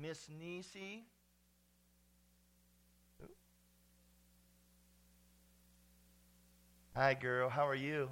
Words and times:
Miss 0.00 0.28
Nisi. 0.28 1.06
Hi, 6.94 7.14
girl. 7.14 7.48
How 7.48 7.66
are 7.66 7.74
you? 7.74 8.10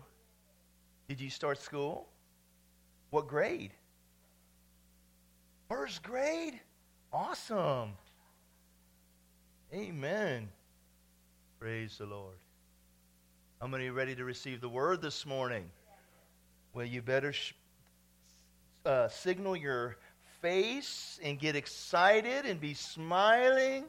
Did 1.08 1.20
you 1.20 1.28
start 1.28 1.58
school? 1.60 2.08
What 3.10 3.28
grade? 3.28 3.72
First 5.68 6.02
grade? 6.02 6.60
Awesome. 7.12 7.92
Amen. 9.72 10.48
Praise 11.58 11.98
the 11.98 12.06
Lord. 12.06 12.36
How 13.60 13.66
many 13.66 13.90
ready 13.90 14.14
to 14.14 14.24
receive 14.24 14.60
the 14.60 14.68
word 14.68 15.02
this 15.02 15.26
morning? 15.26 15.70
Well, 16.72 16.86
you 16.86 17.02
better 17.02 17.32
sh- 17.32 17.54
uh, 18.84 19.08
signal 19.08 19.56
your 19.56 19.96
face 20.44 21.18
and 21.22 21.38
get 21.38 21.56
excited 21.56 22.44
and 22.44 22.60
be 22.60 22.74
smiling 22.74 23.82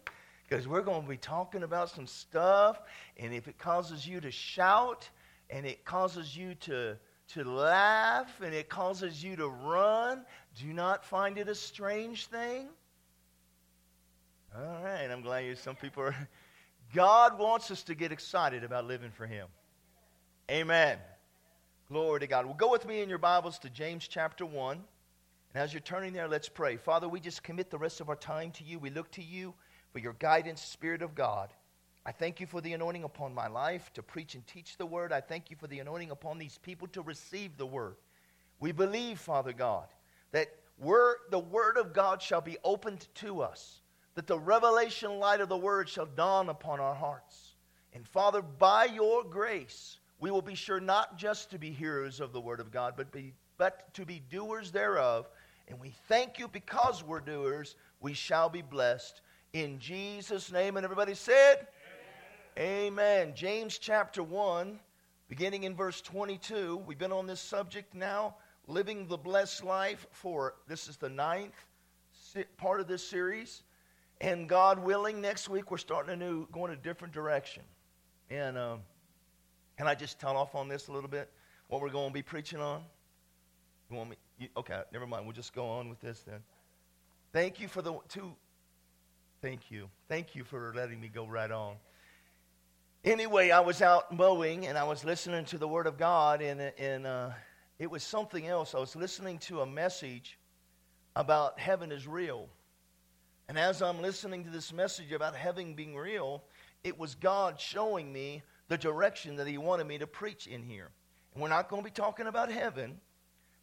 because 0.48 0.70
we're 0.70 0.81
going 0.81 1.02
to 1.02 1.09
be 1.09 1.18
talking 1.18 1.64
about 1.64 1.90
some 1.90 2.08
stuff. 2.08 2.81
And 3.18 3.34
if 3.34 3.50
it 3.50 3.58
causes 3.58 4.08
you 4.08 4.22
to 4.22 4.31
shout 4.31 5.09
and 5.50 5.66
it 5.66 5.84
causes 5.84 6.38
you 6.38 6.55
to, 6.62 6.95
to 7.34 7.44
laugh 7.44 8.40
and 8.41 8.54
it 8.54 8.70
causes 8.70 9.22
you 9.22 9.36
to 9.36 9.50
run, 9.50 10.26
do 10.58 10.72
not 10.72 11.04
find 11.04 11.38
it 11.38 11.50
a 11.50 11.55
strange 11.55 12.28
thing. 12.28 12.70
All 14.58 14.81
right, 14.81 15.12
I'm 15.12 15.23
glad 15.23 15.40
you. 15.40 15.56
Some 15.56 15.76
people 15.76 16.03
are. 16.03 16.16
God 16.94 17.38
wants 17.38 17.70
us 17.70 17.84
to 17.84 17.95
get 17.95 18.14
excited 18.14 18.64
about 18.64 18.86
living 18.86 19.12
for 19.12 19.26
Him. 19.26 19.48
Amen. 20.50 21.00
Glory 21.90 22.22
to 22.22 22.28
God. 22.28 22.45
Well, 22.45 22.56
go 22.56 22.72
with 22.72 22.88
me 22.88 23.02
in 23.02 23.09
your 23.09 23.17
Bibles 23.17 23.59
to 23.59 23.70
James 23.70 24.08
chapter 24.08 24.45
1. 24.45 24.81
And 25.55 25.64
as 25.64 25.72
you're 25.73 25.80
turning 25.80 26.12
there, 26.12 26.27
let's 26.27 26.50
pray. 26.50 26.75
Father, 26.75 27.08
we 27.08 27.22
just 27.22 27.42
commit 27.42 27.70
the 27.70 27.78
rest 27.78 28.02
of 28.02 28.09
our 28.09 28.17
time 28.17 28.52
to 28.52 28.66
you. 28.66 28.78
We 28.78 28.89
look 28.89 29.09
to 29.11 29.23
you 29.23 29.53
for 29.94 30.00
your 30.00 30.12
guidance, 30.20 30.62
Spirit 30.62 31.02
of 31.02 31.16
God. 31.16 31.47
I 32.06 32.12
thank 32.12 32.42
you 32.42 32.45
for 32.45 32.59
the 32.59 32.73
anointing 32.73 33.06
upon 33.06 33.34
my 33.34 33.47
life 33.47 33.89
to 33.94 34.03
preach 34.03 34.36
and 34.36 34.45
teach 34.45 34.75
the 34.75 34.86
word. 34.86 35.14
I 35.14 35.22
thank 35.22 35.50
you 35.50 35.56
for 35.56 35.67
the 35.67 35.80
anointing 35.80 36.12
upon 36.12 36.38
these 36.38 36.58
people 36.58 36.89
to 36.89 37.02
receive 37.02 37.56
the 37.56 37.66
word. 37.66 37.95
We 38.59 38.73
believe, 38.73 39.17
Father 39.17 39.53
God, 39.53 39.88
that 40.34 40.50
the 40.78 41.39
word 41.39 41.78
of 41.78 41.94
God 41.94 42.22
shall 42.22 42.42
be 42.42 42.58
opened 42.66 43.08
to 43.16 43.42
us, 43.42 43.80
that 44.16 44.28
the 44.28 44.38
revelation 44.38 45.19
light 45.19 45.40
of 45.40 45.47
the 45.47 45.56
word 45.56 45.88
shall 45.88 46.06
dawn 46.06 46.50
upon 46.50 46.81
our 46.81 46.95
hearts. 46.95 47.56
And 47.94 48.06
Father, 48.06 48.42
by 48.42 48.90
your 48.94 49.23
grace, 49.23 50.00
we 50.19 50.31
will 50.31 50.42
be 50.42 50.56
sure 50.56 50.81
not 50.81 51.17
just 51.17 51.50
to 51.52 51.58
be 51.58 51.72
hearers 51.72 52.19
of 52.19 52.34
the 52.34 52.42
word 52.42 52.59
of 52.59 52.72
God, 52.72 52.95
but, 52.97 53.09
be, 53.14 53.34
but 53.58 53.94
to 53.94 54.06
be 54.06 54.22
doers 54.30 54.69
thereof. 54.72 55.30
And 55.67 55.80
we 55.80 55.94
thank 56.08 56.38
you 56.38 56.47
because 56.47 57.03
we're 57.03 57.19
doers, 57.19 57.75
we 57.99 58.13
shall 58.13 58.49
be 58.49 58.61
blessed. 58.61 59.21
In 59.53 59.80
Jesus' 59.80 60.52
name. 60.52 60.77
And 60.77 60.83
everybody 60.83 61.16
said, 61.16 61.67
Amen. 62.57 62.88
Amen. 63.27 63.33
James 63.35 63.77
chapter 63.77 64.22
1, 64.22 64.80
beginning 65.27 65.63
in 65.63 65.75
verse 65.75 66.02
22. 66.02 66.77
We've 66.85 66.97
been 66.97 67.11
on 67.11 67.25
this 67.25 67.41
subject 67.41 67.94
now, 67.95 68.35
living 68.67 69.07
the 69.07 69.17
blessed 69.17 69.63
life, 69.63 70.05
for 70.11 70.55
this 70.67 70.88
is 70.88 70.97
the 70.97 71.09
ninth 71.09 71.53
part 72.57 72.81
of 72.81 72.88
this 72.88 73.07
series. 73.07 73.63
And 74.22 74.47
God 74.47 74.79
willing, 74.79 75.22
next 75.22 75.50
week 75.50 75.72
we're 75.72 75.77
starting 75.77 76.13
a 76.13 76.16
new, 76.16 76.47
going 76.52 76.72
a 76.72 76.75
different 76.75 77.13
direction. 77.13 77.63
And 78.29 78.57
um, 78.57 78.79
can 79.77 79.88
I 79.88 79.95
just 79.95 80.19
tell 80.19 80.38
off 80.38 80.55
on 80.55 80.67
this 80.67 80.88
a 80.88 80.91
little 80.91 81.09
bit? 81.09 81.29
What 81.67 81.81
we're 81.81 81.89
going 81.89 82.09
to 82.09 82.13
be 82.13 82.22
preaching 82.22 82.59
on? 82.59 82.81
You 83.89 83.97
want 83.97 84.09
me? 84.11 84.16
You, 84.38 84.50
okay, 84.58 84.81
never 84.91 85.08
mind. 85.08 85.25
We'll 85.25 85.36
just 85.36 85.53
go 85.53 85.67
on 85.67 85.89
with 85.89 86.02
this 86.02 86.22
then. 86.22 86.39
Thank 87.31 87.59
you 87.59 87.67
for 87.67 87.81
the 87.81 87.94
two. 88.09 88.36
Thank 89.41 89.72
you. 89.72 89.89
Thank 90.08 90.35
you 90.35 90.44
for 90.44 90.73
letting 90.75 91.00
me 91.00 91.07
go 91.07 91.28
right 91.28 91.51
on. 91.51 91.75
Anyway, 93.03 93.51
I 93.51 93.59
was 93.59 93.81
out 93.81 94.12
mowing 94.12 94.66
and 94.66 94.78
I 94.78 94.84
was 94.84 95.06
listening 95.06 95.46
to 95.46 95.57
the 95.57 95.68
Word 95.68 95.85
of 95.85 95.97
God, 95.97 96.41
and, 96.41 96.59
and 96.59 97.06
uh, 97.06 97.29
it 97.78 97.91
was 97.91 98.03
something 98.03 98.47
else. 98.47 98.73
I 98.73 98.79
was 98.79 98.96
listening 98.96 99.38
to 99.40 99.62
a 99.62 99.66
message 99.66 100.40
about 101.16 101.59
heaven 101.59 101.91
is 101.91 102.07
real. 102.07 102.50
And 103.47 103.59
as 103.59 103.81
I'm 103.81 104.02
listening 104.02 104.44
to 104.46 104.50
this 104.50 104.73
message 104.73 105.12
about 105.12 105.35
heaven 105.35 105.75
being 105.75 105.96
real, 105.96 106.44
it 106.84 106.97
was 106.97 107.16
God 107.16 107.59
showing 107.59 108.12
me 108.12 108.41
the 108.69 108.78
direction 108.78 109.35
that 109.35 109.47
He 109.47 109.57
wanted 109.57 109.85
me 109.85 110.00
to 110.00 110.07
preach 110.07 110.47
in 110.47 110.63
here. 110.63 110.90
And 111.34 111.44
we're 111.44 111.50
not 111.50 111.69
going 111.69 111.84
to 111.84 111.85
be 111.85 111.94
talking 111.94 112.28
about 112.28 112.52
heaven, 112.52 113.00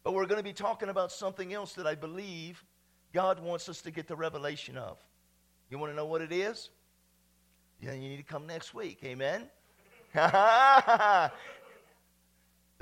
but 0.03 0.13
we're 0.13 0.25
going 0.25 0.39
to 0.39 0.43
be 0.43 0.53
talking 0.53 0.89
about 0.89 1.11
something 1.11 1.53
else 1.53 1.73
that 1.73 1.87
I 1.87 1.95
believe 1.95 2.63
God 3.13 3.39
wants 3.39 3.69
us 3.69 3.81
to 3.81 3.91
get 3.91 4.07
the 4.07 4.15
revelation 4.15 4.77
of. 4.77 4.97
You 5.69 5.77
want 5.77 5.91
to 5.91 5.95
know 5.95 6.05
what 6.05 6.21
it 6.21 6.31
is? 6.31 6.69
Yeah, 7.81 7.93
you 7.93 8.09
need 8.09 8.17
to 8.17 8.23
come 8.23 8.45
next 8.47 8.73
week. 8.73 8.99
Amen? 9.03 9.49
there 10.13 11.31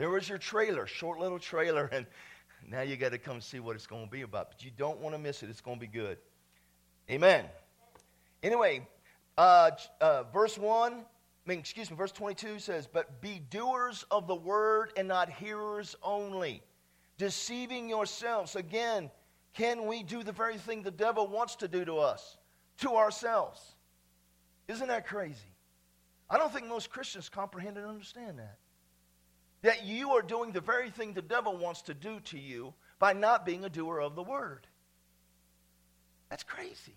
was 0.10 0.28
your 0.28 0.38
trailer, 0.38 0.86
short 0.88 1.20
little 1.20 1.40
trailer, 1.40 1.90
and 1.92 2.06
now 2.68 2.82
you 2.82 2.98
got 2.98 3.12
to 3.12 3.18
come 3.18 3.42
see 3.42 3.60
what 3.60 3.76
it's 3.76 3.88
going 3.88 4.06
to 4.06 4.12
be 4.12 4.22
about. 4.22 4.52
But 4.52 4.64
you 4.64 4.72
don't 4.76 5.00
want 5.00 5.16
to 5.16 5.20
miss 5.20 5.44
it. 5.44 5.50
It's 5.50 5.62
going 5.62 5.78
to 5.78 5.82
be 5.82 5.88
good. 5.88 6.18
Amen. 7.10 7.46
Anyway, 8.44 8.88
uh, 9.38 9.72
uh, 10.00 10.24
verse 10.34 10.58
1, 10.58 10.94
I 10.94 11.50
mean, 11.50 11.60
excuse 11.60 11.90
me, 11.90 11.98
verse 11.98 12.12
22 12.12 12.60
says, 12.60 12.88
But 12.92 13.22
be 13.22 13.40
doers 13.50 14.06
of 14.12 14.28
the 14.28 14.36
word 14.36 14.94
and 14.98 15.08
not 15.08 15.30
hearers 15.30 15.96
only, 16.04 16.62
deceiving 17.18 17.90
yourselves. 17.90 18.56
Again, 18.56 19.12
can 19.54 19.86
we 19.86 20.04
do 20.04 20.24
the 20.24 20.32
very 20.32 20.58
thing 20.58 20.82
the 20.82 20.92
devil 20.92 21.28
wants 21.28 21.56
to 21.58 21.68
do 21.68 21.84
to 21.86 21.98
us, 21.98 22.38
to 22.80 22.96
ourselves? 22.96 23.60
Isn't 24.68 24.88
that 24.88 25.06
crazy? 25.06 25.56
I 26.30 26.38
don't 26.38 26.52
think 26.52 26.68
most 26.68 26.90
Christians 26.90 27.28
comprehend 27.28 27.78
and 27.78 27.86
understand 27.86 28.40
that. 28.40 28.58
That 29.64 29.86
you 29.86 30.12
are 30.12 30.22
doing 30.22 30.52
the 30.52 30.62
very 30.62 30.90
thing 30.90 31.14
the 31.14 31.22
devil 31.22 31.58
wants 31.58 31.84
to 31.84 31.94
do 31.94 32.20
to 32.22 32.40
you 32.40 32.74
by 32.98 33.14
not 33.14 33.46
being 33.46 33.66
a 33.66 33.70
doer 33.70 34.00
of 34.00 34.16
the 34.16 34.24
word. 34.24 34.66
That's 36.30 36.44
crazy. 36.44 36.96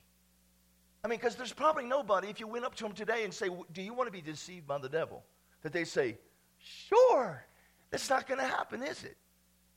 I 1.02 1.08
mean, 1.08 1.18
because 1.18 1.34
there's 1.34 1.52
probably 1.52 1.84
nobody, 1.84 2.28
if 2.28 2.40
you 2.40 2.46
went 2.46 2.64
up 2.64 2.74
to 2.76 2.84
them 2.84 2.92
today 2.92 3.24
and 3.24 3.34
say, 3.34 3.50
Do 3.72 3.82
you 3.82 3.92
want 3.92 4.06
to 4.06 4.12
be 4.12 4.22
deceived 4.22 4.66
by 4.66 4.78
the 4.78 4.88
devil? 4.88 5.24
That 5.62 5.72
they 5.72 5.84
say, 5.84 6.16
Sure. 6.58 7.44
That's 7.90 8.08
not 8.08 8.26
going 8.26 8.40
to 8.40 8.46
happen, 8.46 8.82
is 8.82 9.04
it? 9.04 9.16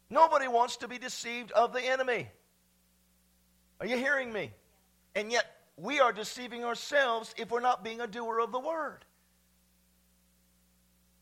Nobody 0.09 0.47
wants 0.47 0.77
to 0.77 0.87
be 0.87 0.97
deceived 0.97 1.51
of 1.51 1.73
the 1.73 1.81
enemy. 1.81 2.29
Are 3.79 3.85
you 3.85 3.97
hearing 3.97 4.31
me? 4.31 4.51
And 5.15 5.31
yet, 5.31 5.45
we 5.75 5.99
are 5.99 6.11
deceiving 6.11 6.63
ourselves 6.63 7.33
if 7.37 7.51
we're 7.51 7.59
not 7.59 7.83
being 7.83 8.01
a 8.01 8.07
doer 8.07 8.39
of 8.39 8.51
the 8.51 8.59
word. 8.59 9.05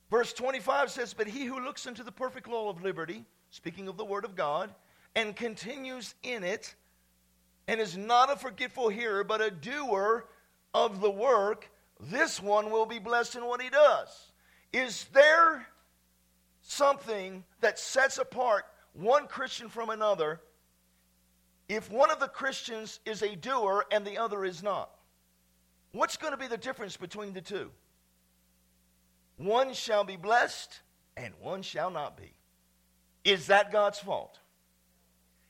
Verse 0.09 0.31
25 0.33 0.91
says, 0.91 1.13
But 1.13 1.27
he 1.27 1.45
who 1.45 1.59
looks 1.59 1.85
into 1.85 2.03
the 2.03 2.11
perfect 2.11 2.47
law 2.47 2.69
of 2.69 2.81
liberty, 2.81 3.25
speaking 3.49 3.87
of 3.87 3.97
the 3.97 4.05
word 4.05 4.23
of 4.23 4.35
God, 4.35 4.73
and 5.15 5.35
continues 5.35 6.13
in 6.23 6.43
it, 6.43 6.75
and 7.67 7.81
is 7.81 7.97
not 7.97 8.31
a 8.31 8.35
forgetful 8.35 8.89
hearer, 8.89 9.23
but 9.23 9.41
a 9.41 9.49
doer 9.49 10.25
of 10.73 11.01
the 11.01 11.09
work, 11.09 11.69
this 11.99 12.41
one 12.41 12.69
will 12.69 12.85
be 12.85 12.99
blessed 12.99 13.35
in 13.35 13.45
what 13.45 13.61
he 13.61 13.69
does. 13.69 14.31
Is 14.71 15.05
there 15.13 15.65
something 16.61 17.43
that 17.61 17.79
sets 17.79 18.17
apart 18.17 18.65
one 18.95 19.27
Christian 19.27 19.69
from 19.69 19.89
another 19.89 20.41
if 21.67 21.91
one 21.91 22.11
of 22.11 22.19
the 22.19 22.27
Christians 22.27 22.99
is 23.05 23.21
a 23.21 23.35
doer 23.35 23.85
and 23.91 24.05
the 24.05 24.17
other 24.17 24.45
is 24.45 24.61
not? 24.61 24.89
What's 25.91 26.17
going 26.17 26.31
to 26.31 26.37
be 26.37 26.47
the 26.47 26.57
difference 26.57 26.97
between 26.97 27.33
the 27.33 27.41
two? 27.41 27.71
One 29.37 29.73
shall 29.73 30.03
be 30.03 30.15
blessed 30.15 30.79
and 31.17 31.33
one 31.39 31.61
shall 31.61 31.89
not 31.89 32.17
be. 32.17 32.33
Is 33.23 33.47
that 33.47 33.71
God's 33.71 33.99
fault? 33.99 34.39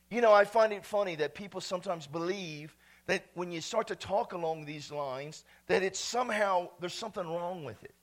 You 0.10 0.22
know, 0.22 0.32
I 0.32 0.46
find 0.46 0.72
it 0.72 0.86
funny 0.86 1.16
that 1.16 1.36
people 1.36 1.62
sometimes 1.62 2.08
believe 2.08 2.76
that 3.08 3.26
when 3.34 3.52
you 3.52 3.62
start 3.62 3.88
to 3.88 3.96
talk 3.96 4.34
along 4.34 4.66
these 4.66 4.92
lines, 4.92 5.44
that 5.68 5.84
it's 5.84 6.00
somehow, 6.00 6.70
there's 6.80 6.94
something 6.94 7.26
wrong 7.26 7.64
with 7.64 7.84
it, 7.84 7.94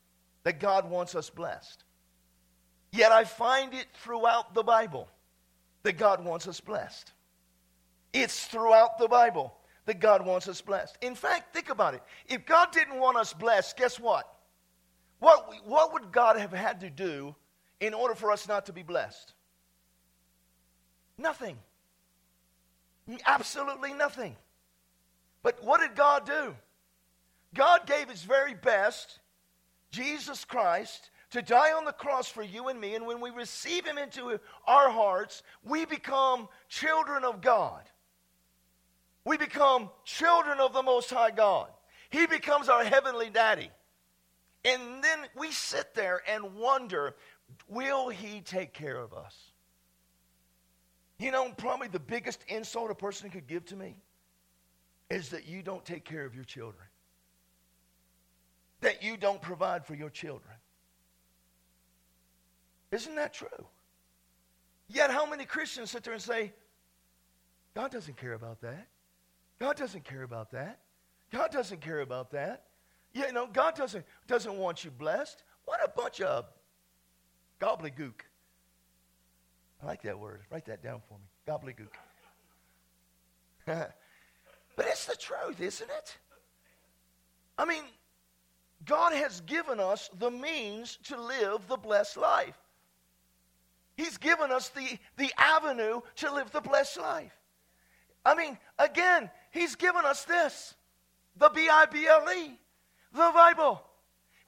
that 0.44 0.60
God 0.60 0.88
wants 0.88 1.14
us 1.14 1.30
blessed. 1.30 1.84
Yet 2.92 3.10
I 3.10 3.24
find 3.24 3.72
it 3.72 3.86
throughout 3.94 4.54
the 4.54 4.62
Bible 4.62 5.08
that 5.82 5.98
God 5.98 6.24
wants 6.24 6.46
us 6.46 6.60
blessed. 6.60 7.12
It's 8.12 8.44
throughout 8.46 8.98
the 8.98 9.08
Bible 9.08 9.54
that 9.86 10.00
God 10.00 10.24
wants 10.24 10.48
us 10.48 10.60
blessed. 10.60 10.96
In 11.00 11.14
fact, 11.14 11.52
think 11.52 11.70
about 11.70 11.94
it. 11.94 12.02
If 12.28 12.46
God 12.46 12.72
didn't 12.72 12.98
want 12.98 13.16
us 13.16 13.32
blessed, 13.32 13.76
guess 13.76 13.98
what? 13.98 14.32
What, 15.18 15.48
what 15.66 15.92
would 15.92 16.12
God 16.12 16.36
have 16.36 16.52
had 16.52 16.80
to 16.80 16.90
do 16.90 17.34
in 17.80 17.94
order 17.94 18.14
for 18.14 18.30
us 18.30 18.46
not 18.46 18.66
to 18.66 18.72
be 18.72 18.82
blessed? 18.82 19.32
Nothing. 21.18 21.58
Absolutely 23.26 23.92
nothing. 23.92 24.36
But 25.42 25.62
what 25.64 25.80
did 25.80 25.96
God 25.96 26.26
do? 26.26 26.54
God 27.54 27.86
gave 27.86 28.08
his 28.08 28.22
very 28.22 28.54
best, 28.54 29.18
Jesus 29.90 30.44
Christ, 30.44 31.10
to 31.32 31.42
die 31.42 31.72
on 31.72 31.84
the 31.84 31.92
cross 31.92 32.28
for 32.28 32.42
you 32.42 32.68
and 32.68 32.80
me. 32.80 32.94
And 32.94 33.06
when 33.06 33.20
we 33.20 33.30
receive 33.30 33.84
him 33.84 33.98
into 33.98 34.38
our 34.66 34.90
hearts, 34.90 35.42
we 35.64 35.84
become 35.84 36.48
children 36.68 37.24
of 37.24 37.40
God. 37.40 37.82
We 39.24 39.36
become 39.36 39.90
children 40.04 40.60
of 40.60 40.72
the 40.72 40.82
Most 40.82 41.10
High 41.10 41.30
God. 41.30 41.68
He 42.10 42.26
becomes 42.26 42.68
our 42.68 42.84
heavenly 42.84 43.30
daddy. 43.30 43.70
And 44.64 45.02
then 45.02 45.18
we 45.36 45.50
sit 45.50 45.94
there 45.94 46.22
and 46.28 46.54
wonder 46.54 47.16
will 47.68 48.08
He 48.08 48.40
take 48.40 48.72
care 48.72 48.96
of 48.96 49.12
us? 49.12 49.36
You 51.18 51.30
know, 51.30 51.50
probably 51.56 51.88
the 51.88 52.00
biggest 52.00 52.44
insult 52.48 52.90
a 52.90 52.94
person 52.94 53.30
could 53.30 53.46
give 53.46 53.64
to 53.66 53.76
me 53.76 53.96
is 55.08 55.30
that 55.30 55.46
you 55.46 55.62
don't 55.62 55.84
take 55.84 56.04
care 56.04 56.24
of 56.24 56.34
your 56.34 56.44
children, 56.44 56.84
that 58.80 59.02
you 59.02 59.16
don't 59.16 59.40
provide 59.40 59.86
for 59.86 59.94
your 59.94 60.10
children. 60.10 60.54
Isn't 62.92 63.14
that 63.16 63.32
true? 63.32 63.48
Yet, 64.88 65.10
how 65.10 65.28
many 65.28 65.46
Christians 65.46 65.90
sit 65.90 66.04
there 66.04 66.12
and 66.12 66.22
say, 66.22 66.52
God 67.74 67.90
doesn't 67.90 68.18
care 68.18 68.34
about 68.34 68.60
that? 68.60 68.86
God 69.58 69.76
doesn't 69.76 70.04
care 70.04 70.22
about 70.22 70.52
that. 70.52 70.80
God 71.32 71.50
doesn't 71.50 71.80
care 71.80 72.00
about 72.00 72.30
that. 72.32 72.64
You 73.14 73.32
know, 73.32 73.46
God 73.50 73.74
doesn't, 73.74 74.04
doesn't 74.26 74.56
want 74.56 74.84
you 74.84 74.90
blessed. 74.90 75.42
What 75.64 75.80
a 75.82 75.88
bunch 75.88 76.20
of 76.20 76.44
gobbledygook. 77.60 78.20
I 79.82 79.86
like 79.86 80.02
that 80.02 80.18
word. 80.18 80.42
Write 80.50 80.66
that 80.66 80.82
down 80.82 81.00
for 81.08 81.18
me. 81.18 81.24
Gobbledygook. 81.48 81.94
but 84.76 84.86
it's 84.86 85.06
the 85.06 85.16
truth, 85.16 85.60
isn't 85.60 85.90
it? 85.90 86.18
I 87.56 87.64
mean, 87.64 87.84
God 88.84 89.12
has 89.12 89.40
given 89.42 89.80
us 89.80 90.10
the 90.18 90.30
means 90.30 90.98
to 91.04 91.20
live 91.20 91.66
the 91.68 91.76
blessed 91.76 92.16
life. 92.16 92.61
He's 94.02 94.18
given 94.18 94.50
us 94.50 94.68
the, 94.70 94.98
the 95.16 95.32
avenue 95.38 96.00
to 96.16 96.32
live 96.32 96.50
the 96.50 96.60
blessed 96.60 96.98
life. 96.98 97.32
I 98.24 98.34
mean, 98.34 98.58
again, 98.78 99.30
He's 99.52 99.76
given 99.76 100.04
us 100.04 100.24
this 100.24 100.74
the 101.36 101.48
B 101.48 101.68
I 101.70 101.86
B 101.86 102.06
L 102.08 102.26
E, 102.32 102.58
the 103.12 103.30
Bible. 103.32 103.80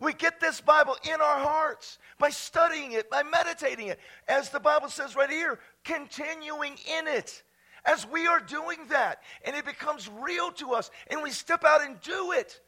We 0.01 0.13
get 0.13 0.41
this 0.41 0.61
Bible 0.61 0.97
in 1.05 1.21
our 1.21 1.39
hearts 1.39 1.99
by 2.19 2.31
studying 2.31 2.93
it, 2.93 3.09
by 3.09 3.23
meditating 3.23 3.87
it. 3.87 4.01
As 4.27 4.51
the 4.51 4.59
Bible 4.59 4.89
says 4.89 5.15
right 5.15 5.31
here, 5.31 5.61
continuing 5.85 6.73
in 6.99 7.07
it. 7.07 7.45
As 7.85 8.09
we 8.09 8.27
are 8.27 8.41
doing 8.41 8.79
that, 8.89 9.23
and 9.45 9.55
it 9.55 9.65
becomes 9.65 10.11
real 10.21 10.51
to 10.53 10.73
us, 10.73 10.91
and 11.09 11.23
we 11.23 11.31
step 11.31 11.65
out 11.65 11.85
and 11.85 12.01
do 12.01 12.33
it. 12.33 12.61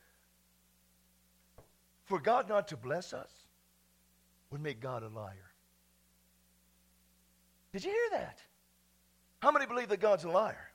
For 2.04 2.20
God 2.20 2.48
not 2.48 2.68
to 2.68 2.76
bless 2.76 3.12
us 3.12 3.32
would 4.50 4.62
make 4.62 4.78
God 4.78 5.02
a 5.02 5.08
liar. 5.08 5.55
Did 7.76 7.84
you 7.84 7.90
hear 7.90 8.20
that? 8.20 8.38
How 9.40 9.50
many 9.50 9.66
believe 9.66 9.90
that 9.90 10.00
God's 10.00 10.24
a 10.24 10.30
liar? 10.30 10.70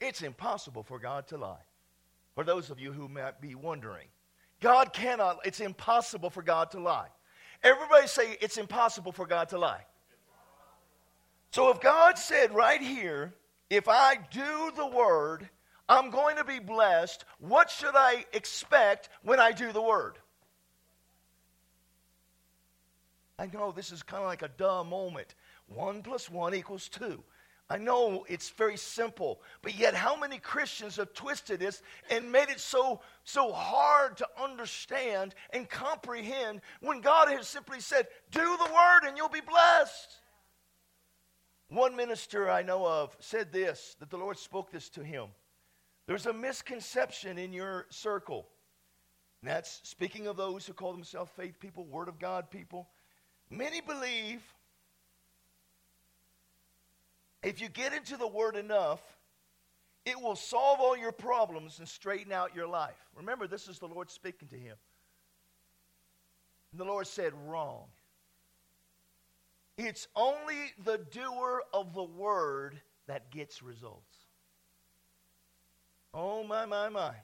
It's 0.00 0.22
impossible 0.22 0.82
for 0.82 0.98
God 0.98 1.28
to 1.28 1.36
lie. 1.36 1.62
For 2.34 2.42
those 2.42 2.68
of 2.68 2.80
you 2.80 2.90
who 2.90 3.06
might 3.06 3.40
be 3.40 3.54
wondering, 3.54 4.08
God 4.60 4.92
cannot, 4.92 5.38
it's 5.44 5.60
impossible 5.60 6.30
for 6.30 6.42
God 6.42 6.72
to 6.72 6.80
lie. 6.80 7.06
Everybody 7.62 8.08
say 8.08 8.36
it's 8.40 8.56
impossible 8.56 9.12
for 9.12 9.24
God 9.24 9.50
to 9.50 9.58
lie. 9.58 9.86
So 11.52 11.70
if 11.70 11.80
God 11.80 12.18
said 12.18 12.52
right 12.52 12.80
here, 12.80 13.32
if 13.70 13.86
I 13.86 14.16
do 14.32 14.72
the 14.74 14.88
word, 14.88 15.48
I'm 15.88 16.10
going 16.10 16.34
to 16.38 16.44
be 16.44 16.58
blessed, 16.58 17.24
what 17.38 17.70
should 17.70 17.94
I 17.94 18.24
expect 18.32 19.10
when 19.22 19.38
I 19.38 19.52
do 19.52 19.70
the 19.70 19.80
word? 19.80 20.18
I 23.38 23.46
know 23.46 23.70
this 23.70 23.92
is 23.92 24.02
kind 24.02 24.24
of 24.24 24.28
like 24.28 24.42
a 24.42 24.50
dumb 24.56 24.88
moment. 24.88 25.36
One 25.66 26.02
plus 26.02 26.30
one 26.30 26.54
equals 26.54 26.88
two. 26.88 27.22
I 27.70 27.78
know 27.78 28.26
it's 28.28 28.50
very 28.50 28.76
simple, 28.76 29.40
but 29.62 29.74
yet 29.74 29.94
how 29.94 30.14
many 30.14 30.38
Christians 30.38 30.96
have 30.96 31.14
twisted 31.14 31.60
this 31.60 31.82
and 32.10 32.30
made 32.30 32.50
it 32.50 32.60
so 32.60 33.00
so 33.24 33.50
hard 33.50 34.18
to 34.18 34.28
understand 34.38 35.34
and 35.50 35.68
comprehend 35.70 36.60
when 36.80 37.00
God 37.00 37.28
has 37.28 37.48
simply 37.48 37.80
said, 37.80 38.08
"Do 38.30 38.56
the 38.58 38.72
word 38.72 39.04
and 39.04 39.16
you'll 39.16 39.30
be 39.30 39.40
blessed." 39.40 40.20
One 41.68 41.96
minister 41.96 42.50
I 42.50 42.62
know 42.62 42.86
of 42.86 43.16
said 43.20 43.52
this 43.52 43.96
that 44.00 44.10
the 44.10 44.18
Lord 44.18 44.36
spoke 44.36 44.70
this 44.70 44.90
to 44.90 45.02
him. 45.02 45.28
There's 46.06 46.26
a 46.26 46.32
misconception 46.32 47.38
in 47.38 47.54
your 47.54 47.86
circle. 47.88 48.46
And 49.40 49.50
that's 49.50 49.80
speaking 49.82 50.26
of 50.26 50.36
those 50.36 50.66
who 50.66 50.74
call 50.74 50.92
themselves 50.92 51.30
faith 51.34 51.58
people, 51.58 51.86
word 51.86 52.08
of 52.08 52.18
God 52.18 52.50
people. 52.50 52.90
Many 53.48 53.80
believe 53.80 54.42
if 57.42 57.60
you 57.60 57.68
get 57.68 57.92
into 57.92 58.16
the 58.16 58.26
Word 58.26 58.56
enough, 58.56 59.00
it 60.04 60.20
will 60.20 60.36
solve 60.36 60.80
all 60.80 60.96
your 60.96 61.12
problems 61.12 61.78
and 61.78 61.88
straighten 61.88 62.32
out 62.32 62.54
your 62.54 62.66
life. 62.66 62.96
Remember, 63.16 63.46
this 63.46 63.68
is 63.68 63.78
the 63.78 63.86
Lord 63.86 64.10
speaking 64.10 64.48
to 64.48 64.56
him. 64.56 64.76
And 66.72 66.80
the 66.80 66.84
Lord 66.84 67.06
said, 67.06 67.32
Wrong. 67.46 67.84
It's 69.78 70.06
only 70.14 70.72
the 70.84 70.98
doer 70.98 71.62
of 71.72 71.94
the 71.94 72.02
Word 72.02 72.80
that 73.06 73.30
gets 73.30 73.62
results. 73.62 74.16
Oh, 76.14 76.44
my, 76.44 76.66
my, 76.66 76.88
my. 76.88 77.14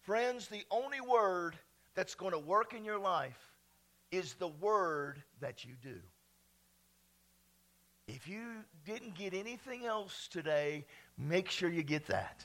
Friends, 0.00 0.48
the 0.48 0.64
only 0.70 1.00
Word 1.00 1.56
that's 1.94 2.14
going 2.14 2.32
to 2.32 2.38
work 2.38 2.72
in 2.72 2.84
your 2.84 2.98
life 2.98 3.38
is 4.10 4.34
the 4.34 4.48
Word 4.48 5.22
that 5.40 5.64
you 5.64 5.74
do. 5.82 6.00
If 8.08 8.26
you 8.26 8.40
didn't 8.86 9.14
get 9.14 9.34
anything 9.34 9.84
else 9.84 10.28
today, 10.28 10.86
make 11.18 11.50
sure 11.50 11.68
you 11.68 11.82
get 11.82 12.06
that. 12.06 12.44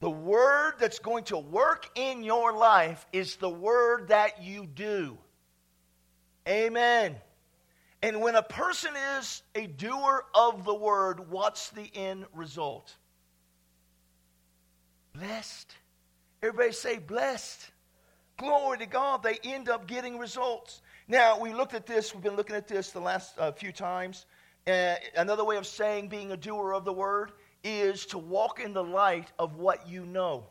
The 0.00 0.10
word 0.10 0.74
that's 0.80 0.98
going 0.98 1.24
to 1.24 1.38
work 1.38 1.88
in 1.94 2.24
your 2.24 2.52
life 2.52 3.06
is 3.12 3.36
the 3.36 3.48
word 3.48 4.08
that 4.08 4.42
you 4.42 4.66
do. 4.66 5.16
Amen. 6.48 7.14
And 8.02 8.20
when 8.20 8.34
a 8.34 8.42
person 8.42 8.90
is 9.16 9.42
a 9.54 9.68
doer 9.68 10.24
of 10.34 10.64
the 10.64 10.74
word, 10.74 11.30
what's 11.30 11.68
the 11.70 11.88
end 11.94 12.26
result? 12.34 12.92
Blessed. 15.14 15.72
Everybody 16.42 16.72
say 16.72 16.98
blessed. 16.98 17.70
Glory 18.38 18.78
to 18.78 18.86
God. 18.86 19.22
They 19.22 19.38
end 19.44 19.68
up 19.68 19.86
getting 19.86 20.18
results. 20.18 20.82
Now, 21.06 21.38
we 21.38 21.52
looked 21.52 21.74
at 21.74 21.86
this, 21.86 22.12
we've 22.12 22.24
been 22.24 22.34
looking 22.34 22.56
at 22.56 22.66
this 22.66 22.90
the 22.90 23.00
last 23.00 23.38
uh, 23.38 23.52
few 23.52 23.70
times. 23.70 24.26
Uh, 24.66 24.94
another 25.16 25.44
way 25.44 25.56
of 25.56 25.66
saying 25.66 26.08
being 26.08 26.30
a 26.30 26.36
doer 26.36 26.72
of 26.72 26.84
the 26.84 26.92
word 26.92 27.32
is 27.64 28.06
to 28.06 28.18
walk 28.18 28.60
in 28.60 28.72
the 28.72 28.82
light 28.82 29.32
of 29.38 29.56
what 29.56 29.88
you 29.88 30.06
know. 30.06 30.46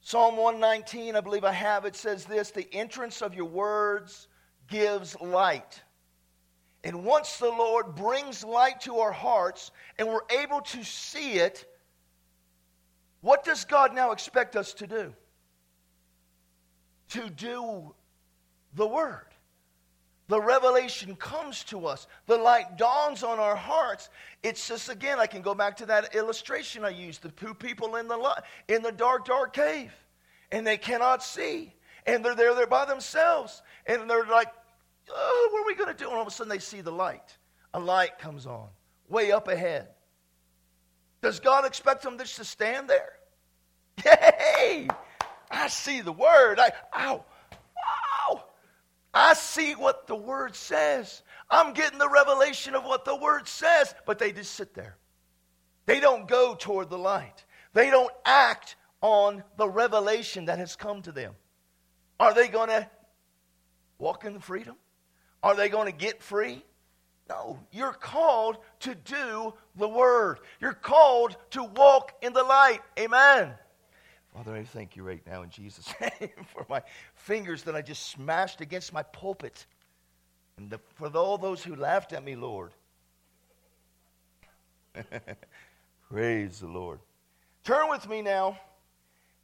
Psalm 0.00 0.36
119, 0.36 1.14
I 1.14 1.20
believe 1.20 1.44
I 1.44 1.52
have 1.52 1.84
it, 1.84 1.94
says 1.94 2.24
this 2.24 2.50
The 2.50 2.72
entrance 2.74 3.22
of 3.22 3.34
your 3.34 3.46
words 3.46 4.28
gives 4.68 5.20
light. 5.20 5.82
And 6.82 7.04
once 7.04 7.36
the 7.36 7.50
Lord 7.50 7.94
brings 7.94 8.42
light 8.42 8.80
to 8.82 8.98
our 9.00 9.12
hearts 9.12 9.70
and 9.98 10.08
we're 10.08 10.20
able 10.30 10.62
to 10.62 10.82
see 10.82 11.34
it, 11.34 11.66
what 13.20 13.44
does 13.44 13.64
God 13.64 13.94
now 13.94 14.12
expect 14.12 14.56
us 14.56 14.72
to 14.74 14.86
do? 14.86 15.14
To 17.10 17.28
do 17.28 17.94
the 18.74 18.86
Word. 18.86 19.26
The 20.30 20.40
revelation 20.40 21.16
comes 21.16 21.64
to 21.64 21.86
us. 21.86 22.06
The 22.26 22.36
light 22.36 22.78
dawns 22.78 23.24
on 23.24 23.40
our 23.40 23.56
hearts. 23.56 24.10
It's 24.44 24.68
just, 24.68 24.88
again, 24.88 25.18
I 25.18 25.26
can 25.26 25.42
go 25.42 25.56
back 25.56 25.78
to 25.78 25.86
that 25.86 26.14
illustration 26.14 26.84
I 26.84 26.90
used 26.90 27.22
the 27.22 27.30
two 27.30 27.52
people 27.52 27.96
in 27.96 28.06
the, 28.06 28.44
in 28.68 28.84
the 28.84 28.92
dark, 28.92 29.24
dark 29.24 29.52
cave, 29.52 29.92
and 30.52 30.64
they 30.64 30.76
cannot 30.76 31.24
see. 31.24 31.74
And 32.06 32.24
they're 32.24 32.36
there, 32.36 32.54
they're 32.54 32.68
by 32.68 32.84
themselves. 32.84 33.60
And 33.86 34.08
they're 34.08 34.24
like, 34.24 34.46
oh, 35.08 35.48
what 35.50 35.62
are 35.62 35.66
we 35.66 35.74
going 35.74 35.92
to 35.92 35.98
do? 35.98 36.08
And 36.08 36.14
all 36.14 36.22
of 36.22 36.28
a 36.28 36.30
sudden 36.30 36.48
they 36.48 36.60
see 36.60 36.80
the 36.80 36.92
light. 36.92 37.36
A 37.74 37.80
light 37.80 38.20
comes 38.20 38.46
on 38.46 38.68
way 39.08 39.32
up 39.32 39.48
ahead. 39.48 39.88
Does 41.22 41.40
God 41.40 41.66
expect 41.66 42.04
them 42.04 42.16
just 42.16 42.36
to 42.36 42.44
stand 42.44 42.88
there? 42.88 43.14
Yay! 44.04 44.86
I 45.50 45.66
see 45.66 46.02
the 46.02 46.12
word. 46.12 46.60
I, 46.60 46.70
ow, 46.94 47.24
I 49.12 49.34
see 49.34 49.74
what 49.74 50.06
the 50.06 50.16
word 50.16 50.54
says. 50.54 51.22
I'm 51.50 51.72
getting 51.72 51.98
the 51.98 52.08
revelation 52.08 52.74
of 52.74 52.84
what 52.84 53.04
the 53.04 53.16
word 53.16 53.48
says, 53.48 53.94
but 54.06 54.18
they 54.18 54.32
just 54.32 54.54
sit 54.54 54.74
there. 54.74 54.96
They 55.86 55.98
don't 55.98 56.28
go 56.28 56.54
toward 56.54 56.90
the 56.90 56.98
light. 56.98 57.44
They 57.72 57.90
don't 57.90 58.12
act 58.24 58.76
on 59.00 59.42
the 59.56 59.68
revelation 59.68 60.44
that 60.44 60.58
has 60.58 60.76
come 60.76 61.02
to 61.02 61.12
them. 61.12 61.34
Are 62.20 62.34
they 62.34 62.48
going 62.48 62.68
to 62.68 62.88
walk 63.98 64.24
in 64.24 64.38
freedom? 64.38 64.76
Are 65.42 65.56
they 65.56 65.68
going 65.68 65.86
to 65.86 65.96
get 65.96 66.22
free? 66.22 66.64
No, 67.28 67.58
you're 67.70 67.92
called 67.92 68.58
to 68.80 68.94
do 68.94 69.54
the 69.76 69.88
word. 69.88 70.40
You're 70.60 70.72
called 70.72 71.36
to 71.50 71.62
walk 71.62 72.12
in 72.22 72.32
the 72.32 72.42
light. 72.42 72.80
Amen. 72.98 73.54
Father, 74.34 74.54
I 74.54 74.62
thank 74.62 74.94
you 74.96 75.02
right 75.02 75.22
now 75.26 75.42
in 75.42 75.50
Jesus' 75.50 75.92
name 76.00 76.30
for 76.52 76.64
my 76.68 76.82
fingers 77.14 77.64
that 77.64 77.74
I 77.74 77.82
just 77.82 78.10
smashed 78.10 78.60
against 78.60 78.92
my 78.92 79.02
pulpit. 79.02 79.66
And 80.56 80.70
the, 80.70 80.78
for 80.94 81.08
all 81.08 81.36
those 81.38 81.64
who 81.64 81.74
laughed 81.74 82.12
at 82.12 82.22
me, 82.22 82.36
Lord. 82.36 82.72
Praise 86.10 86.60
the 86.60 86.66
Lord. 86.66 87.00
Turn 87.64 87.88
with 87.88 88.08
me 88.08 88.22
now 88.22 88.58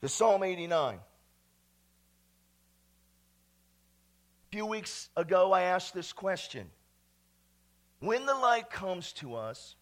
to 0.01 0.09
Psalm 0.09 0.43
89. 0.43 0.95
A 0.95 1.01
few 4.51 4.67
weeks 4.67 5.09
ago, 5.17 5.53
I 5.53 5.63
asked 5.63 5.95
this 5.95 6.13
question 6.13 6.71
When 8.01 8.25
the 8.27 8.35
light 8.35 8.71
comes 8.71 9.13
to 9.15 9.35
us, 9.35 9.75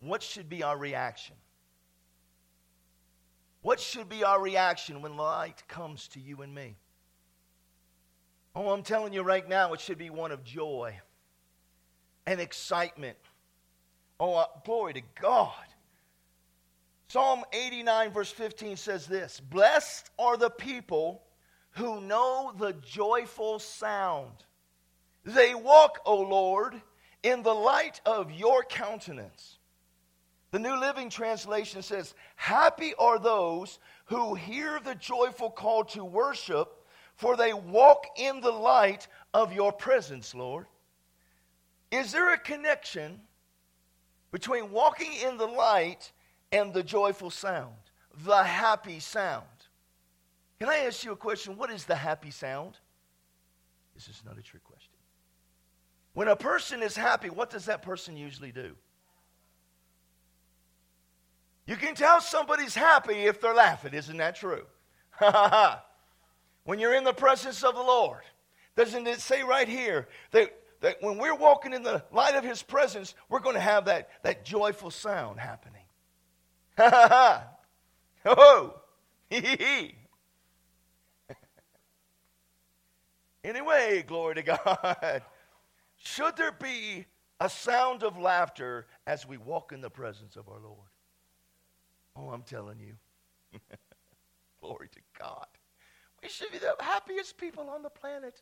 what 0.00 0.22
should 0.22 0.48
be 0.48 0.62
our 0.62 0.76
reaction? 0.76 1.34
What 3.64 3.80
should 3.80 4.10
be 4.10 4.24
our 4.24 4.38
reaction 4.42 5.00
when 5.00 5.16
light 5.16 5.66
comes 5.68 6.08
to 6.08 6.20
you 6.20 6.42
and 6.42 6.54
me? 6.54 6.76
Oh, 8.54 8.68
I'm 8.68 8.82
telling 8.82 9.14
you 9.14 9.22
right 9.22 9.48
now, 9.48 9.72
it 9.72 9.80
should 9.80 9.96
be 9.96 10.10
one 10.10 10.32
of 10.32 10.44
joy 10.44 11.00
and 12.26 12.42
excitement. 12.42 13.16
Oh, 14.20 14.34
uh, 14.34 14.44
glory 14.66 14.92
to 14.92 15.00
God. 15.18 15.64
Psalm 17.08 17.42
89, 17.54 18.10
verse 18.10 18.30
15 18.30 18.76
says 18.76 19.06
this 19.06 19.40
Blessed 19.40 20.10
are 20.18 20.36
the 20.36 20.50
people 20.50 21.22
who 21.70 22.02
know 22.02 22.52
the 22.58 22.74
joyful 22.74 23.60
sound. 23.60 24.44
They 25.24 25.54
walk, 25.54 26.00
O 26.04 26.20
Lord, 26.20 26.82
in 27.22 27.42
the 27.42 27.54
light 27.54 28.02
of 28.04 28.30
your 28.30 28.62
countenance. 28.62 29.58
The 30.54 30.60
New 30.60 30.78
Living 30.78 31.10
Translation 31.10 31.82
says, 31.82 32.14
Happy 32.36 32.94
are 32.96 33.18
those 33.18 33.80
who 34.04 34.36
hear 34.36 34.78
the 34.78 34.94
joyful 34.94 35.50
call 35.50 35.82
to 35.86 36.04
worship, 36.04 36.86
for 37.16 37.36
they 37.36 37.52
walk 37.52 38.04
in 38.16 38.40
the 38.40 38.52
light 38.52 39.08
of 39.34 39.52
your 39.52 39.72
presence, 39.72 40.32
Lord. 40.32 40.66
Is 41.90 42.12
there 42.12 42.32
a 42.32 42.38
connection 42.38 43.20
between 44.30 44.70
walking 44.70 45.12
in 45.26 45.38
the 45.38 45.46
light 45.48 46.12
and 46.52 46.72
the 46.72 46.84
joyful 46.84 47.30
sound, 47.30 47.74
the 48.24 48.44
happy 48.44 49.00
sound? 49.00 49.48
Can 50.60 50.68
I 50.68 50.84
ask 50.86 51.02
you 51.02 51.10
a 51.10 51.16
question? 51.16 51.56
What 51.56 51.72
is 51.72 51.84
the 51.84 51.96
happy 51.96 52.30
sound? 52.30 52.78
This 53.96 54.06
is 54.06 54.22
not 54.24 54.38
a 54.38 54.42
trick 54.42 54.62
question. 54.62 54.92
When 56.12 56.28
a 56.28 56.36
person 56.36 56.80
is 56.80 56.94
happy, 56.94 57.28
what 57.28 57.50
does 57.50 57.64
that 57.64 57.82
person 57.82 58.16
usually 58.16 58.52
do? 58.52 58.76
You 61.66 61.76
can 61.76 61.94
tell 61.94 62.20
somebody's 62.20 62.74
happy 62.74 63.26
if 63.26 63.40
they're 63.40 63.54
laughing. 63.54 63.94
Isn't 63.94 64.18
that 64.18 64.36
true? 64.36 64.66
when 66.64 66.78
you're 66.78 66.94
in 66.94 67.04
the 67.04 67.12
presence 67.12 67.62
of 67.62 67.74
the 67.74 67.82
Lord, 67.82 68.22
doesn't 68.76 69.06
it 69.06 69.20
say 69.20 69.42
right 69.42 69.68
here 69.68 70.08
that 70.32 70.52
that 70.84 70.98
when 71.00 71.16
we're 71.16 71.34
walking 71.34 71.72
in 71.72 71.82
the 71.82 72.04
light 72.12 72.34
of 72.34 72.44
his 72.44 72.62
presence, 72.62 73.14
we're 73.30 73.40
going 73.40 73.54
to 73.54 73.60
have 73.60 73.86
that, 73.86 74.10
that 74.22 74.44
joyful 74.44 74.90
sound 74.90 75.40
happening. 75.40 75.80
Ha 76.76 76.90
ha 76.90 77.08
ha! 77.08 77.48
Oh! 78.26 78.80
Hee 79.30 79.40
hee! 79.58 79.94
Anyway, 83.42 84.04
glory 84.06 84.34
to 84.34 84.42
God. 84.42 85.22
Should 85.96 86.36
there 86.36 86.52
be 86.52 87.06
a 87.40 87.48
sound 87.48 88.02
of 88.02 88.18
laughter 88.18 88.86
as 89.06 89.26
we 89.26 89.38
walk 89.38 89.72
in 89.72 89.80
the 89.80 89.88
presence 89.88 90.36
of 90.36 90.50
our 90.50 90.60
Lord? 90.60 90.88
Oh, 92.16 92.30
I'm 92.30 92.42
telling 92.42 92.78
you. 92.80 92.94
glory 94.64 94.88
to 94.88 95.00
God. 95.18 95.46
We 96.22 96.28
should 96.28 96.50
be 96.50 96.58
the 96.58 96.74
happiest 96.80 97.36
people 97.36 97.68
on 97.68 97.82
the 97.82 97.90
planet. 97.90 98.40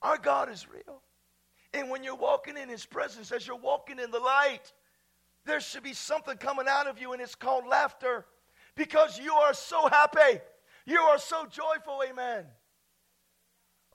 Our 0.00 0.16
God 0.16 0.50
is 0.50 0.66
real. 0.70 1.02
And 1.72 1.90
when 1.90 2.04
you're 2.04 2.14
walking 2.14 2.56
in 2.56 2.68
His 2.68 2.86
presence, 2.86 3.32
as 3.32 3.46
you're 3.46 3.56
walking 3.56 3.98
in 3.98 4.12
the 4.12 4.20
light, 4.20 4.72
there 5.44 5.60
should 5.60 5.82
be 5.82 5.92
something 5.92 6.36
coming 6.36 6.66
out 6.68 6.86
of 6.86 7.00
you, 7.00 7.12
and 7.12 7.20
it's 7.20 7.34
called 7.34 7.66
laughter 7.66 8.24
because 8.76 9.18
you 9.18 9.32
are 9.32 9.54
so 9.54 9.88
happy. 9.88 10.40
You 10.86 11.00
are 11.00 11.18
so 11.18 11.46
joyful. 11.46 12.00
Amen. 12.08 12.44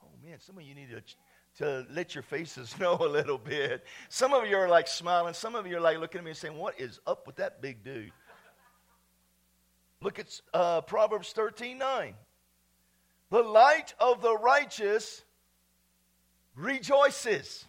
Oh, 0.02 0.08
man, 0.22 0.38
some 0.40 0.58
of 0.58 0.64
you 0.64 0.74
need 0.74 0.90
to 0.90 1.02
to 1.58 1.84
let 1.90 2.14
your 2.14 2.22
faces 2.22 2.74
know 2.80 2.96
a 2.96 3.08
little 3.08 3.38
bit. 3.38 3.84
Some 4.08 4.32
of 4.34 4.46
you 4.46 4.56
are 4.56 4.68
like 4.68 4.86
smiling. 4.86 5.34
Some 5.34 5.54
of 5.54 5.66
you 5.66 5.78
are 5.78 5.80
like 5.80 5.98
looking 5.98 6.18
at 6.18 6.24
me 6.24 6.30
and 6.30 6.38
saying, 6.38 6.56
What 6.56 6.78
is 6.78 7.00
up 7.06 7.26
with 7.26 7.36
that 7.36 7.62
big 7.62 7.82
dude? 7.82 8.12
Look 10.02 10.18
at 10.18 10.40
uh, 10.54 10.80
Proverbs 10.82 11.32
13 11.32 11.78
9. 11.78 12.14
The 13.30 13.42
light 13.42 13.94
of 14.00 14.22
the 14.22 14.36
righteous 14.36 15.22
rejoices 16.56 17.66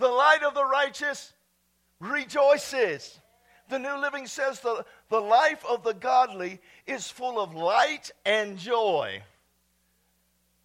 the 0.00 0.08
light 0.08 0.42
of 0.42 0.54
the 0.54 0.64
righteous 0.64 1.32
rejoices. 2.00 3.20
The 3.68 3.78
New 3.78 4.00
Living 4.00 4.26
says 4.26 4.58
the, 4.60 4.84
the 5.10 5.20
life 5.20 5.64
of 5.68 5.84
the 5.84 5.94
godly 5.94 6.60
is 6.86 7.08
full 7.08 7.38
of 7.38 7.54
light 7.54 8.10
and 8.24 8.58
joy. 8.58 9.22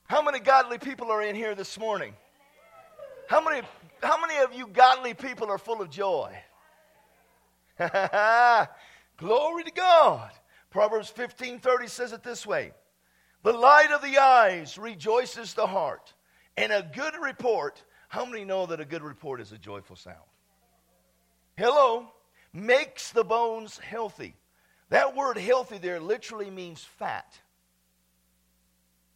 How 0.05 0.23
many 0.23 0.39
godly 0.39 0.79
people 0.79 1.11
are 1.11 1.21
in 1.21 1.35
here 1.35 1.53
this 1.53 1.77
morning? 1.77 2.13
How 3.27 3.43
many, 3.43 3.61
how 4.01 4.19
many 4.19 4.37
of 4.43 4.53
you 4.53 4.67
godly 4.67 5.13
people 5.13 5.51
are 5.51 5.57
full 5.57 5.81
of 5.81 5.89
joy? 5.89 6.35
Glory 9.17 9.63
to 9.63 9.71
God. 9.71 10.31
Proverbs 10.69 11.09
15:30 11.09 11.87
says 11.87 12.11
it 12.11 12.23
this 12.23 12.45
way. 12.45 12.73
The 13.43 13.53
light 13.53 13.91
of 13.91 14.01
the 14.01 14.17
eyes 14.17 14.77
rejoices 14.77 15.53
the 15.53 15.67
heart, 15.67 16.13
and 16.57 16.71
a 16.71 16.89
good 16.93 17.13
report 17.21 17.83
how 18.15 18.23
many 18.25 18.45
know 18.45 18.65
that 18.67 18.79
a 18.79 18.85
good 18.85 19.03
report 19.03 19.41
is 19.41 19.51
a 19.51 19.57
joyful 19.57 19.97
sound? 19.97 20.15
Hello. 21.57 22.07
Makes 22.53 23.11
the 23.11 23.25
bones 23.25 23.77
healthy. 23.77 24.37
That 24.87 25.17
word 25.17 25.37
healthy 25.37 25.79
there 25.79 25.99
literally 25.99 26.49
means 26.49 26.81
fat. 26.81 27.37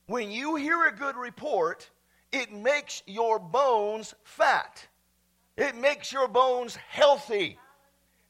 When 0.07 0.31
you 0.31 0.55
hear 0.55 0.85
a 0.85 0.91
good 0.91 1.15
report, 1.15 1.89
it 2.33 2.51
makes 2.51 3.03
your 3.05 3.39
bones 3.39 4.13
fat. 4.23 4.85
It 5.55 5.77
makes 5.77 6.11
your 6.11 6.27
bones 6.27 6.75
healthy. 6.75 7.57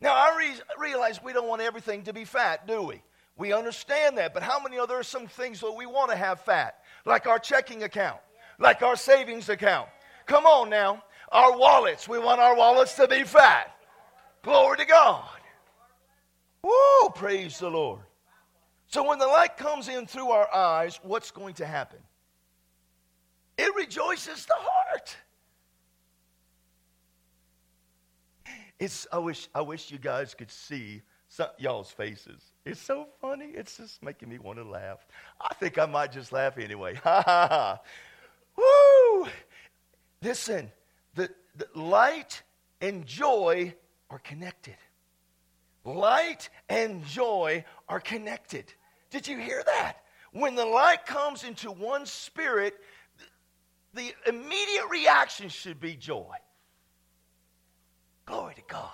Now, 0.01 0.13
I 0.13 0.36
re- 0.38 0.62
realize 0.79 1.22
we 1.22 1.34
don't 1.34 1.48
want 1.48 1.62
everything 1.62 2.03
to 2.03 2.13
be 2.13 2.25
fat, 2.25 2.68
do 2.68 2.82
we? 2.82 3.01
We 3.38 3.53
understand 3.53 4.18
that, 4.18 4.34
but 4.34 4.44
how 4.44 4.60
many 4.62 4.79
are 4.79 4.88
there 4.88 5.03
some 5.03 5.27
things 5.27 5.62
that 5.62 5.72
we 5.72 5.86
want 5.86 6.12
to 6.12 6.18
have 6.18 6.41
fat? 6.41 6.79
Like 7.06 7.27
our 7.27 7.39
checking 7.39 7.84
account, 7.84 8.20
like 8.60 8.82
our 8.82 8.96
savings 8.96 9.50
account, 9.50 9.88
Come 10.29 10.46
on 10.46 10.70
now. 10.70 11.03
Our 11.32 11.58
wallets, 11.58 12.08
we 12.08 12.20
want 12.20 12.39
our 12.39 12.56
wallets 12.56 12.94
to 12.96 13.08
be 13.08 13.24
fat. 13.24 13.75
Glory 14.44 14.77
to 14.77 14.86
God. 14.86 15.25
Woo, 16.62 17.10
praise 17.15 17.58
the 17.58 17.70
Lord. 17.70 18.01
So 18.88 19.08
when 19.08 19.18
the 19.18 19.27
light 19.27 19.58
comes 19.58 19.88
in 19.88 20.06
through 20.06 20.29
our 20.29 20.53
eyes, 20.53 21.00
what's 21.01 21.32
going 21.32 21.56
to 21.56 21.65
happen? 21.65 22.00
It 23.58 23.74
rejoices 23.75 24.46
the 24.46 24.56
heart. 24.56 25.18
It's, 28.79 29.05
I, 29.12 29.17
wish, 29.19 29.50
I 29.53 29.62
wish 29.62 29.91
you 29.91 29.98
guys 29.98 30.33
could 30.33 30.51
see 30.51 31.01
some, 31.27 31.50
y'all's 31.57 31.91
faces. 31.91 32.41
It's 32.65 32.79
so 32.79 33.07
funny. 33.21 33.51
It's 33.53 33.77
just 33.77 34.01
making 34.01 34.29
me 34.29 34.39
want 34.39 34.57
to 34.57 34.63
laugh. 34.63 35.05
I 35.41 35.53
think 35.55 35.77
I 35.77 35.86
might 35.86 36.12
just 36.12 36.31
laugh 36.31 36.57
anyway. 36.57 36.95
Ha 37.03 37.24
ha 37.25 37.48
ha. 37.48 37.79
Woo! 38.57 39.27
Listen, 40.21 40.71
the, 41.15 41.29
the 41.55 41.67
light 41.79 42.41
and 42.81 43.05
joy 43.05 43.74
are 44.09 44.19
connected. 44.19 44.77
Light 45.86 46.50
and 46.67 47.05
joy 47.05 47.63
are 47.88 48.00
connected. 48.00 48.74
Did 49.12 49.27
you 49.27 49.38
hear 49.38 49.63
that? 49.65 49.98
When 50.31 50.55
the 50.55 50.65
light 50.65 51.05
comes 51.05 51.43
into 51.43 51.71
one 51.71 52.05
spirit, 52.05 52.75
the 53.93 54.13
immediate 54.27 54.89
reaction 54.89 55.50
should 55.50 55.79
be 55.79 55.95
joy. 55.95 56.36
Glory 58.29 58.53
to 58.53 58.62
God. 58.67 58.91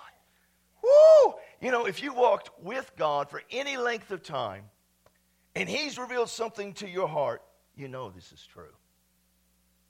Woo! 0.82 1.34
You 1.60 1.70
know, 1.70 1.84
if 1.84 2.02
you 2.02 2.14
walked 2.14 2.50
with 2.62 2.90
God 2.96 3.28
for 3.28 3.42
any 3.50 3.76
length 3.76 4.10
of 4.10 4.22
time 4.22 4.64
and 5.54 5.68
He's 5.68 5.98
revealed 5.98 6.30
something 6.30 6.72
to 6.74 6.88
your 6.88 7.06
heart, 7.06 7.42
you 7.76 7.86
know 7.86 8.08
this 8.08 8.32
is 8.32 8.46
true. 8.50 8.72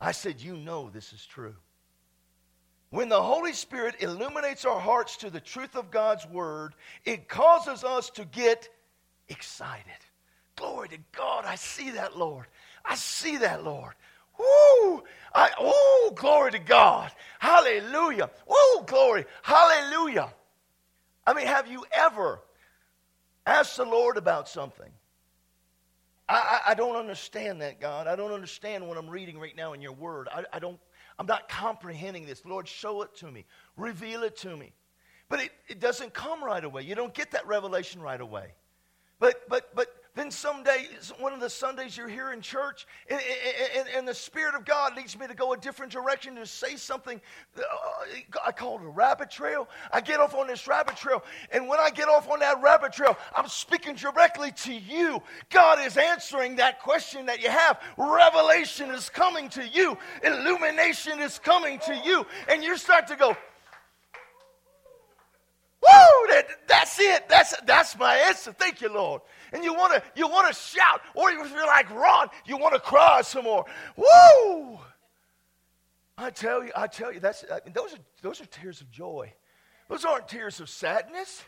I 0.00 0.10
said, 0.10 0.40
You 0.40 0.56
know 0.56 0.90
this 0.90 1.12
is 1.12 1.24
true. 1.24 1.54
When 2.90 3.08
the 3.08 3.22
Holy 3.22 3.52
Spirit 3.52 3.96
illuminates 4.00 4.64
our 4.64 4.80
hearts 4.80 5.16
to 5.18 5.30
the 5.30 5.40
truth 5.40 5.76
of 5.76 5.92
God's 5.92 6.26
Word, 6.26 6.74
it 7.04 7.28
causes 7.28 7.84
us 7.84 8.10
to 8.10 8.24
get 8.24 8.68
excited. 9.28 9.84
Glory 10.56 10.88
to 10.88 10.98
God. 11.12 11.44
I 11.44 11.54
see 11.54 11.90
that, 11.90 12.18
Lord. 12.18 12.46
I 12.84 12.96
see 12.96 13.36
that, 13.38 13.62
Lord. 13.62 13.94
Woo! 14.38 15.04
I, 15.34 15.50
oh, 15.60 16.12
glory 16.16 16.52
to 16.52 16.58
God. 16.58 17.12
Hallelujah. 17.38 18.30
Oh, 18.48 18.84
glory. 18.86 19.26
Hallelujah. 19.42 20.32
I 21.26 21.34
mean, 21.34 21.46
have 21.46 21.68
you 21.68 21.84
ever 21.92 22.40
asked 23.46 23.76
the 23.76 23.84
Lord 23.84 24.16
about 24.16 24.48
something? 24.48 24.90
I, 26.28 26.60
I, 26.68 26.74
don't 26.74 26.96
understand 26.96 27.62
that, 27.62 27.80
God. 27.80 28.06
I 28.08 28.16
don't 28.16 28.32
understand 28.32 28.86
what 28.88 28.98
I'm 28.98 29.08
reading 29.08 29.38
right 29.38 29.56
now 29.56 29.74
in 29.74 29.80
your 29.82 29.92
word. 29.92 30.28
I, 30.32 30.44
I 30.52 30.58
don't, 30.58 30.78
I'm 31.18 31.26
not 31.26 31.48
comprehending 31.48 32.26
this. 32.26 32.44
Lord, 32.44 32.66
show 32.68 33.02
it 33.02 33.14
to 33.16 33.30
me. 33.30 33.44
Reveal 33.76 34.24
it 34.24 34.36
to 34.38 34.56
me. 34.56 34.72
but 35.28 35.40
it, 35.40 35.50
it 35.68 35.80
doesn't 35.80 36.14
come 36.14 36.42
right 36.44 36.64
away. 36.64 36.82
You 36.82 36.94
don't 36.94 37.14
get 37.14 37.32
that 37.32 37.46
revelation 37.46 38.00
right 38.00 38.20
away. 38.20 38.54
But, 39.18 39.48
but, 39.48 39.74
but 39.74 39.88
then 40.16 40.30
someday, 40.30 40.88
one 41.20 41.35
of 41.35 41.40
the 41.40 41.50
Sundays 41.50 41.94
you're 41.94 42.08
here 42.08 42.32
in 42.32 42.40
church, 42.40 42.87
and, 43.11 43.20
and, 43.76 43.88
and, 43.94 44.08
the 44.08 44.14
Spirit 44.14 44.54
of 44.54 44.64
God 44.64 44.96
leads 44.96 45.16
me 45.18 45.26
to 45.26 45.35
go 45.35 45.52
a 45.52 45.58
different 45.58 45.92
direction 45.92 46.37
to 46.37 46.46
say 46.46 46.76
something. 46.76 47.20
Uh, 47.56 47.62
I 48.44 48.50
call 48.50 48.78
it 48.78 48.82
a 48.82 48.88
rabbit 48.88 49.30
trail. 49.30 49.68
I 49.92 50.00
get 50.00 50.18
off 50.18 50.35
on 50.35 50.46
this 50.46 50.66
rabbit 50.66 50.96
trail, 50.96 51.23
and 51.52 51.68
when 51.68 51.78
I 51.78 51.90
get 51.90 52.08
off 52.08 52.30
on 52.30 52.40
that 52.40 52.62
rabbit 52.62 52.94
trail, 52.94 53.16
I'm 53.37 53.46
speaking 53.46 53.94
directly 53.94 54.52
to 54.52 54.73
you. 54.73 55.23
God 55.50 55.87
is 55.87 55.99
answering 55.99 56.56
that 56.56 56.80
question 56.80 57.26
that 57.26 57.42
you 57.42 57.50
have. 57.50 57.78
Revelation 57.99 58.88
is 58.90 59.11
coming 59.11 59.50
to 59.50 59.68
you, 59.68 59.99
illumination 60.25 61.20
is 61.20 61.38
coming 61.38 61.78
to 61.80 61.94
you, 61.94 62.26
and 62.49 62.64
you 62.64 62.78
start 62.78 63.06
to 63.08 63.16
go, 63.16 63.37
Woo! 65.86 66.28
That, 66.28 66.46
that's 66.66 66.98
it. 66.98 67.28
That's, 67.28 67.54
that's 67.64 67.98
my 67.98 68.16
answer. 68.16 68.52
Thank 68.52 68.80
you, 68.80 68.92
Lord. 68.92 69.22
And 69.52 69.62
you 69.62 69.74
want 69.74 69.94
to 69.94 70.02
you 70.16 70.28
want 70.28 70.48
to 70.48 70.60
shout, 70.60 71.00
or 71.14 71.30
if 71.30 71.50
you're 71.52 71.66
like 71.66 71.88
Ron, 71.90 72.28
you 72.46 72.58
want 72.58 72.74
to 72.74 72.80
cry 72.80 73.22
some 73.22 73.44
more. 73.44 73.64
Woo! 73.96 74.78
I 76.18 76.30
tell 76.30 76.64
you, 76.64 76.72
I 76.74 76.88
tell 76.88 77.12
you, 77.12 77.20
that's 77.20 77.44
I 77.50 77.60
mean, 77.64 77.72
those 77.72 77.94
are 77.94 77.98
those 78.22 78.40
are 78.40 78.46
tears 78.46 78.80
of 78.80 78.90
joy. 78.90 79.32
Those 79.88 80.04
aren't 80.04 80.28
tears 80.28 80.60
of 80.60 80.68
sadness. 80.68 81.44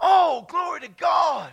Oh, 0.00 0.44
glory 0.48 0.80
to 0.80 0.88
God. 0.88 1.52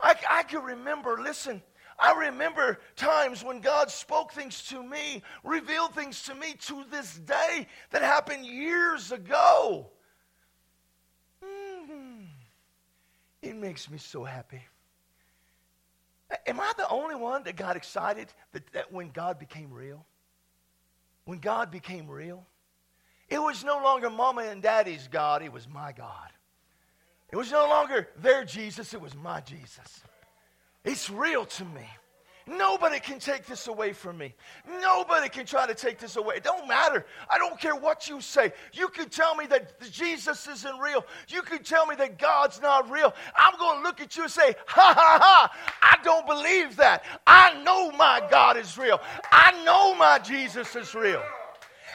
I, 0.00 0.16
I 0.28 0.42
can 0.42 0.62
remember, 0.62 1.16
listen, 1.22 1.62
I 1.98 2.12
remember 2.26 2.80
times 2.96 3.44
when 3.44 3.60
God 3.60 3.90
spoke 3.90 4.32
things 4.32 4.64
to 4.64 4.82
me, 4.82 5.22
revealed 5.44 5.94
things 5.94 6.22
to 6.24 6.34
me 6.34 6.54
to 6.66 6.84
this 6.90 7.16
day 7.18 7.68
that 7.90 8.02
happened 8.02 8.44
years 8.44 9.12
ago. 9.12 9.90
It 13.44 13.56
makes 13.56 13.90
me 13.90 13.98
so 13.98 14.24
happy. 14.24 14.62
Am 16.46 16.58
I 16.58 16.72
the 16.78 16.88
only 16.88 17.14
one 17.14 17.44
that 17.44 17.56
got 17.56 17.76
excited 17.76 18.28
that, 18.52 18.72
that 18.72 18.90
when 18.90 19.10
God 19.10 19.38
became 19.38 19.70
real? 19.70 20.06
When 21.26 21.40
God 21.40 21.70
became 21.70 22.08
real? 22.08 22.46
It 23.28 23.38
was 23.38 23.62
no 23.62 23.76
longer 23.82 24.08
mama 24.08 24.44
and 24.44 24.62
daddy's 24.62 25.08
God, 25.08 25.42
it 25.42 25.52
was 25.52 25.68
my 25.68 25.92
God. 25.92 26.30
It 27.30 27.36
was 27.36 27.52
no 27.52 27.68
longer 27.68 28.08
their 28.16 28.46
Jesus, 28.46 28.94
it 28.94 29.00
was 29.00 29.14
my 29.14 29.42
Jesus. 29.42 30.00
It's 30.82 31.10
real 31.10 31.44
to 31.44 31.64
me. 31.66 31.86
Nobody 32.46 33.00
can 33.00 33.18
take 33.18 33.46
this 33.46 33.68
away 33.68 33.94
from 33.94 34.18
me. 34.18 34.34
Nobody 34.68 35.30
can 35.30 35.46
try 35.46 35.66
to 35.66 35.74
take 35.74 35.98
this 35.98 36.16
away. 36.16 36.36
It 36.36 36.44
don't 36.44 36.68
matter. 36.68 37.06
I 37.30 37.38
don't 37.38 37.58
care 37.58 37.74
what 37.74 38.06
you 38.06 38.20
say. 38.20 38.52
You 38.74 38.88
can 38.88 39.08
tell 39.08 39.34
me 39.34 39.46
that 39.46 39.80
Jesus 39.90 40.46
isn't 40.46 40.78
real. 40.78 41.06
You 41.28 41.40
can 41.40 41.62
tell 41.62 41.86
me 41.86 41.96
that 41.96 42.18
God's 42.18 42.60
not 42.60 42.90
real. 42.90 43.14
I'm 43.34 43.58
going 43.58 43.78
to 43.78 43.82
look 43.82 44.02
at 44.02 44.14
you 44.16 44.24
and 44.24 44.32
say, 44.32 44.54
ha 44.66 44.92
ha 44.94 45.18
ha, 45.22 45.56
I 45.80 45.96
don't 46.04 46.26
believe 46.26 46.76
that. 46.76 47.04
I 47.26 47.62
know 47.62 47.90
my 47.92 48.26
God 48.30 48.58
is 48.58 48.76
real. 48.76 49.00
I 49.32 49.64
know 49.64 49.94
my 49.94 50.18
Jesus 50.18 50.76
is 50.76 50.94
real. 50.94 51.22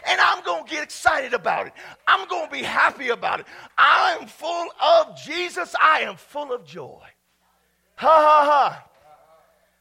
And 0.07 0.19
I'm 0.19 0.43
going 0.43 0.63
to 0.63 0.69
get 0.69 0.81
excited 0.81 1.33
about 1.33 1.67
it. 1.67 1.73
I'm 2.07 2.27
going 2.27 2.45
to 2.45 2.51
be 2.51 2.63
happy 2.63 3.09
about 3.09 3.41
it. 3.41 3.45
I 3.77 4.17
am 4.19 4.27
full 4.27 4.67
of 4.81 5.15
Jesus. 5.21 5.75
I 5.79 6.01
am 6.01 6.15
full 6.15 6.51
of 6.51 6.65
joy. 6.65 7.03
Ha 7.97 8.07
ha 8.07 8.45
ha. 8.45 8.88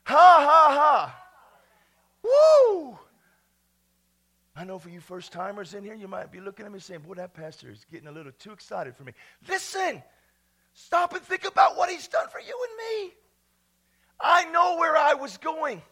Ha 0.08 0.14
ha 0.14 0.74
ha. 0.74 1.14
Woo! 2.22 2.98
I 4.56 4.64
know 4.64 4.78
for 4.78 4.88
you 4.88 5.00
first 5.00 5.32
timers 5.32 5.74
in 5.74 5.84
here, 5.84 5.92
you 5.92 6.08
might 6.08 6.32
be 6.32 6.40
looking 6.40 6.64
at 6.64 6.72
me 6.72 6.78
saying, 6.78 7.02
Boy, 7.02 7.14
that 7.14 7.34
pastor 7.34 7.70
is 7.70 7.84
getting 7.92 8.08
a 8.08 8.12
little 8.12 8.32
too 8.38 8.52
excited 8.52 8.96
for 8.96 9.04
me. 9.04 9.12
Listen, 9.46 10.02
stop 10.72 11.12
and 11.12 11.22
think 11.22 11.44
about 11.44 11.76
what 11.76 11.90
he's 11.90 12.08
done 12.08 12.26
for 12.30 12.40
you 12.40 12.58
and 12.68 13.06
me. 13.06 13.14
I 14.18 14.46
know 14.46 14.78
where 14.78 14.96
I 14.96 15.12
was 15.12 15.36
going. 15.36 15.82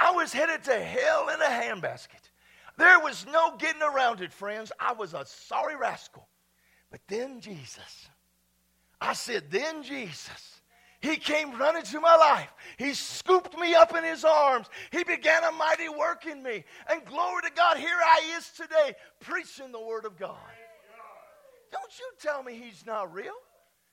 I 0.00 0.12
was 0.12 0.32
headed 0.32 0.62
to 0.64 0.80
hell 0.80 1.28
in 1.28 1.40
a 1.40 1.44
handbasket. 1.44 2.30
There 2.78 3.00
was 3.00 3.26
no 3.26 3.56
getting 3.56 3.82
around 3.82 4.20
it, 4.20 4.32
friends. 4.32 4.70
I 4.78 4.92
was 4.92 5.12
a 5.12 5.26
sorry 5.26 5.74
rascal. 5.74 6.28
But 6.92 7.00
then 7.08 7.40
Jesus, 7.40 8.08
I 9.00 9.12
said, 9.14 9.50
then 9.50 9.82
Jesus 9.82 10.53
he 11.04 11.16
came 11.16 11.58
running 11.58 11.82
to 11.82 12.00
my 12.00 12.16
life. 12.16 12.48
He 12.78 12.94
scooped 12.94 13.58
me 13.58 13.74
up 13.74 13.94
in 13.94 14.04
his 14.04 14.24
arms. 14.24 14.68
He 14.90 15.04
began 15.04 15.44
a 15.44 15.52
mighty 15.52 15.90
work 15.90 16.24
in 16.24 16.42
me. 16.42 16.64
And 16.90 17.04
glory 17.04 17.42
to 17.42 17.50
God, 17.54 17.76
here 17.76 17.98
I 18.02 18.36
is 18.38 18.48
today 18.56 18.94
preaching 19.20 19.70
the 19.70 19.80
word 19.80 20.06
of 20.06 20.18
God. 20.18 20.38
Don't 21.70 21.98
you 21.98 22.06
tell 22.18 22.42
me 22.42 22.54
he's 22.54 22.86
not 22.86 23.12
real. 23.12 23.34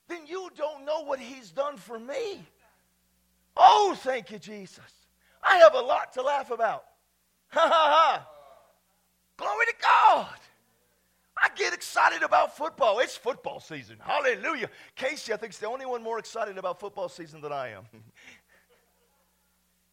Then 0.08 0.26
you 0.26 0.48
don't 0.56 0.86
know 0.86 1.02
what 1.02 1.20
he's 1.20 1.50
done 1.50 1.76
for 1.76 1.98
me. 1.98 2.46
Oh, 3.58 3.94
thank 3.98 4.30
you, 4.30 4.38
Jesus. 4.38 4.80
I 5.42 5.58
have 5.58 5.74
a 5.74 5.80
lot 5.80 6.14
to 6.14 6.22
laugh 6.22 6.50
about. 6.50 6.84
Ha 7.48 7.60
ha 7.60 7.68
ha. 7.68 8.26
Glory 9.36 9.66
to 9.66 9.74
God. 9.82 10.38
Excited 11.82 12.22
about 12.22 12.56
football. 12.56 13.00
It's 13.00 13.16
football 13.16 13.58
season. 13.58 13.96
Hallelujah. 13.98 14.70
Casey, 14.94 15.32
I 15.32 15.36
think, 15.36 15.52
is 15.52 15.58
the 15.58 15.66
only 15.66 15.84
one 15.84 16.00
more 16.00 16.20
excited 16.20 16.56
about 16.56 16.78
football 16.78 17.08
season 17.08 17.40
than 17.40 17.50
I 17.50 17.70
am. 17.70 17.82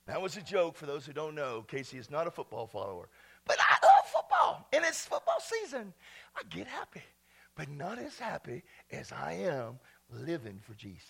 that 0.05 0.21
was 0.21 0.37
a 0.37 0.41
joke 0.43 0.75
for 0.75 0.85
those 0.85 1.07
who 1.07 1.13
don't 1.13 1.33
know. 1.33 1.65
Casey 1.67 1.97
is 1.97 2.11
not 2.11 2.27
a 2.27 2.31
football 2.31 2.67
follower. 2.67 3.09
But 3.47 3.57
I 3.59 3.83
love 3.83 4.05
football, 4.05 4.67
and 4.71 4.85
it's 4.85 5.03
football 5.03 5.41
season. 5.41 5.91
I 6.37 6.43
get 6.55 6.67
happy, 6.67 7.01
but 7.55 7.67
not 7.71 7.97
as 7.97 8.19
happy 8.19 8.61
as 8.91 9.11
I 9.11 9.33
am 9.33 9.79
living 10.11 10.59
for 10.61 10.75
Jesus. 10.75 11.09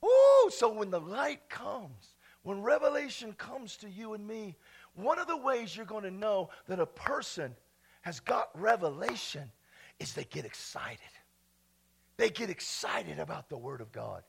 Woo! 0.00 0.50
So 0.50 0.72
when 0.72 0.90
the 0.90 1.00
light 1.00 1.48
comes, 1.48 2.14
when 2.44 2.62
revelation 2.62 3.32
comes 3.32 3.76
to 3.78 3.90
you 3.90 4.14
and 4.14 4.24
me, 4.24 4.54
one 4.94 5.18
of 5.18 5.26
the 5.26 5.36
ways 5.36 5.76
you're 5.76 5.84
going 5.84 6.04
to 6.04 6.12
know 6.12 6.50
that 6.68 6.78
a 6.78 6.86
person 6.86 7.56
has 8.08 8.20
got 8.20 8.48
revelation 8.58 9.52
is 10.00 10.14
they 10.14 10.24
get 10.24 10.46
excited. 10.46 10.98
They 12.16 12.30
get 12.30 12.48
excited 12.48 13.18
about 13.18 13.50
the 13.50 13.58
Word 13.58 13.82
of 13.82 13.92
God. 13.92 14.22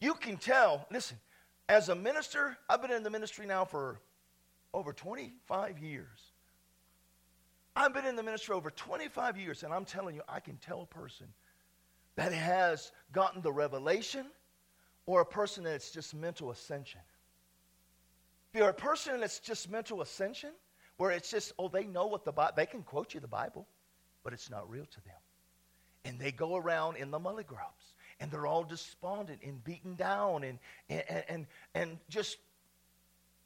You 0.00 0.14
can 0.14 0.36
tell, 0.36 0.88
listen, 0.90 1.16
as 1.68 1.90
a 1.90 1.94
minister, 1.94 2.58
I've 2.68 2.82
been 2.82 2.90
in 2.90 3.04
the 3.04 3.10
ministry 3.10 3.46
now 3.46 3.64
for 3.64 4.00
over 4.74 4.92
25 4.92 5.78
years. 5.78 6.32
I've 7.76 7.94
been 7.94 8.04
in 8.04 8.16
the 8.16 8.22
ministry 8.24 8.52
over 8.52 8.68
25 8.68 9.38
years, 9.38 9.62
and 9.62 9.72
I'm 9.72 9.84
telling 9.84 10.16
you, 10.16 10.22
I 10.28 10.40
can 10.40 10.56
tell 10.56 10.82
a 10.82 10.86
person 10.86 11.28
that 12.16 12.32
has 12.32 12.90
gotten 13.12 13.42
the 13.42 13.52
revelation 13.52 14.26
or 15.06 15.20
a 15.20 15.24
person 15.24 15.62
that's 15.62 15.92
just 15.92 16.16
mental 16.16 16.50
ascension. 16.50 17.00
If 18.52 18.58
you're 18.58 18.70
a 18.70 18.74
person 18.74 19.20
that's 19.20 19.38
just 19.38 19.70
mental 19.70 20.02
ascension, 20.02 20.50
where 21.00 21.12
it's 21.12 21.30
just, 21.30 21.54
oh, 21.58 21.66
they 21.66 21.84
know 21.84 22.04
what 22.04 22.26
the 22.26 22.32
Bible, 22.32 22.52
they 22.54 22.66
can 22.66 22.82
quote 22.82 23.14
you 23.14 23.20
the 23.20 23.26
Bible, 23.26 23.66
but 24.22 24.34
it's 24.34 24.50
not 24.50 24.68
real 24.68 24.84
to 24.84 25.04
them. 25.06 25.16
And 26.04 26.18
they 26.18 26.30
go 26.30 26.56
around 26.56 26.98
in 26.98 27.10
the 27.10 27.18
mully 27.18 27.46
grubs, 27.46 27.94
and 28.20 28.30
they're 28.30 28.46
all 28.46 28.64
despondent 28.64 29.40
and 29.42 29.64
beaten 29.64 29.94
down, 29.94 30.44
and, 30.44 30.58
and, 30.90 31.24
and, 31.26 31.46
and 31.74 31.98
just, 32.10 32.36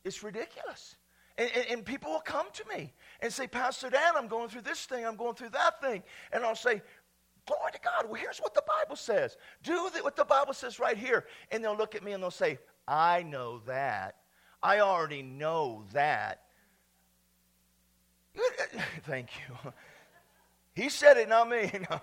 it's 0.03 0.25
ridiculous. 0.25 0.97
And, 1.39 1.49
and, 1.55 1.67
and, 1.71 1.85
people 1.85 2.11
will 2.11 2.19
come 2.19 2.47
to 2.55 2.65
me 2.77 2.93
and 3.21 3.33
say, 3.33 3.47
Pastor 3.47 3.89
Dan, 3.89 4.15
I'm 4.17 4.27
going 4.27 4.49
through 4.49 4.63
this 4.63 4.87
thing, 4.87 5.07
I'm 5.07 5.15
going 5.15 5.37
through 5.37 5.51
that 5.51 5.81
thing. 5.81 6.03
And 6.33 6.43
I'll 6.43 6.57
say, 6.57 6.83
Glory 7.47 7.71
to 7.73 7.79
God. 7.85 8.07
Well, 8.07 8.21
here's 8.21 8.39
what 8.39 8.55
the 8.55 8.65
Bible 8.67 8.97
says. 8.97 9.37
Do 9.63 9.91
what 10.01 10.17
the 10.17 10.25
Bible 10.25 10.55
says 10.55 10.81
right 10.81 10.97
here. 10.97 11.27
And 11.53 11.63
they'll 11.63 11.77
look 11.77 11.95
at 11.95 12.03
me 12.03 12.13
and 12.13 12.23
they'll 12.23 12.31
say, 12.31 12.59
I 12.89 13.23
know 13.23 13.61
that. 13.67 14.17
I 14.63 14.81
already 14.81 15.23
know 15.23 15.85
that. 15.93 16.44
Thank 19.07 19.29
you. 19.49 19.73
He 20.75 20.89
said 20.89 21.17
it, 21.17 21.29
not 21.29 21.49
me. 21.49 21.71
No. 21.91 22.01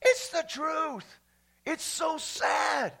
It's 0.00 0.28
the 0.30 0.44
truth. 0.48 1.18
It's 1.66 1.82
so 1.82 2.18
sad. 2.18 2.92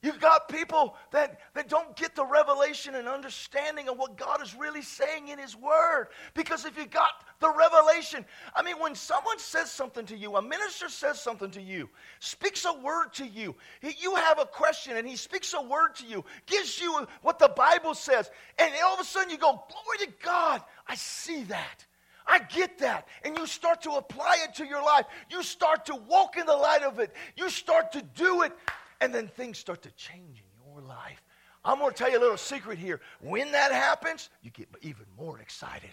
You've 0.00 0.20
got 0.20 0.48
people 0.48 0.94
that, 1.10 1.40
that 1.54 1.68
don't 1.68 1.96
get 1.96 2.14
the 2.14 2.24
revelation 2.24 2.94
and 2.94 3.08
understanding 3.08 3.88
of 3.88 3.98
what 3.98 4.16
God 4.16 4.40
is 4.40 4.54
really 4.54 4.82
saying 4.82 5.26
in 5.26 5.40
His 5.40 5.56
Word. 5.56 6.08
Because 6.34 6.64
if 6.64 6.78
you 6.78 6.86
got 6.86 7.10
the 7.40 7.50
revelation, 7.50 8.24
I 8.54 8.62
mean, 8.62 8.78
when 8.78 8.94
someone 8.94 9.40
says 9.40 9.72
something 9.72 10.06
to 10.06 10.16
you, 10.16 10.36
a 10.36 10.42
minister 10.42 10.88
says 10.88 11.20
something 11.20 11.50
to 11.50 11.60
you, 11.60 11.88
speaks 12.20 12.64
a 12.64 12.72
word 12.80 13.12
to 13.14 13.26
you, 13.26 13.56
you 13.82 14.14
have 14.14 14.38
a 14.38 14.46
question 14.46 14.96
and 14.96 15.08
he 15.08 15.16
speaks 15.16 15.52
a 15.54 15.62
word 15.62 15.96
to 15.96 16.06
you, 16.06 16.24
gives 16.46 16.80
you 16.80 17.06
what 17.22 17.40
the 17.40 17.48
Bible 17.48 17.94
says, 17.94 18.30
and 18.58 18.72
all 18.84 18.94
of 18.94 19.00
a 19.00 19.04
sudden 19.04 19.30
you 19.30 19.38
go, 19.38 19.64
Glory 19.68 20.06
to 20.06 20.12
God, 20.24 20.62
I 20.86 20.94
see 20.94 21.42
that. 21.44 21.84
I 22.24 22.40
get 22.40 22.78
that. 22.78 23.08
And 23.24 23.36
you 23.38 23.46
start 23.46 23.82
to 23.82 23.92
apply 23.92 24.36
it 24.44 24.54
to 24.56 24.66
your 24.66 24.82
life. 24.82 25.06
You 25.30 25.42
start 25.42 25.86
to 25.86 25.94
walk 25.94 26.36
in 26.36 26.44
the 26.44 26.56
light 26.56 26.82
of 26.82 26.98
it. 26.98 27.10
You 27.36 27.48
start 27.48 27.92
to 27.92 28.02
do 28.02 28.42
it. 28.42 28.52
And 29.00 29.14
then 29.14 29.28
things 29.28 29.58
start 29.58 29.82
to 29.82 29.90
change 29.92 30.42
in 30.42 30.72
your 30.72 30.82
life. 30.82 31.22
I'm 31.64 31.78
going 31.78 31.92
to 31.92 31.96
tell 31.96 32.10
you 32.10 32.18
a 32.18 32.20
little 32.20 32.36
secret 32.36 32.78
here. 32.78 33.00
When 33.20 33.52
that 33.52 33.72
happens, 33.72 34.30
you 34.42 34.50
get 34.50 34.68
even 34.82 35.06
more 35.16 35.38
excited. 35.40 35.90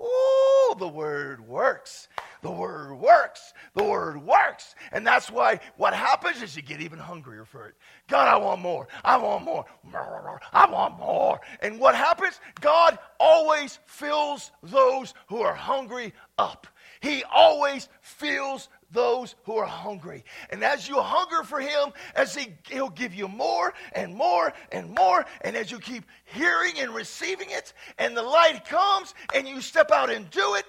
Ooh, 0.00 0.74
the 0.78 0.88
word 0.88 1.46
works. 1.46 2.08
The 2.42 2.50
word 2.50 2.94
works. 2.94 3.54
The 3.74 3.82
word 3.82 4.22
works. 4.22 4.74
And 4.92 5.06
that's 5.06 5.30
why 5.30 5.60
what 5.76 5.94
happens 5.94 6.42
is 6.42 6.54
you 6.54 6.62
get 6.62 6.82
even 6.82 6.98
hungrier 6.98 7.44
for 7.44 7.66
it. 7.66 7.74
God, 8.06 8.28
I 8.28 8.36
want 8.36 8.60
more. 8.60 8.88
I 9.02 9.16
want 9.16 9.44
more. 9.44 9.64
I 10.52 10.70
want 10.70 10.98
more. 10.98 11.40
And 11.60 11.80
what 11.80 11.94
happens? 11.94 12.40
God 12.60 12.98
always 13.18 13.78
fills 13.86 14.52
those 14.62 15.14
who 15.28 15.40
are 15.40 15.54
hungry 15.54 16.12
up. 16.36 16.66
He 17.00 17.24
always 17.24 17.88
fills 18.02 18.68
those 18.92 19.34
who 19.44 19.56
are 19.56 19.66
hungry. 19.66 20.24
And 20.50 20.62
as 20.62 20.88
you 20.88 21.00
hunger 21.00 21.42
for 21.42 21.60
him, 21.60 21.92
as 22.14 22.34
he, 22.34 22.54
he'll 22.68 22.90
give 22.90 23.14
you 23.14 23.28
more 23.28 23.74
and 23.92 24.14
more 24.14 24.52
and 24.72 24.94
more. 24.94 25.24
And 25.42 25.56
as 25.56 25.70
you 25.70 25.78
keep 25.78 26.04
hearing 26.24 26.78
and 26.78 26.94
receiving 26.94 27.50
it, 27.50 27.72
and 27.98 28.16
the 28.16 28.22
light 28.22 28.64
comes 28.64 29.14
and 29.34 29.46
you 29.48 29.60
step 29.60 29.90
out 29.90 30.10
and 30.10 30.30
do 30.30 30.54
it, 30.54 30.64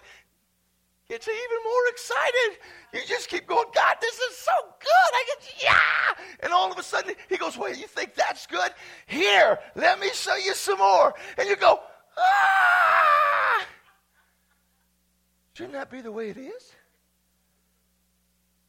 it's 1.10 1.28
even 1.28 1.64
more 1.64 1.88
excited. 1.90 2.60
You 2.94 3.00
just 3.08 3.30
keep 3.30 3.48
going, 3.48 3.68
God, 3.74 3.96
this 4.02 4.16
is 4.16 4.38
so 4.38 4.52
good. 4.80 5.14
I 5.14 5.24
get, 5.28 5.64
yeah. 5.64 6.26
And 6.42 6.52
all 6.52 6.70
of 6.70 6.78
a 6.78 6.84
sudden, 6.84 7.16
he 7.30 7.38
goes, 7.38 7.58
Wait, 7.58 7.78
you 7.78 7.88
think 7.88 8.14
that's 8.14 8.46
good? 8.46 8.72
Here, 9.06 9.58
let 9.76 10.00
me 10.00 10.10
show 10.14 10.36
you 10.36 10.54
some 10.54 10.80
more. 10.80 11.14
And 11.38 11.48
you 11.48 11.56
go, 11.56 11.80
Ah. 12.18 13.66
Shouldn't 15.54 15.74
that 15.74 15.90
be 15.90 16.02
the 16.02 16.12
way 16.12 16.30
it 16.30 16.38
is? 16.38 16.76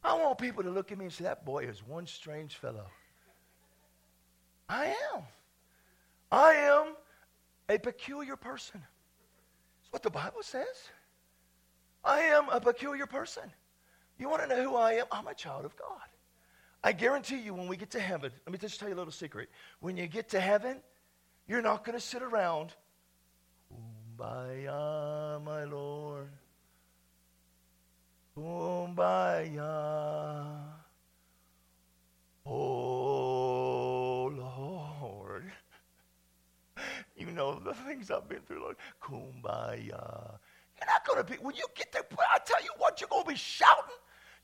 I 0.03 0.13
want 0.15 0.37
people 0.37 0.63
to 0.63 0.69
look 0.69 0.91
at 0.91 0.97
me 0.97 1.05
and 1.05 1.13
say, 1.13 1.25
That 1.25 1.45
boy 1.45 1.65
is 1.65 1.85
one 1.85 2.07
strange 2.07 2.55
fellow. 2.55 2.85
I 4.67 4.95
am. 5.13 5.23
I 6.31 6.53
am 6.53 6.95
a 7.67 7.77
peculiar 7.77 8.35
person. 8.35 8.81
That's 8.81 9.91
what 9.91 10.03
the 10.03 10.11
Bible 10.11 10.41
says. 10.41 10.67
I 12.03 12.19
am 12.19 12.49
a 12.49 12.61
peculiar 12.61 13.07
person. 13.07 13.43
You 14.17 14.29
want 14.29 14.43
to 14.43 14.47
know 14.47 14.63
who 14.63 14.75
I 14.75 14.93
am? 14.93 15.05
I'm 15.11 15.27
a 15.27 15.33
child 15.33 15.65
of 15.65 15.75
God. 15.75 16.07
I 16.83 16.93
guarantee 16.93 17.39
you, 17.39 17.53
when 17.53 17.67
we 17.67 17.75
get 17.75 17.91
to 17.91 17.99
heaven, 17.99 18.31
let 18.45 18.53
me 18.53 18.57
just 18.57 18.79
tell 18.79 18.87
you 18.87 18.95
a 18.95 18.97
little 18.97 19.11
secret. 19.11 19.49
When 19.81 19.97
you 19.97 20.07
get 20.07 20.29
to 20.29 20.39
heaven, 20.39 20.77
you're 21.47 21.61
not 21.61 21.83
going 21.83 21.97
to 21.97 22.03
sit 22.03 22.21
around, 22.21 22.73
Kumbaya, 24.17 25.43
my 25.43 25.65
Lord. 25.65 26.29
Kumbaya. 28.39 29.65
Oh, 32.45 34.31
Lord. 34.33 35.51
You 37.17 37.31
know 37.31 37.59
the 37.59 37.73
things 37.73 38.09
I've 38.09 38.29
been 38.29 38.39
through, 38.41 38.61
Lord. 38.61 38.77
Kumbaya. 39.01 40.39
You're 40.77 40.87
not 40.87 41.05
going 41.05 41.17
to 41.17 41.23
be, 41.29 41.35
when 41.35 41.55
you 41.55 41.65
get 41.75 41.91
there, 41.91 42.03
I 42.33 42.39
tell 42.45 42.63
you 42.63 42.69
what, 42.77 43.01
you're 43.01 43.09
going 43.09 43.25
to 43.25 43.29
be 43.29 43.35
shouting. 43.35 43.83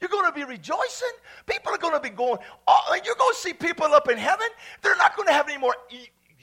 You're 0.02 0.10
going 0.10 0.30
to 0.30 0.36
be 0.36 0.44
rejoicing. 0.44 1.14
People 1.46 1.74
are 1.74 1.78
going 1.78 1.94
to 1.94 2.02
be 2.02 2.10
going, 2.10 2.40
oh, 2.68 3.00
you're 3.06 3.16
going 3.16 3.34
to 3.34 3.40
see 3.40 3.54
people 3.54 3.86
up 3.86 4.10
in 4.10 4.18
heaven. 4.18 4.48
They're 4.82 4.98
not 4.98 5.16
going 5.16 5.30
to 5.30 5.34
have 5.34 5.48
any 5.48 5.58
more, 5.58 5.74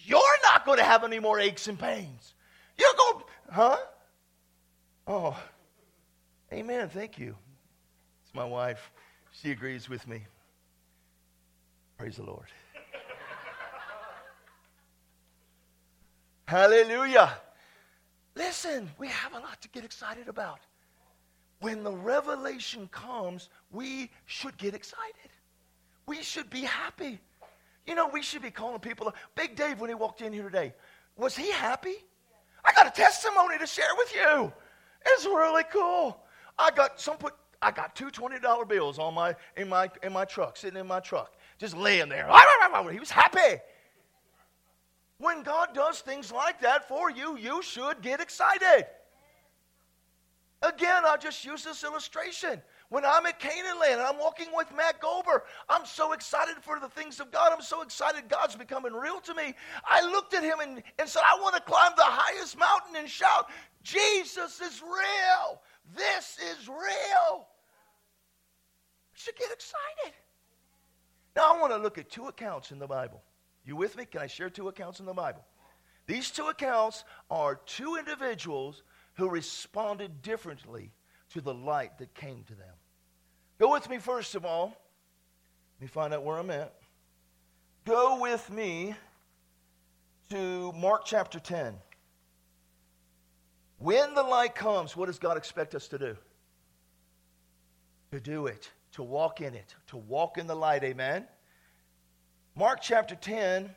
you're 0.04 0.38
not 0.42 0.64
going 0.64 0.78
to 0.78 0.84
have 0.84 1.04
any 1.04 1.18
more 1.18 1.38
aches 1.38 1.68
and 1.68 1.78
pains. 1.78 2.32
You're 2.78 2.94
going, 2.96 3.24
huh? 3.50 3.76
Oh, 5.06 5.38
amen. 6.50 6.88
Thank 6.88 7.18
you. 7.18 7.36
It's 8.32 8.38
my 8.38 8.46
wife. 8.46 8.90
She 9.30 9.50
agrees 9.50 9.90
with 9.90 10.08
me. 10.08 10.22
Praise 11.98 12.16
the 12.16 12.22
Lord. 12.22 12.46
Hallelujah. 16.48 17.30
Listen, 18.34 18.88
we 18.98 19.08
have 19.08 19.34
a 19.34 19.38
lot 19.38 19.60
to 19.60 19.68
get 19.68 19.84
excited 19.84 20.28
about. 20.28 20.60
When 21.60 21.84
the 21.84 21.92
revelation 21.92 22.88
comes, 22.90 23.50
we 23.70 24.10
should 24.24 24.56
get 24.56 24.74
excited. 24.74 25.30
We 26.06 26.22
should 26.22 26.48
be 26.48 26.62
happy. 26.62 27.18
You 27.86 27.94
know, 27.94 28.08
we 28.08 28.22
should 28.22 28.40
be 28.40 28.50
calling 28.50 28.80
people. 28.80 29.12
Big 29.34 29.56
Dave, 29.56 29.78
when 29.78 29.90
he 29.90 29.94
walked 29.94 30.22
in 30.22 30.32
here 30.32 30.44
today, 30.44 30.72
was 31.18 31.36
he 31.36 31.50
happy? 31.50 31.96
I 32.64 32.72
got 32.72 32.86
a 32.86 32.90
testimony 32.90 33.58
to 33.58 33.66
share 33.66 33.94
with 33.98 34.14
you. 34.14 34.50
It's 35.04 35.26
really 35.26 35.64
cool. 35.70 36.18
I 36.58 36.70
got 36.70 36.98
some 36.98 37.18
put. 37.18 37.34
I 37.62 37.70
got 37.70 37.94
two 37.94 38.11
$20 38.11 38.68
bills 38.68 38.98
on 38.98 39.14
my 39.14 39.37
in 39.57 39.68
my 39.68 39.88
in 40.03 40.12
my 40.12 40.25
truck, 40.25 40.57
sitting 40.57 40.79
in 40.79 40.87
my 40.87 41.01
truck, 41.01 41.37
just 41.59 41.77
laying 41.77 42.09
there. 42.09 42.29
He 42.90 43.01
was 43.01 43.11
happy. 43.11 43.61
When 45.18 45.44
God 45.44 45.68
does 45.72 46.01
things 46.01 46.33
like 46.33 46.61
that 46.62 46.88
for 46.88 47.09
you, 47.09 47.38
you 47.38 47.62
should 47.62 48.03
get 48.03 48.20
excited. 48.20 48.87
Again, 50.62 51.03
I'll 51.05 51.18
just 51.18 51.44
use 51.44 51.62
this 51.62 51.85
illustration. 51.85 52.61
When 52.88 53.05
I'm 53.05 53.25
at 53.27 53.38
Canaan 53.38 53.79
Land 53.81 53.94
and 53.94 54.03
I'm 54.03 54.18
walking 54.18 54.48
with 54.55 54.66
Matt 54.77 55.01
Goldberg, 55.01 55.42
I'm 55.68 55.87
so 55.87 56.12
excited 56.12 56.57
for 56.61 56.79
the 56.79 56.88
things 56.88 57.20
of 57.20 57.31
God. 57.31 57.53
I'm 57.53 57.62
so 57.62 57.83
excited 57.83 58.29
God's 58.29 58.55
becoming 58.55 58.92
real 58.92 59.20
to 59.20 59.35
me. 59.35 59.55
I 59.85 60.03
looked 60.03 60.35
at 60.35 60.42
him 60.42 60.61
and, 60.61 60.83
and 60.98 61.09
said, 61.09 61.22
I 61.27 61.40
want 61.40 61.55
to 61.55 61.62
climb 61.62 61.92
the 61.96 62.05
highest 62.05 62.59
mountain 62.59 62.96
and 62.96 63.09
shout, 63.09 63.48
Jesus 63.83 64.61
is 64.61 64.83
real. 64.83 65.62
This 65.96 66.38
is 66.53 66.68
real. 66.68 67.46
Should 69.22 69.37
get 69.37 69.52
excited. 69.52 70.18
Now, 71.37 71.54
I 71.54 71.61
want 71.61 71.72
to 71.72 71.78
look 71.78 71.96
at 71.96 72.11
two 72.11 72.26
accounts 72.26 72.72
in 72.72 72.80
the 72.80 72.88
Bible. 72.88 73.22
You 73.64 73.76
with 73.76 73.96
me? 73.96 74.04
Can 74.04 74.20
I 74.20 74.26
share 74.26 74.50
two 74.50 74.66
accounts 74.66 74.98
in 74.98 75.06
the 75.06 75.12
Bible? 75.12 75.44
These 76.08 76.32
two 76.32 76.46
accounts 76.46 77.04
are 77.30 77.54
two 77.54 77.94
individuals 77.94 78.82
who 79.14 79.28
responded 79.28 80.22
differently 80.22 80.90
to 81.35 81.40
the 81.40 81.54
light 81.54 81.98
that 81.98 82.12
came 82.14 82.42
to 82.48 82.54
them. 82.56 82.74
Go 83.61 83.72
with 83.72 83.88
me, 83.88 83.98
first 83.98 84.35
of 84.35 84.44
all. 84.44 84.76
Let 85.76 85.82
me 85.82 85.87
find 85.87 86.12
out 86.12 86.24
where 86.24 86.38
I'm 86.38 86.50
at. 86.50 86.74
Go 87.85 88.20
with 88.20 88.50
me 88.50 88.96
to 90.30 90.72
Mark 90.72 91.02
chapter 91.04 91.38
10. 91.38 91.74
When 93.78 94.14
the 94.14 94.22
light 94.24 94.56
comes, 94.56 94.96
what 94.96 95.06
does 95.06 95.20
God 95.20 95.37
expect 95.37 95.76
us 95.76 95.87
to 95.88 95.98
do? 95.98 96.16
To 98.11 98.18
do 98.18 98.46
it, 98.48 98.68
to 98.92 99.02
walk 99.02 99.40
in 99.40 99.55
it, 99.55 99.74
to 99.88 99.96
walk 99.96 100.38
in 100.38 100.46
the 100.46 100.55
light. 100.55 100.85
Amen. 100.85 101.26
Mark 102.55 102.81
chapter 102.83 103.14
10, 103.14 103.70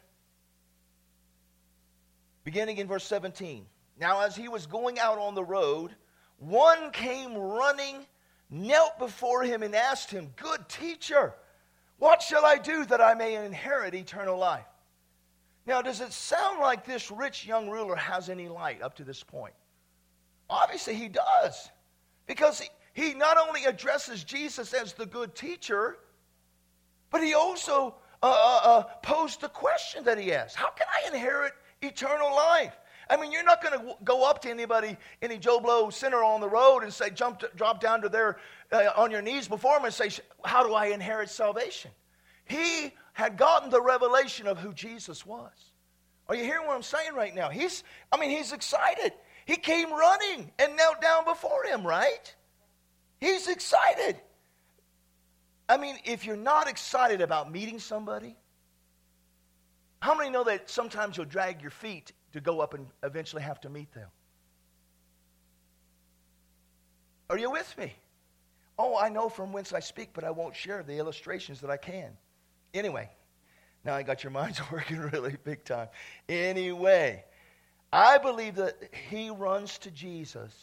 beginning 2.44 2.78
in 2.78 2.88
verse 2.88 3.06
17. 3.06 3.66
Now, 4.00 4.22
as 4.22 4.36
he 4.36 4.50
was 4.50 4.66
going 4.66 5.00
out 5.00 5.18
on 5.18 5.36
the 5.36 5.44
road, 5.44 5.96
one 6.38 6.92
came 6.92 7.34
running, 7.34 8.06
knelt 8.50 9.00
before 9.00 9.44
him, 9.44 9.64
and 9.64 9.74
asked 9.74 10.12
him, 10.12 10.34
Good 10.36 10.68
teacher, 10.68 11.34
what 11.98 12.22
shall 12.22 12.46
I 12.46 12.58
do 12.58 12.86
that 12.86 13.00
I 13.00 13.14
may 13.14 13.36
inherit 13.36 13.96
eternal 13.96 14.38
life? 14.38 14.66
Now, 15.66 15.82
does 15.82 16.02
it 16.02 16.12
sound 16.12 16.60
like 16.60 16.86
this 16.86 17.10
rich 17.10 17.46
young 17.46 17.70
ruler 17.70 17.96
has 17.96 18.30
any 18.30 18.50
light 18.50 18.82
up 18.82 18.96
to 18.98 19.04
this 19.04 19.24
point? 19.24 19.56
Obviously, 20.50 20.94
he 20.94 21.08
does. 21.08 21.70
Because 22.28 22.62
he, 22.96 23.14
not 23.14 23.38
only 23.38 23.66
addresses 23.66 24.24
Jesus 24.24 24.74
as 24.74 24.94
the 24.94 25.06
good 25.06 25.36
teacher, 25.36 25.98
but 27.12 27.22
he 27.22 27.34
also 27.34 27.94
uh, 28.24 28.26
uh, 28.26 28.62
uh, 28.64 28.84
posed 29.04 29.42
the 29.42 29.50
question 29.50 30.06
that 30.06 30.18
he 30.18 30.34
asked 30.34 30.56
How 30.56 30.70
can 30.70 30.88
I 30.90 31.06
inherit 31.14 31.52
eternal 31.82 32.34
life? 32.34 32.74
I 33.10 33.18
mean, 33.18 33.34
you're 33.34 33.44
not 33.44 33.62
going 33.62 33.78
to 33.78 33.96
go 34.06 34.28
up 34.28 34.42
to 34.44 34.50
anybody, 34.50 34.96
any 35.22 35.38
Joe 35.38 35.60
Blow 35.60 35.90
sinner 35.90 36.24
on 36.24 36.40
the 36.40 36.48
road, 36.48 36.80
and 36.84 36.92
say, 36.92 37.10
jump, 37.10 37.40
to, 37.40 37.52
drop 37.56 37.82
down 37.82 38.02
to 38.02 38.10
their, 38.10 38.38
uh, 38.72 38.92
on 38.96 39.12
your 39.12 39.22
knees 39.22 39.50
before 39.50 39.78
him 39.78 39.84
and 39.84 39.94
say, 39.94 40.10
How 40.46 40.66
do 40.66 40.74
I 40.74 40.88
inherit 40.88 41.30
salvation? 41.30 41.92
He 42.46 42.94
had 43.12 43.36
gotten 43.36 43.72
the 43.72 43.82
revelation 43.82 44.48
of 44.48 44.58
who 44.58 44.72
Jesus 44.74 45.26
was. 45.26 45.52
Are 46.30 46.36
you 46.36 46.46
hearing 46.46 46.66
what 46.66 46.78
I'm 46.78 46.82
saying 46.82 47.14
right 47.14 47.36
now? 47.36 47.50
He's, 47.50 47.84
I 48.10 48.18
mean, 48.18 48.30
he's 48.30 48.54
excited. 48.54 49.12
He 49.46 49.58
came 49.58 49.92
running 49.92 50.50
and 50.58 50.78
knelt 50.78 51.02
down 51.02 51.26
before 51.26 51.66
him, 51.66 51.86
right? 51.86 52.34
He's 53.20 53.48
excited. 53.48 54.18
I 55.68 55.78
mean, 55.78 55.98
if 56.06 56.26
you're 56.26 56.36
not 56.36 56.68
excited 56.68 57.22
about 57.22 57.52
meeting 57.52 57.80
somebody, 57.80 58.36
how 60.00 60.16
many 60.16 60.30
know 60.30 60.44
that 60.44 60.70
sometimes 60.70 61.18
you'll 61.18 61.26
drag 61.26 61.62
your 61.62 61.72
feet 61.72 62.12
to 62.34 62.42
go 62.42 62.60
up 62.60 62.74
and 62.74 62.88
eventually 63.04 63.42
have 63.42 63.60
to 63.62 63.70
meet 63.70 63.92
them? 63.94 64.10
Are 67.30 67.38
you 67.38 67.50
with 67.50 67.76
me? 67.78 67.94
Oh, 68.78 68.98
I 68.98 69.10
know 69.10 69.30
from 69.30 69.52
whence 69.52 69.74
I 69.74 69.80
speak, 69.80 70.10
but 70.14 70.24
I 70.24 70.32
won't 70.32 70.56
share 70.56 70.84
the 70.84 70.98
illustrations 70.98 71.62
that 71.62 71.72
I 71.72 71.78
can. 71.78 72.12
Anyway, 72.74 73.10
now 73.84 73.96
I 73.96 74.04
got 74.04 74.24
your 74.24 74.32
minds 74.32 74.62
working 74.72 75.00
really 75.00 75.38
big 75.44 75.64
time. 75.64 75.88
Anyway, 76.30 77.24
I 77.92 78.18
believe 78.18 78.56
that 78.56 78.76
he 79.10 79.30
runs 79.30 79.78
to 79.80 79.92
Jesus 79.92 80.54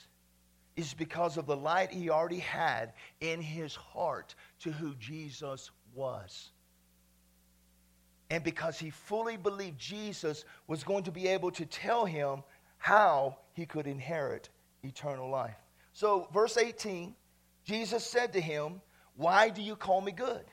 is 0.76 0.94
because 0.94 1.36
of 1.36 1.46
the 1.46 1.56
light 1.56 1.92
he 1.92 2.10
already 2.10 2.38
had 2.38 2.92
in 3.20 3.40
his 3.40 3.74
heart 3.74 4.34
to 4.60 4.72
who 4.72 4.94
Jesus 4.94 5.70
was. 5.94 6.50
And 8.30 8.42
because 8.42 8.78
he 8.78 8.90
fully 8.90 9.36
believed 9.36 9.78
Jesus 9.78 10.44
was 10.66 10.84
going 10.84 11.04
to 11.04 11.12
be 11.12 11.28
able 11.28 11.50
to 11.52 11.66
tell 11.66 12.06
him 12.06 12.42
how 12.78 13.36
he 13.52 13.66
could 13.66 13.86
inherit 13.86 14.48
eternal 14.82 15.28
life. 15.28 15.56
So, 15.92 16.28
verse 16.32 16.56
18, 16.56 17.14
Jesus 17.64 18.04
said 18.04 18.32
to 18.32 18.40
him, 18.40 18.80
Why 19.16 19.50
do 19.50 19.60
you 19.60 19.76
call 19.76 20.00
me 20.00 20.12
good? 20.12 20.44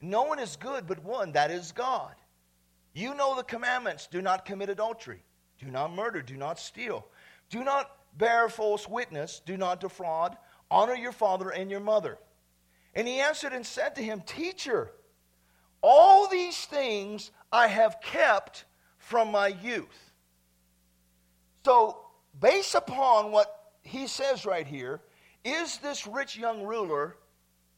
No 0.00 0.24
one 0.24 0.40
is 0.40 0.56
good 0.56 0.86
but 0.86 1.02
one, 1.04 1.32
that 1.32 1.50
is 1.50 1.72
God. 1.72 2.14
You 2.92 3.14
know 3.14 3.36
the 3.36 3.42
commandments 3.44 4.06
do 4.06 4.20
not 4.20 4.44
commit 4.44 4.68
adultery, 4.68 5.22
do 5.58 5.66
not 5.66 5.94
murder, 5.94 6.20
do 6.20 6.36
not 6.36 6.58
steal, 6.58 7.06
do 7.48 7.64
not 7.64 7.90
bear 8.16 8.48
false 8.48 8.88
witness, 8.88 9.40
do 9.44 9.56
not 9.56 9.80
defraud, 9.80 10.36
honor 10.70 10.94
your 10.94 11.12
father 11.12 11.50
and 11.50 11.70
your 11.70 11.80
mother. 11.80 12.18
And 12.94 13.08
he 13.08 13.20
answered 13.20 13.52
and 13.52 13.66
said 13.66 13.96
to 13.96 14.02
him, 14.02 14.22
Teacher, 14.24 14.90
all 15.82 16.28
these 16.28 16.64
things 16.66 17.30
I 17.52 17.66
have 17.66 18.00
kept 18.00 18.64
from 18.98 19.30
my 19.30 19.48
youth. 19.48 20.12
So, 21.64 21.98
based 22.38 22.74
upon 22.74 23.32
what 23.32 23.54
he 23.82 24.06
says 24.06 24.46
right 24.46 24.66
here, 24.66 25.00
is 25.44 25.78
this 25.78 26.06
rich 26.06 26.36
young 26.36 26.62
ruler, 26.62 27.16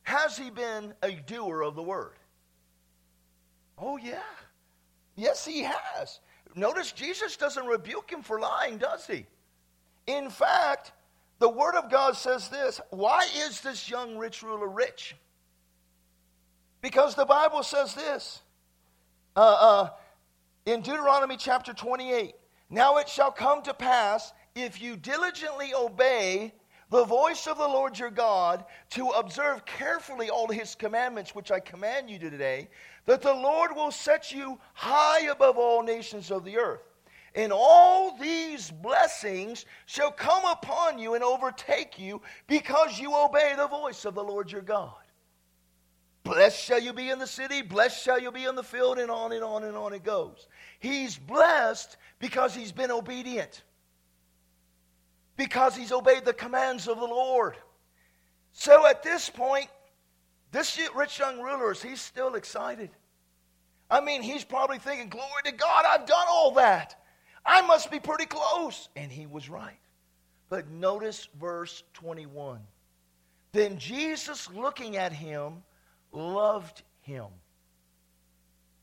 has 0.03 0.37
he 0.37 0.51
been 0.51 0.95
a 1.03 1.13
doer 1.13 1.63
of 1.63 1.75
the 1.75 1.83
word? 1.83 2.15
Oh, 3.79 3.97
yeah. 3.97 4.21
Yes, 5.17 5.45
he 5.45 5.63
has. 5.63 6.21
Notice 6.55 6.93
Jesus 6.93 7.37
doesn't 7.37 7.67
rebuke 7.67 8.11
him 8.11 8.23
for 8.23 8.39
lying, 8.39 8.79
does 8.79 9.07
he? 9.07 9.27
In 10.07 10.31
fact, 10.31 10.93
the 11.39 11.49
Word 11.49 11.75
of 11.75 11.91
God 11.91 12.17
says 12.17 12.49
this 12.49 12.81
Why 12.91 13.27
is 13.47 13.61
this 13.61 13.91
young 13.91 14.17
rich 14.17 14.43
ruler 14.43 14.69
rich? 14.69 15.17
Because 16.81 17.15
the 17.15 17.25
Bible 17.25 17.63
says 17.63 17.95
this 17.95 18.41
uh, 19.35 19.41
uh, 19.41 19.89
in 20.65 20.81
Deuteronomy 20.81 21.37
chapter 21.37 21.73
28 21.73 22.35
Now 22.71 22.99
it 22.99 23.09
shall 23.09 23.33
come 23.33 23.63
to 23.63 23.75
pass, 23.75 24.33
if 24.55 24.81
you 24.81 24.97
diligently 24.97 25.75
obey 25.75 26.55
the 26.91 27.05
voice 27.05 27.49
of 27.49 27.59
the 27.59 27.67
Lord 27.67 27.99
your 27.99 28.11
God, 28.11 28.65
to 28.91 29.09
observe 29.09 29.67
carefully 29.67 30.31
all 30.31 30.49
his 30.49 30.77
commandments 30.77 31.35
which 31.35 31.51
I 31.51 31.59
command 31.59 32.09
you 32.09 32.19
today, 32.19 32.69
that 33.07 33.23
the 33.23 33.35
Lord 33.35 33.75
will 33.75 33.91
set 33.91 34.31
you 34.31 34.61
high 34.73 35.27
above 35.27 35.57
all 35.57 35.83
nations 35.83 36.31
of 36.31 36.45
the 36.45 36.59
earth. 36.59 36.83
And 37.37 37.53
all 37.53 38.17
these 38.17 38.71
blessings 38.71 39.67
shall 39.85 40.11
come 40.11 40.47
upon 40.47 40.99
you 40.99 41.15
and 41.15 41.23
overtake 41.23 41.99
you 41.99 42.23
because 42.47 42.99
you 42.99 43.15
obey 43.15 43.53
the 43.55 43.69
voice 43.69 44.07
of 44.07 44.15
the 44.15 44.25
Lord 44.25 44.51
your 44.51 44.63
God. 44.63 44.95
Blessed 46.25 46.59
shall 46.59 46.81
you 46.81 46.95
be 46.95 47.11
in 47.11 47.19
the 47.19 47.27
city, 47.27 47.61
blessed 47.61 48.03
shall 48.03 48.19
you 48.19 48.33
be 48.33 48.45
in 48.45 48.57
the 48.57 48.63
field, 48.63 48.99
and 48.99 49.11
on 49.11 49.33
and 49.33 49.45
on 49.45 49.65
and 49.65 49.77
on 49.77 49.93
it 49.93 50.03
goes. 50.03 50.49
He's 50.81 51.19
blessed 51.19 51.99
because 52.19 52.55
he's 52.55 52.73
been 52.73 52.91
obedient, 52.91 53.63
because 55.37 55.77
he's 55.77 55.93
obeyed 55.93 56.25
the 56.25 56.33
commands 56.33 56.89
of 56.89 56.99
the 56.99 57.05
Lord. 57.05 57.55
So 58.53 58.87
at 58.89 59.05
this 59.05 59.31
point, 59.31 59.69
this 60.51 60.81
rich 60.97 61.19
young 61.19 61.41
ruler, 61.41 61.71
is—he's 61.73 62.01
still 62.01 62.35
excited. 62.35 62.91
I 63.89 64.01
mean, 64.01 64.23
he's 64.23 64.43
probably 64.43 64.79
thinking, 64.79 65.11
Glory 65.11 65.43
to 65.45 65.53
God, 65.53 65.85
I've 65.89 66.07
done 66.07 66.27
all 66.29 66.53
that. 66.53 66.97
I 67.47 67.63
must 67.63 67.91
be 67.91 68.01
pretty 68.01 68.27
close. 68.27 68.89
And 68.97 69.11
he 69.11 69.27
was 69.27 69.49
right. 69.49 69.79
But 70.49 70.69
notice 70.69 71.29
verse 71.39 71.83
21. 71.95 72.61
Then 73.53 73.79
Jesus, 73.79 74.51
looking 74.51 74.97
at 74.97 75.13
him, 75.13 75.63
loved 76.13 76.83
him. 77.01 77.27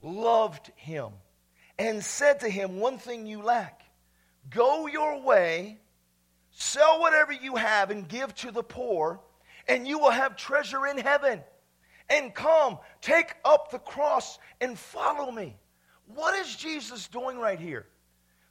Loved 0.02 0.72
him. 0.76 1.10
And 1.78 2.04
said 2.04 2.42
to 2.42 2.50
him, 2.50 2.80
One 2.80 2.98
thing 2.98 3.26
you 3.28 3.42
lack. 3.42 3.82
Go 4.50 4.88
your 4.88 5.22
way, 5.22 5.80
sell 6.52 7.00
whatever 7.00 7.32
you 7.32 7.56
have, 7.56 7.92
and 7.92 8.08
give 8.08 8.36
to 8.36 8.52
the 8.52 8.64
poor, 8.64 9.22
and 9.68 9.88
you 9.88 10.00
will 10.00 10.12
have 10.12 10.36
treasure 10.36 10.86
in 10.86 10.98
heaven. 10.98 11.42
And 12.10 12.34
come, 12.34 12.80
take 13.02 13.34
up 13.46 13.72
the 13.72 13.80
cross 13.80 14.38
and 14.60 14.78
follow 14.78 15.32
me. 15.32 15.56
What 16.14 16.36
is 16.36 16.56
Jesus 16.56 17.08
doing 17.08 17.38
right 17.38 17.60
here? 17.60 17.86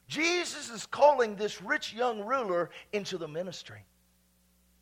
Jesus 0.07 0.69
is 0.69 0.85
calling 0.85 1.35
this 1.35 1.61
rich 1.61 1.93
young 1.93 2.21
ruler 2.21 2.69
into 2.91 3.17
the 3.17 3.27
ministry. 3.27 3.85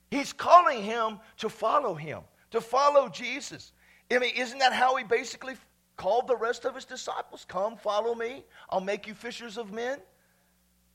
He's 0.09 0.33
calling 0.33 0.83
him 0.83 1.19
to 1.37 1.49
follow 1.49 1.95
him, 1.95 2.21
to 2.51 2.59
follow 2.59 3.07
Jesus. 3.07 3.71
I 4.11 4.19
mean, 4.19 4.33
isn't 4.35 4.59
that 4.59 4.73
how 4.73 4.95
he 4.97 5.03
basically 5.03 5.55
called 5.95 6.27
the 6.27 6.35
rest 6.35 6.65
of 6.65 6.75
his 6.75 6.85
disciples? 6.85 7.45
Come, 7.47 7.77
follow 7.77 8.13
me. 8.13 8.43
I'll 8.69 8.81
make 8.81 9.07
you 9.07 9.13
fishers 9.13 9.57
of 9.57 9.71
men. 9.71 9.99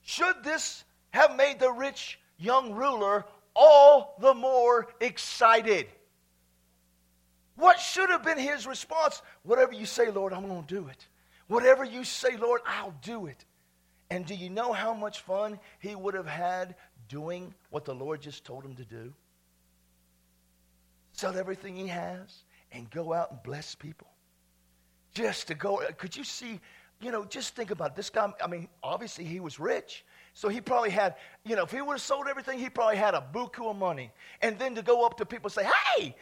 Should 0.03 0.45
this 0.45 0.85
have 1.11 1.35
made 1.35 1.59
the 1.59 1.73
rich 1.73 2.21
young 2.37 2.75
ruler 2.75 3.25
all 3.55 4.17
the 4.21 4.35
more 4.35 4.89
excited? 5.01 5.87
What 7.57 7.81
should 7.81 8.11
have 8.11 8.23
been 8.23 8.39
his 8.39 8.67
response? 8.67 9.23
Whatever 9.43 9.73
you 9.73 9.87
say, 9.87 10.11
Lord, 10.11 10.35
I'm 10.35 10.47
going 10.47 10.65
to 10.65 10.75
do 10.75 10.89
it. 10.89 11.07
Whatever 11.49 11.85
you 11.85 12.05
say, 12.05 12.37
Lord, 12.37 12.61
I'll 12.67 12.95
do 13.03 13.27
it. 13.27 13.45
And 14.11 14.25
do 14.25 14.35
you 14.35 14.51
know 14.51 14.73
how 14.73 14.95
much 14.95 15.21
fun 15.21 15.59
he 15.81 15.95
would 15.95 16.15
have 16.15 16.27
had 16.27 16.77
doing 17.09 17.55
what 17.71 17.85
the 17.85 17.95
Lord 17.95 18.21
just 18.21 18.45
told 18.45 18.65
him 18.65 18.75
to 18.77 18.85
do? 18.85 19.13
Sell 21.13 21.37
everything 21.37 21.77
he 21.77 21.89
has 21.89 22.45
and 22.73 22.91
go 22.91 23.13
out 23.13 23.31
and 23.31 23.43
bless 23.43 23.75
people. 23.75 24.09
Just 25.15 25.49
to 25.49 25.55
go, 25.55 25.83
could 25.97 26.15
you 26.15 26.25
see, 26.25 26.61
you 27.01 27.11
know, 27.11 27.25
just 27.25 27.57
think 27.57 27.71
about 27.71 27.93
it. 27.93 27.97
this 27.97 28.11
guy. 28.11 28.33
I 28.43 28.47
mean, 28.47 28.69
obviously 28.83 29.25
he 29.25 29.41
was 29.41 29.59
rich. 29.59 30.05
So 30.35 30.49
he 30.49 30.61
probably 30.61 30.91
had, 30.91 31.17
you 31.45 31.57
know, 31.57 31.65
if 31.65 31.71
he 31.71 31.81
would 31.81 31.95
have 31.95 32.03
sold 32.03 32.27
everything, 32.29 32.59
he 32.59 32.69
probably 32.69 32.97
had 32.97 33.15
a 33.15 33.25
buku 33.33 33.71
of 33.71 33.77
money. 33.77 34.13
And 34.43 34.59
then 34.59 34.75
to 34.75 34.83
go 34.83 35.05
up 35.07 35.17
to 35.19 35.27
people 35.27 35.47
and 35.47 35.53
say, 35.53 35.71
hey, 35.97 36.15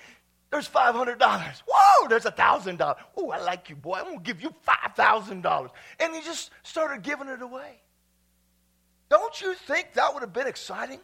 there's 0.54 0.68
$500. 0.68 1.18
Whoa, 1.66 2.08
there's 2.08 2.22
$1,000. 2.22 2.94
Oh, 3.16 3.30
I 3.30 3.40
like 3.40 3.68
you, 3.70 3.74
boy. 3.74 3.96
I'm 3.96 4.04
going 4.04 4.18
to 4.18 4.22
give 4.22 4.40
you 4.40 4.54
$5,000. 4.64 5.70
And 5.98 6.14
he 6.14 6.20
just 6.20 6.50
started 6.62 7.02
giving 7.02 7.26
it 7.26 7.42
away. 7.42 7.82
Don't 9.10 9.40
you 9.40 9.54
think 9.54 9.94
that 9.94 10.14
would 10.14 10.20
have 10.20 10.32
been 10.32 10.46
exciting? 10.46 11.00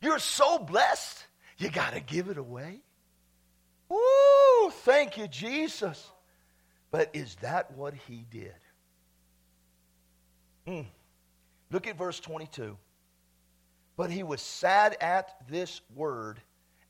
You're 0.00 0.18
so 0.18 0.58
blessed, 0.58 1.26
you 1.58 1.68
got 1.68 1.92
to 1.92 2.00
give 2.00 2.28
it 2.28 2.38
away. 2.38 2.80
Woo, 3.90 4.70
thank 4.70 5.18
you, 5.18 5.28
Jesus. 5.28 6.10
But 6.90 7.10
is 7.12 7.36
that 7.42 7.70
what 7.76 7.92
he 7.92 8.24
did? 8.30 8.54
Mm. 10.66 10.86
Look 11.70 11.86
at 11.86 11.98
verse 11.98 12.18
22. 12.18 12.78
But 13.98 14.10
he 14.10 14.22
was 14.22 14.40
sad 14.40 14.96
at 15.02 15.36
this 15.50 15.82
word 15.94 16.40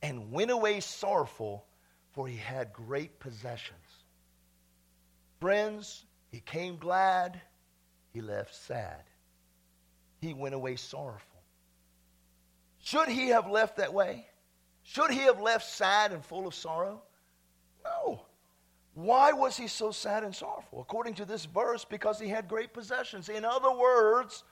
and 0.05 0.31
went 0.31 0.51
away 0.51 0.81
sorrowful, 0.81 1.65
for 2.13 2.29
he 2.29 2.37
had 2.37 2.75
great 2.75 3.19
possessions. 3.19 4.05
Friends, 5.41 6.05
he 6.31 6.41
came 6.41 6.77
glad, 6.77 7.41
he 8.13 8.21
left 8.21 8.55
sad. 8.55 9.03
He 10.21 10.35
went 10.35 10.55
away 10.55 10.77
sorrowful. 10.77 11.41
Should 12.83 13.09
he 13.09 13.29
have 13.29 13.49
left 13.49 13.79
that 13.79 13.95
way? 13.95 14.27
Should 14.83 15.11
he 15.11 15.21
have 15.21 15.41
left 15.41 15.67
sad 15.67 16.13
and 16.13 16.23
full 16.23 16.47
of 16.47 16.55
sorrow? 16.55 17.01
No. 17.83 18.21
Why 18.93 19.33
was 19.33 19.57
he 19.57 19.69
so 19.69 19.91
sad 19.91 20.23
and 20.23 20.37
sorrowful? 20.37 20.83
According 20.83 21.15
to 21.15 21.25
this 21.25 21.47
verse, 21.47 21.87
because 21.87 22.21
he 22.21 22.29
had 22.29 22.47
great 22.47 22.75
possessions. 22.75 23.31
In 23.31 23.47
other 23.47 23.73
words, 23.75 24.45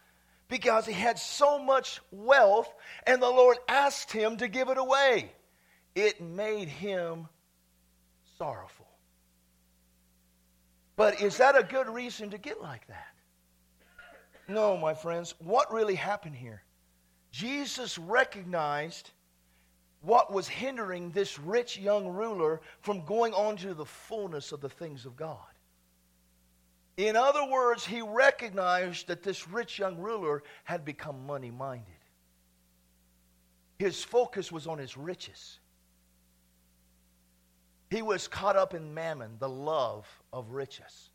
because 0.48 0.86
he 0.86 0.94
had 0.94 1.18
so 1.18 1.58
much 1.58 2.00
wealth 2.10 2.72
and 3.06 3.20
the 3.20 3.28
Lord 3.28 3.58
asked 3.68 4.12
him 4.12 4.38
to 4.38 4.48
give 4.48 4.70
it 4.70 4.78
away. 4.78 5.32
It 5.94 6.20
made 6.20 6.68
him 6.68 7.28
sorrowful. 8.38 8.86
But 10.96 11.20
is 11.20 11.36
that 11.38 11.56
a 11.56 11.62
good 11.62 11.88
reason 11.88 12.30
to 12.30 12.38
get 12.38 12.60
like 12.60 12.86
that? 12.88 13.08
No, 14.48 14.76
my 14.76 14.94
friends. 14.94 15.34
What 15.38 15.72
really 15.72 15.94
happened 15.94 16.36
here? 16.36 16.62
Jesus 17.30 17.98
recognized 17.98 19.10
what 20.02 20.32
was 20.32 20.48
hindering 20.48 21.10
this 21.10 21.38
rich 21.38 21.78
young 21.78 22.08
ruler 22.08 22.60
from 22.80 23.04
going 23.04 23.32
on 23.32 23.56
to 23.58 23.72
the 23.72 23.86
fullness 23.86 24.52
of 24.52 24.60
the 24.60 24.68
things 24.68 25.06
of 25.06 25.16
God. 25.16 25.38
In 26.96 27.16
other 27.16 27.48
words, 27.48 27.86
he 27.86 28.02
recognized 28.02 29.06
that 29.06 29.22
this 29.22 29.48
rich 29.48 29.78
young 29.78 29.98
ruler 29.98 30.42
had 30.64 30.84
become 30.84 31.26
money 31.26 31.50
minded. 31.50 31.86
His 33.78 34.04
focus 34.04 34.52
was 34.52 34.66
on 34.66 34.78
his 34.78 34.96
riches. 34.96 35.58
He 37.92 38.00
was 38.00 38.26
caught 38.26 38.56
up 38.56 38.72
in 38.72 38.94
mammon, 38.94 39.32
the 39.38 39.50
love 39.50 40.06
of 40.32 40.52
riches. 40.52 41.10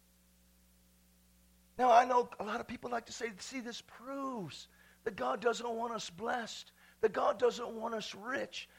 Now, 1.80 1.92
I 1.92 2.06
know 2.06 2.30
a 2.40 2.44
lot 2.44 2.60
of 2.60 2.68
people 2.68 2.92
like 2.92 3.08
to 3.08 3.12
say, 3.12 3.32
see, 3.40 3.62
this 3.62 3.82
proves 3.82 4.68
that 5.04 5.16
God 5.16 5.42
doesn't 5.42 5.68
want 5.68 5.96
us 5.96 6.12
blessed, 6.12 6.72
that 7.02 7.13
God 7.13 7.40
doesn't 7.40 7.68
want 7.68 7.96
us 7.96 8.13
rich. 8.13 8.70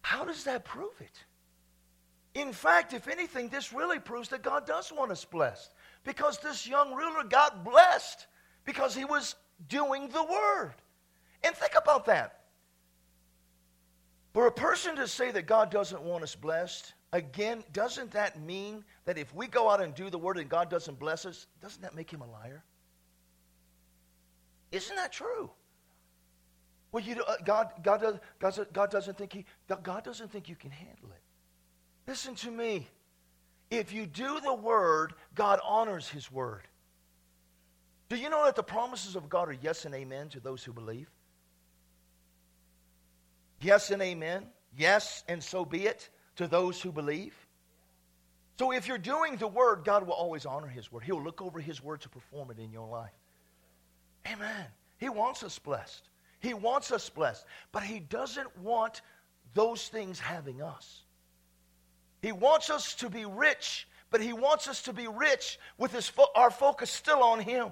How 0.00 0.24
does 0.24 0.44
that 0.44 0.64
prove 0.64 0.98
it? 1.00 1.22
In 2.32 2.54
fact, 2.54 2.94
if 2.94 3.08
anything, 3.08 3.50
this 3.50 3.70
really 3.74 3.98
proves 3.98 4.30
that 4.30 4.42
God 4.42 4.66
does 4.66 4.90
want 4.90 5.12
us 5.12 5.26
blessed 5.26 5.74
because 6.02 6.38
this 6.38 6.66
young 6.66 6.94
ruler 6.94 7.24
got 7.24 7.62
blessed 7.62 8.26
because 8.64 8.94
he 8.94 9.04
was 9.04 9.34
doing 9.68 10.08
the 10.08 10.24
word. 10.24 10.76
And 11.44 11.54
think 11.54 11.74
about 11.76 12.06
that. 12.06 12.37
For 14.32 14.46
a 14.46 14.52
person 14.52 14.96
to 14.96 15.08
say 15.08 15.30
that 15.30 15.46
God 15.46 15.70
doesn't 15.70 16.02
want 16.02 16.22
us 16.22 16.34
blessed, 16.34 16.92
again, 17.12 17.64
doesn't 17.72 18.12
that 18.12 18.40
mean 18.40 18.84
that 19.04 19.18
if 19.18 19.34
we 19.34 19.46
go 19.46 19.70
out 19.70 19.80
and 19.80 19.94
do 19.94 20.10
the 20.10 20.18
word 20.18 20.38
and 20.38 20.48
God 20.48 20.68
doesn't 20.68 20.98
bless 20.98 21.24
us, 21.26 21.46
doesn't 21.62 21.82
that 21.82 21.94
make 21.94 22.10
him 22.10 22.20
a 22.20 22.26
liar? 22.26 22.62
Isn't 24.70 24.96
that 24.96 25.12
true? 25.12 25.50
Well, 26.92 27.02
you 27.02 27.22
uh, 27.22 27.36
God, 27.44 27.70
God, 27.82 28.00
does, 28.00 28.18
God, 28.38 28.66
God 28.72 28.90
doesn't 28.90 29.18
think 29.18 29.32
he, 29.32 29.44
God 29.82 30.04
doesn't 30.04 30.30
think 30.30 30.48
you 30.48 30.56
can 30.56 30.70
handle 30.70 31.10
it. 31.10 31.22
Listen 32.06 32.34
to 32.36 32.50
me. 32.50 32.88
If 33.70 33.92
you 33.92 34.06
do 34.06 34.40
the 34.40 34.54
word, 34.54 35.12
God 35.34 35.60
honors 35.62 36.08
his 36.08 36.32
word. 36.32 36.62
Do 38.08 38.16
you 38.16 38.30
know 38.30 38.46
that 38.46 38.56
the 38.56 38.62
promises 38.62 39.14
of 39.14 39.28
God 39.28 39.50
are 39.50 39.58
yes 39.60 39.84
and 39.84 39.94
amen 39.94 40.30
to 40.30 40.40
those 40.40 40.64
who 40.64 40.72
believe? 40.72 41.10
Yes 43.60 43.90
and 43.90 44.00
amen. 44.02 44.46
Yes, 44.76 45.24
and 45.28 45.42
so 45.42 45.64
be 45.64 45.86
it 45.86 46.08
to 46.36 46.46
those 46.46 46.80
who 46.80 46.92
believe. 46.92 47.34
So 48.58 48.72
if 48.72 48.88
you're 48.88 48.98
doing 48.98 49.36
the 49.36 49.46
word, 49.46 49.82
God 49.84 50.06
will 50.06 50.14
always 50.14 50.44
honor 50.44 50.66
his 50.66 50.90
word. 50.90 51.04
He'll 51.04 51.22
look 51.22 51.40
over 51.40 51.60
his 51.60 51.82
word 51.82 52.00
to 52.02 52.08
perform 52.08 52.50
it 52.50 52.58
in 52.58 52.72
your 52.72 52.88
life. 52.88 53.12
Amen. 54.26 54.66
He 54.98 55.08
wants 55.08 55.42
us 55.42 55.58
blessed. 55.58 56.08
He 56.40 56.54
wants 56.54 56.90
us 56.90 57.08
blessed. 57.08 57.44
But 57.72 57.84
he 57.84 58.00
doesn't 58.00 58.56
want 58.58 59.00
those 59.54 59.88
things 59.88 60.18
having 60.18 60.60
us. 60.60 61.02
He 62.20 62.32
wants 62.32 62.68
us 62.68 62.94
to 62.96 63.08
be 63.08 63.24
rich, 63.24 63.86
but 64.10 64.20
he 64.20 64.32
wants 64.32 64.66
us 64.66 64.82
to 64.82 64.92
be 64.92 65.06
rich 65.06 65.58
with 65.78 65.92
his 65.92 66.08
fo- 66.08 66.26
our 66.34 66.50
focus 66.50 66.90
still 66.90 67.22
on 67.22 67.40
him. 67.40 67.70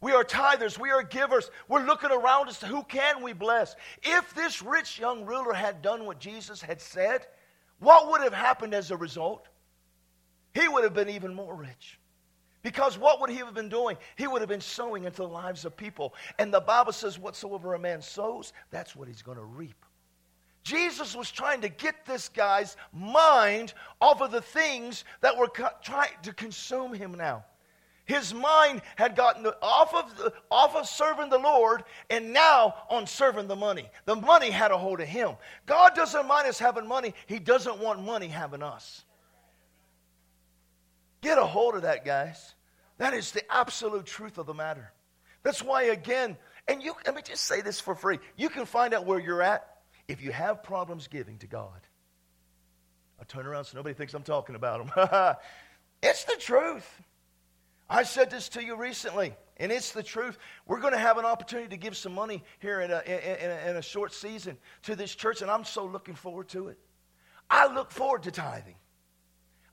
We 0.00 0.12
are 0.12 0.24
tithers. 0.24 0.78
We 0.78 0.90
are 0.90 1.02
givers. 1.02 1.50
We're 1.68 1.84
looking 1.84 2.10
around 2.10 2.48
us 2.48 2.62
who 2.62 2.82
can 2.84 3.22
we 3.22 3.32
bless. 3.32 3.76
If 4.02 4.34
this 4.34 4.62
rich 4.62 4.98
young 4.98 5.24
ruler 5.24 5.54
had 5.54 5.82
done 5.82 6.04
what 6.04 6.18
Jesus 6.18 6.60
had 6.60 6.80
said, 6.80 7.26
what 7.78 8.10
would 8.10 8.20
have 8.22 8.34
happened 8.34 8.74
as 8.74 8.90
a 8.90 8.96
result? 8.96 9.48
He 10.54 10.68
would 10.68 10.84
have 10.84 10.94
been 10.94 11.08
even 11.10 11.34
more 11.34 11.54
rich. 11.54 11.98
Because 12.62 12.98
what 12.98 13.20
would 13.20 13.30
he 13.30 13.36
have 13.36 13.54
been 13.54 13.68
doing? 13.68 13.96
He 14.16 14.26
would 14.26 14.42
have 14.42 14.48
been 14.48 14.60
sowing 14.60 15.04
into 15.04 15.18
the 15.18 15.28
lives 15.28 15.64
of 15.64 15.76
people. 15.76 16.14
And 16.38 16.52
the 16.52 16.60
Bible 16.60 16.92
says, 16.92 17.18
whatsoever 17.18 17.74
a 17.74 17.78
man 17.78 18.02
sows, 18.02 18.52
that's 18.70 18.96
what 18.96 19.06
he's 19.08 19.22
going 19.22 19.38
to 19.38 19.44
reap. 19.44 19.84
Jesus 20.64 21.14
was 21.14 21.30
trying 21.30 21.60
to 21.60 21.68
get 21.68 22.04
this 22.06 22.28
guy's 22.28 22.76
mind 22.92 23.72
off 24.00 24.20
of 24.20 24.32
the 24.32 24.40
things 24.40 25.04
that 25.20 25.36
were 25.36 25.46
co- 25.46 25.68
trying 25.80 26.10
to 26.24 26.32
consume 26.32 26.92
him 26.92 27.14
now. 27.14 27.44
His 28.06 28.32
mind 28.32 28.82
had 28.94 29.16
gotten 29.16 29.46
off 29.60 29.92
of, 29.92 30.16
the, 30.16 30.32
off 30.48 30.76
of 30.76 30.86
serving 30.86 31.28
the 31.28 31.38
Lord 31.38 31.82
and 32.08 32.32
now 32.32 32.74
on 32.88 33.06
serving 33.06 33.48
the 33.48 33.56
money. 33.56 33.90
The 34.04 34.14
money 34.14 34.50
had 34.50 34.70
a 34.70 34.78
hold 34.78 35.00
of 35.00 35.08
him. 35.08 35.32
God 35.66 35.94
doesn't 35.96 36.26
mind 36.26 36.46
us 36.46 36.58
having 36.58 36.86
money, 36.86 37.14
He 37.26 37.40
doesn't 37.40 37.80
want 37.80 38.04
money 38.04 38.28
having 38.28 38.62
us. 38.62 39.04
Get 41.20 41.36
a 41.36 41.44
hold 41.44 41.74
of 41.74 41.82
that, 41.82 42.04
guys. 42.04 42.54
That 42.98 43.12
is 43.12 43.32
the 43.32 43.42
absolute 43.52 44.06
truth 44.06 44.38
of 44.38 44.46
the 44.46 44.54
matter. 44.54 44.92
That's 45.42 45.62
why, 45.62 45.84
again, 45.84 46.36
and 46.68 46.82
you, 46.82 46.94
let 47.04 47.14
me 47.14 47.22
just 47.22 47.44
say 47.44 47.60
this 47.60 47.80
for 47.80 47.96
free. 47.96 48.20
You 48.36 48.48
can 48.48 48.66
find 48.66 48.94
out 48.94 49.04
where 49.04 49.18
you're 49.18 49.42
at 49.42 49.66
if 50.06 50.22
you 50.22 50.30
have 50.30 50.62
problems 50.62 51.08
giving 51.08 51.38
to 51.38 51.48
God. 51.48 51.80
I 53.20 53.24
turn 53.24 53.46
around 53.46 53.64
so 53.64 53.76
nobody 53.76 53.94
thinks 53.94 54.14
I'm 54.14 54.22
talking 54.22 54.54
about 54.54 54.94
them. 54.94 55.36
it's 56.02 56.24
the 56.24 56.36
truth. 56.38 57.02
I 57.88 58.02
said 58.02 58.30
this 58.30 58.48
to 58.50 58.64
you 58.64 58.76
recently, 58.76 59.34
and 59.58 59.70
it's 59.70 59.92
the 59.92 60.02
truth. 60.02 60.38
We're 60.66 60.80
going 60.80 60.92
to 60.92 60.98
have 60.98 61.18
an 61.18 61.24
opportunity 61.24 61.68
to 61.68 61.76
give 61.76 61.96
some 61.96 62.14
money 62.14 62.42
here 62.58 62.80
in 62.80 62.90
a, 62.90 63.00
in, 63.06 63.50
a, 63.50 63.70
in 63.70 63.76
a 63.76 63.82
short 63.82 64.12
season 64.12 64.56
to 64.82 64.96
this 64.96 65.14
church, 65.14 65.42
and 65.42 65.50
I'm 65.50 65.64
so 65.64 65.86
looking 65.86 66.14
forward 66.14 66.48
to 66.48 66.68
it. 66.68 66.78
I 67.48 67.72
look 67.72 67.92
forward 67.92 68.24
to 68.24 68.32
tithing. 68.32 68.74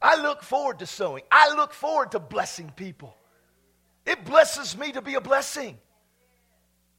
I 0.01 0.21
look 0.21 0.43
forward 0.43 0.79
to 0.79 0.85
sowing. 0.85 1.23
I 1.31 1.55
look 1.55 1.73
forward 1.73 2.11
to 2.11 2.19
blessing 2.19 2.71
people. 2.75 3.15
It 4.05 4.25
blesses 4.25 4.77
me 4.77 4.91
to 4.91 5.01
be 5.01 5.15
a 5.15 5.21
blessing. 5.21 5.77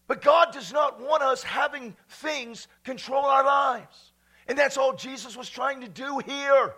But 0.07 0.23
God 0.23 0.53
does 0.53 0.73
not 0.73 1.01
want 1.01 1.23
us 1.23 1.43
having 1.43 1.97
things 2.09 2.67
control 2.83 3.25
our 3.25 3.45
lives. 3.45 4.13
And 4.47 4.59
that's 4.59 4.77
all 4.77 4.95
Jesus 4.95 5.37
was 5.37 5.49
trying 5.49 5.83
to 5.83 5.89
do 5.89 6.19
here. 6.19 6.75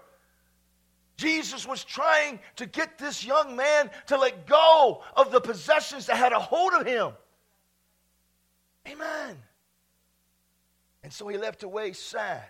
Jesus 1.16 1.66
was 1.66 1.82
trying 1.82 2.40
to 2.56 2.66
get 2.66 2.98
this 2.98 3.24
young 3.24 3.56
man 3.56 3.90
to 4.08 4.18
let 4.18 4.46
go 4.46 5.02
of 5.16 5.32
the 5.32 5.40
possessions 5.40 6.06
that 6.06 6.16
had 6.16 6.32
a 6.32 6.38
hold 6.38 6.74
of 6.74 6.86
him. 6.86 7.12
Amen. 8.86 9.36
And 11.02 11.12
so 11.12 11.26
he 11.28 11.38
left 11.38 11.62
away 11.62 11.92
sad. 11.92 12.44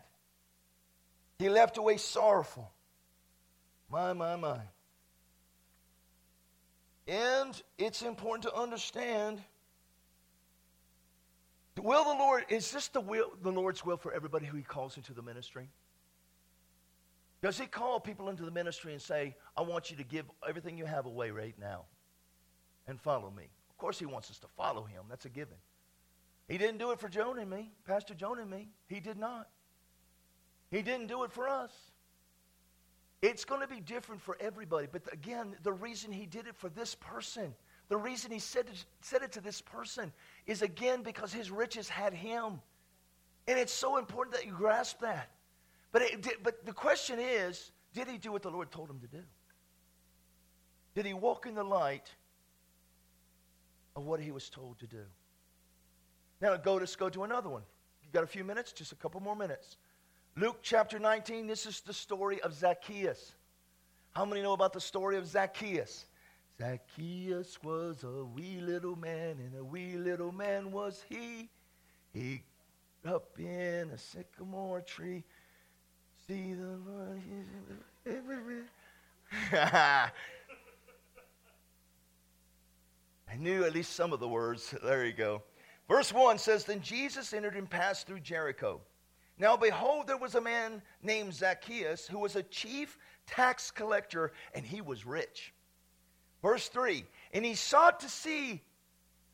He 1.38 1.48
left 1.48 1.76
away 1.78 1.96
sorrowful. 1.96 2.70
My, 3.90 4.12
my, 4.12 4.36
my. 4.36 4.60
And 7.06 7.60
it's 7.78 8.02
important 8.02 8.42
to 8.44 8.54
understand 8.54 9.40
the 11.76 11.82
will 11.82 12.00
of 12.00 12.06
the 12.06 12.22
Lord, 12.22 12.46
is 12.48 12.70
this 12.72 12.88
the, 12.88 13.00
will, 13.00 13.30
the 13.42 13.52
Lord's 13.52 13.84
will 13.84 13.98
for 13.98 14.12
everybody 14.12 14.46
who 14.46 14.56
he 14.56 14.62
calls 14.62 14.96
into 14.96 15.12
the 15.12 15.22
ministry? 15.22 15.68
Does 17.42 17.58
he 17.58 17.66
call 17.66 18.00
people 18.00 18.28
into 18.28 18.44
the 18.44 18.50
ministry 18.50 18.92
and 18.92 19.02
say, 19.02 19.36
I 19.56 19.62
want 19.62 19.90
you 19.90 19.96
to 19.98 20.04
give 20.04 20.24
everything 20.48 20.78
you 20.78 20.86
have 20.86 21.06
away 21.06 21.30
right 21.30 21.54
now 21.58 21.84
and 22.86 23.00
follow 23.00 23.30
me? 23.30 23.44
Of 23.70 23.76
course, 23.76 23.98
he 23.98 24.06
wants 24.06 24.30
us 24.30 24.38
to 24.38 24.48
follow 24.56 24.84
him. 24.84 25.04
That's 25.08 25.26
a 25.26 25.28
given. 25.28 25.56
He 26.48 26.58
didn't 26.58 26.78
do 26.78 26.92
it 26.92 27.00
for 27.00 27.08
Joan 27.08 27.38
and 27.38 27.50
me, 27.50 27.72
Pastor 27.84 28.14
Joan 28.14 28.38
and 28.38 28.50
me. 28.50 28.68
He 28.86 29.00
did 29.00 29.18
not. 29.18 29.48
He 30.70 30.82
didn't 30.82 31.08
do 31.08 31.24
it 31.24 31.32
for 31.32 31.48
us. 31.48 31.72
It's 33.22 33.44
going 33.44 33.60
to 33.60 33.66
be 33.66 33.80
different 33.80 34.22
for 34.22 34.36
everybody. 34.40 34.86
But 34.90 35.02
again, 35.12 35.56
the 35.62 35.72
reason 35.72 36.12
he 36.12 36.26
did 36.26 36.46
it 36.46 36.56
for 36.56 36.68
this 36.68 36.94
person, 36.94 37.54
the 37.88 37.96
reason 37.96 38.30
he 38.30 38.38
said 38.38 38.66
it, 38.66 38.84
said 39.00 39.22
it 39.22 39.32
to 39.32 39.40
this 39.40 39.60
person 39.60 40.12
is 40.46 40.62
again 40.62 41.02
because 41.02 41.32
his 41.32 41.50
riches 41.50 41.88
had 41.88 42.12
him. 42.12 42.60
And 43.48 43.58
it's 43.58 43.72
so 43.72 43.96
important 43.98 44.36
that 44.36 44.46
you 44.46 44.52
grasp 44.52 45.00
that. 45.00 45.30
But, 45.96 46.02
it, 46.02 46.42
but 46.42 46.66
the 46.66 46.74
question 46.74 47.18
is 47.18 47.72
did 47.94 48.06
he 48.06 48.18
do 48.18 48.30
what 48.30 48.42
the 48.42 48.50
Lord 48.50 48.70
told 48.70 48.90
him 48.90 49.00
to 49.00 49.06
do? 49.06 49.22
Did 50.94 51.06
he 51.06 51.14
walk 51.14 51.46
in 51.46 51.54
the 51.54 51.64
light 51.64 52.10
of 53.96 54.04
what 54.04 54.20
he 54.20 54.30
was 54.30 54.50
told 54.50 54.78
to 54.80 54.86
do? 54.86 55.04
Now, 56.42 56.54
go, 56.58 56.74
let's 56.74 56.96
go 56.96 57.08
to 57.08 57.24
another 57.24 57.48
one. 57.48 57.62
You 58.02 58.10
got 58.12 58.24
a 58.24 58.26
few 58.26 58.44
minutes? 58.44 58.72
Just 58.72 58.92
a 58.92 58.94
couple 58.94 59.22
more 59.22 59.34
minutes. 59.34 59.78
Luke 60.36 60.58
chapter 60.60 60.98
19, 60.98 61.46
this 61.46 61.64
is 61.64 61.80
the 61.80 61.94
story 61.94 62.42
of 62.42 62.52
Zacchaeus. 62.52 63.32
How 64.12 64.26
many 64.26 64.42
know 64.42 64.52
about 64.52 64.74
the 64.74 64.82
story 64.82 65.16
of 65.16 65.26
Zacchaeus? 65.26 66.04
Zacchaeus 66.58 67.58
was 67.62 68.04
a 68.04 68.22
wee 68.22 68.60
little 68.60 68.96
man, 68.96 69.38
and 69.38 69.58
a 69.58 69.64
wee 69.64 69.96
little 69.96 70.30
man 70.30 70.72
was 70.72 71.02
he. 71.08 71.48
He 72.12 72.42
up 73.06 73.38
in 73.38 73.90
a 73.94 73.98
sycamore 73.98 74.80
tree. 74.80 75.24
See 76.28 76.54
the 76.54 76.78
Lord. 76.88 77.22
I 79.52 80.10
knew 83.38 83.64
at 83.64 83.72
least 83.72 83.94
some 83.94 84.12
of 84.12 84.18
the 84.18 84.26
words. 84.26 84.74
There 84.82 85.04
you 85.04 85.12
go. 85.12 85.42
Verse 85.88 86.12
1 86.12 86.38
says 86.38 86.64
Then 86.64 86.80
Jesus 86.80 87.32
entered 87.32 87.54
and 87.54 87.70
passed 87.70 88.08
through 88.08 88.20
Jericho. 88.20 88.80
Now, 89.38 89.56
behold, 89.56 90.08
there 90.08 90.16
was 90.16 90.34
a 90.34 90.40
man 90.40 90.82
named 91.02 91.34
Zacchaeus 91.34 92.08
who 92.08 92.18
was 92.18 92.34
a 92.34 92.42
chief 92.42 92.98
tax 93.26 93.70
collector, 93.70 94.32
and 94.54 94.64
he 94.64 94.80
was 94.80 95.06
rich. 95.06 95.52
Verse 96.42 96.68
3 96.68 97.04
And 97.34 97.44
he 97.44 97.54
sought 97.54 98.00
to 98.00 98.08
see 98.08 98.62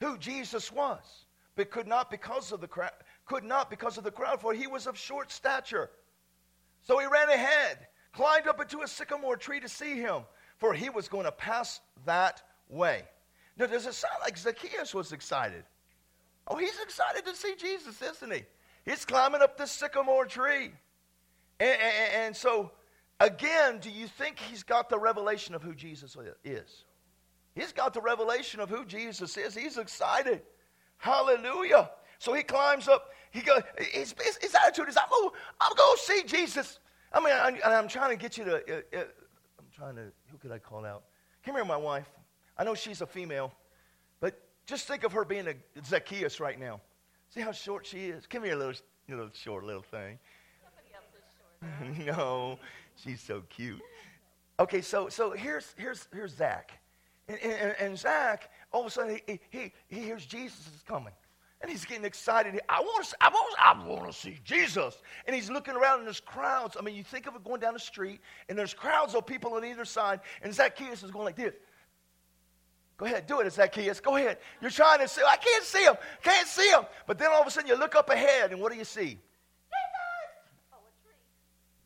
who 0.00 0.18
Jesus 0.18 0.70
was, 0.70 1.26
but 1.56 1.70
could 1.70 1.86
not 1.86 2.10
because 2.10 2.52
of 2.52 2.60
the 2.60 2.68
crowd, 2.68 2.92
could 3.24 3.44
not 3.44 3.70
because 3.70 3.96
of 3.96 4.04
the 4.04 4.10
crowd, 4.10 4.40
for 4.40 4.52
he 4.52 4.66
was 4.66 4.86
of 4.86 4.98
short 4.98 5.30
stature. 5.30 5.90
So 6.82 6.98
he 6.98 7.06
ran 7.06 7.28
ahead, 7.28 7.78
climbed 8.12 8.46
up 8.46 8.60
into 8.60 8.80
a 8.80 8.88
sycamore 8.88 9.36
tree 9.36 9.60
to 9.60 9.68
see 9.68 9.96
him, 9.96 10.22
for 10.58 10.74
he 10.74 10.90
was 10.90 11.08
going 11.08 11.24
to 11.24 11.32
pass 11.32 11.80
that 12.04 12.42
way. 12.68 13.02
Now, 13.56 13.66
does 13.66 13.86
it 13.86 13.94
sound 13.94 14.14
like 14.22 14.36
Zacchaeus 14.36 14.94
was 14.94 15.12
excited? 15.12 15.64
Oh, 16.46 16.56
he's 16.56 16.78
excited 16.82 17.24
to 17.24 17.36
see 17.36 17.54
Jesus, 17.56 18.00
isn't 18.02 18.32
he? 18.32 18.42
He's 18.84 19.04
climbing 19.04 19.42
up 19.42 19.56
this 19.56 19.70
sycamore 19.70 20.26
tree. 20.26 20.72
And, 21.60 21.78
and, 21.80 22.12
and, 22.14 22.36
so, 22.36 22.72
again, 23.20 23.78
do 23.78 23.90
you 23.90 24.08
think 24.08 24.38
he's 24.40 24.64
got 24.64 24.88
the 24.88 24.98
revelation 24.98 25.54
of 25.54 25.62
who 25.62 25.74
Jesus 25.74 26.16
is? 26.44 26.84
He's 27.54 27.72
got 27.72 27.94
the 27.94 28.00
revelation 28.00 28.60
of 28.60 28.68
who 28.68 28.84
Jesus 28.84 29.36
is. 29.36 29.54
He's 29.54 29.78
excited. 29.78 30.42
Hallelujah. 30.96 31.90
So 32.18 32.32
he 32.32 32.42
climbs 32.42 32.88
up. 32.88 33.10
He 33.32 33.40
goes, 33.40 33.62
his, 33.78 34.14
his, 34.40 34.54
attitude 34.54 34.88
is, 34.88 34.96
I'm 34.96 35.08
going 35.08 35.30
I'm 35.60 35.74
to 35.74 35.96
see 35.96 36.22
Jesus. 36.24 36.78
I 37.12 37.20
mean, 37.20 37.32
I, 37.32 37.78
am 37.78 37.88
trying 37.88 38.10
to 38.10 38.16
get 38.16 38.36
you 38.36 38.44
to, 38.44 38.56
uh, 38.56 38.98
uh, 38.98 39.04
I'm 39.58 39.66
trying 39.74 39.96
to, 39.96 40.12
who 40.30 40.38
could 40.38 40.52
I 40.52 40.58
call 40.58 40.84
out? 40.84 41.04
Come 41.44 41.54
here, 41.54 41.64
my 41.64 41.76
wife. 41.76 42.08
I 42.56 42.64
know 42.64 42.74
she's 42.74 43.00
a 43.00 43.06
female, 43.06 43.52
but 44.20 44.38
just 44.66 44.86
think 44.86 45.04
of 45.04 45.12
her 45.12 45.24
being 45.24 45.48
a 45.48 45.54
Zacchaeus 45.84 46.40
right 46.40 46.60
now. 46.60 46.80
See 47.30 47.40
how 47.40 47.52
short 47.52 47.86
she 47.86 48.06
is? 48.06 48.26
Come 48.26 48.44
here, 48.44 48.54
little 48.54 48.74
little 49.08 49.30
short 49.32 49.64
little 49.64 49.82
thing. 49.82 50.18
no, 52.06 52.58
she's 52.96 53.20
so 53.20 53.42
cute. 53.48 53.80
Okay, 54.60 54.82
so 54.82 55.08
so 55.08 55.30
here's 55.30 55.74
here's 55.78 56.08
here's 56.12 56.36
Zach, 56.36 56.72
and, 57.28 57.38
and, 57.40 57.74
and 57.78 57.98
Zach 57.98 58.50
all 58.70 58.82
of 58.82 58.86
a 58.86 58.90
sudden 58.90 59.18
he, 59.26 59.40
he 59.50 59.72
he 59.88 60.00
hears 60.00 60.26
Jesus 60.26 60.66
is 60.66 60.82
coming, 60.86 61.12
and 61.62 61.70
he's 61.70 61.84
getting 61.84 62.04
excited. 62.04 62.60
I 62.68 62.80
want 62.80 63.04
to 63.06 63.16
I 63.20 63.28
want 63.28 63.54
I 63.58 63.86
want 63.86 64.06
to 64.10 64.12
see 64.12 64.38
Jesus, 64.44 65.00
and 65.26 65.34
he's 65.34 65.48
looking 65.48 65.74
around 65.74 65.98
and 66.00 66.06
there's 66.06 66.20
crowds. 66.20 66.76
I 66.78 66.82
mean, 66.82 66.96
you 66.96 67.04
think 67.04 67.26
of 67.26 67.34
it 67.36 67.44
going 67.44 67.60
down 67.60 67.74
the 67.74 67.80
street, 67.80 68.20
and 68.48 68.58
there's 68.58 68.74
crowds 68.74 69.14
of 69.14 69.26
people 69.26 69.54
on 69.54 69.64
either 69.64 69.84
side, 69.84 70.20
and 70.42 70.52
Zacchaeus 70.52 71.02
is 71.02 71.10
going 71.10 71.24
like 71.24 71.36
this. 71.36 71.54
Go 72.98 73.06
ahead, 73.06 73.26
do 73.26 73.40
it, 73.40 73.52
Zacchaeus. 73.52 74.00
Go 74.00 74.16
ahead. 74.16 74.38
You're 74.60 74.70
trying 74.70 74.98
to 75.00 75.08
see. 75.08 75.22
I 75.26 75.36
can't 75.36 75.64
see 75.64 75.84
him. 75.84 75.94
Can't 76.22 76.46
see 76.46 76.68
him. 76.68 76.82
But 77.06 77.18
then 77.18 77.30
all 77.32 77.40
of 77.40 77.46
a 77.46 77.50
sudden 77.50 77.68
you 77.68 77.76
look 77.76 77.94
up 77.94 78.10
ahead, 78.10 78.52
and 78.52 78.60
what 78.60 78.72
do 78.72 78.78
you 78.78 78.84
see? 78.84 79.08
Jesus! 79.08 79.18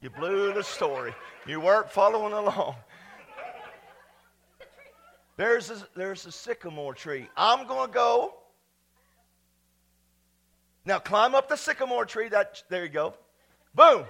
You 0.00 0.10
blew 0.10 0.52
the 0.52 0.62
story. 0.62 1.14
You 1.46 1.60
weren't 1.60 1.90
following 1.90 2.32
along. 2.32 2.76
There's 5.36 5.70
a, 5.70 5.86
there's 5.94 6.24
a 6.24 6.32
sycamore 6.32 6.94
tree. 6.94 7.28
I'm 7.36 7.66
going 7.66 7.88
to 7.88 7.94
go. 7.94 8.34
Now 10.86 11.00
climb 11.00 11.34
up 11.34 11.48
the 11.48 11.56
sycamore 11.56 12.06
tree. 12.06 12.28
That 12.28 12.62
there 12.70 12.84
you 12.84 12.90
go. 12.90 13.14
Boom. 13.74 14.04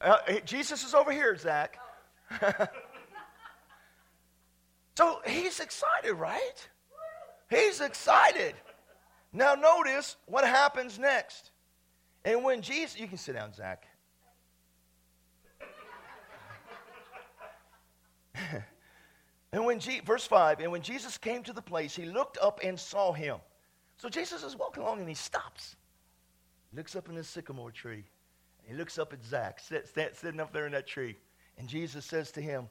Uh, 0.00 0.18
Jesus 0.44 0.84
is 0.84 0.94
over 0.94 1.10
here, 1.10 1.34
Zach. 1.36 1.78
so 4.96 5.20
he's 5.26 5.58
excited, 5.58 6.12
right? 6.12 6.68
He's 7.50 7.80
excited. 7.80 8.54
Now 9.32 9.54
notice 9.54 10.16
what 10.26 10.44
happens 10.44 10.98
next. 10.98 11.50
And 12.24 12.44
when 12.44 12.60
Jesus, 12.62 13.00
you 13.00 13.08
can 13.08 13.16
sit 13.16 13.34
down, 13.34 13.54
Zach. 13.54 13.86
and 19.52 19.64
when 19.64 19.80
Je- 19.80 20.00
verse 20.00 20.24
5 20.24 20.60
and 20.60 20.70
when 20.70 20.80
jesus 20.80 21.18
came 21.18 21.42
to 21.42 21.52
the 21.52 21.60
place 21.60 21.96
he 21.96 22.04
looked 22.04 22.38
up 22.38 22.60
and 22.62 22.78
saw 22.78 23.12
him 23.12 23.38
so 23.98 24.08
jesus 24.08 24.42
is 24.42 24.56
walking 24.56 24.82
along 24.82 25.00
and 25.00 25.08
he 25.08 25.14
stops 25.14 25.76
looks 26.74 26.96
up 26.96 27.08
in 27.08 27.14
the 27.14 27.24
sycamore 27.24 27.70
tree 27.70 28.04
and 28.58 28.68
he 28.70 28.74
looks 28.74 28.98
up 28.98 29.12
at 29.12 29.24
zach 29.24 29.60
sit, 29.60 29.88
sit, 29.88 30.16
sitting 30.16 30.40
up 30.40 30.52
there 30.52 30.66
in 30.66 30.72
that 30.72 30.86
tree. 30.86 31.16
And 31.58 31.68
jesus 31.68 32.04
says 32.04 32.30
to 32.32 32.40
him 32.40 32.68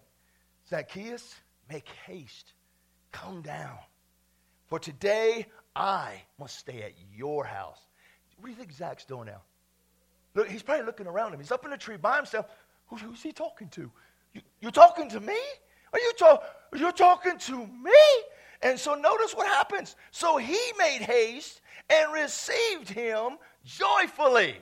zacchaeus 0.70 1.36
make 1.70 1.88
haste. 2.06 2.54
Come 3.12 3.42
down. 3.42 3.78
For 4.68 4.80
today 4.80 5.46
i 5.76 6.22
must 6.40 6.58
stay 6.58 6.82
at 6.84 6.94
your 7.16 7.44
house. 7.44 7.80
What 8.38 8.46
do 8.48 8.52
you 8.52 8.58
think 8.58 8.72
zach's 8.72 9.06
doing 9.06 9.26
now? 9.26 9.42
Look, 10.36 10.50
he's 10.50 10.62
probably 10.62 10.86
looking 10.86 11.08
around 11.08 11.34
him. 11.34 11.40
He's 11.40 11.52
up 11.52 11.66
in 11.66 11.72
the 11.72 11.78
tree 11.78 11.98
by 11.98 12.18
himself. 12.18 12.46
Who, 12.88 12.98
who's 12.98 13.24
he 13.24 13.32
talking 13.32 13.70
to? 13.70 13.92
You, 14.34 14.42
you 14.62 14.70
talking 14.70 15.10
to 15.10 15.20
me? 15.20 15.38
Are 15.94 16.00
you 16.00 16.14
talk, 16.18 16.44
you're 16.76 16.92
talking 16.92 17.40
to 17.40 17.58
me? 17.58 17.92
And 18.62 18.80
so 18.80 18.96
notice 18.96 19.34
what 19.34 19.48
happens. 19.48 19.96
So 20.12 20.38
he 20.38 20.60
made 20.78 21.02
haste 21.02 21.62
and 21.90 22.14
received 22.14 22.90
him 22.90 23.38
joyfully. 23.64 24.58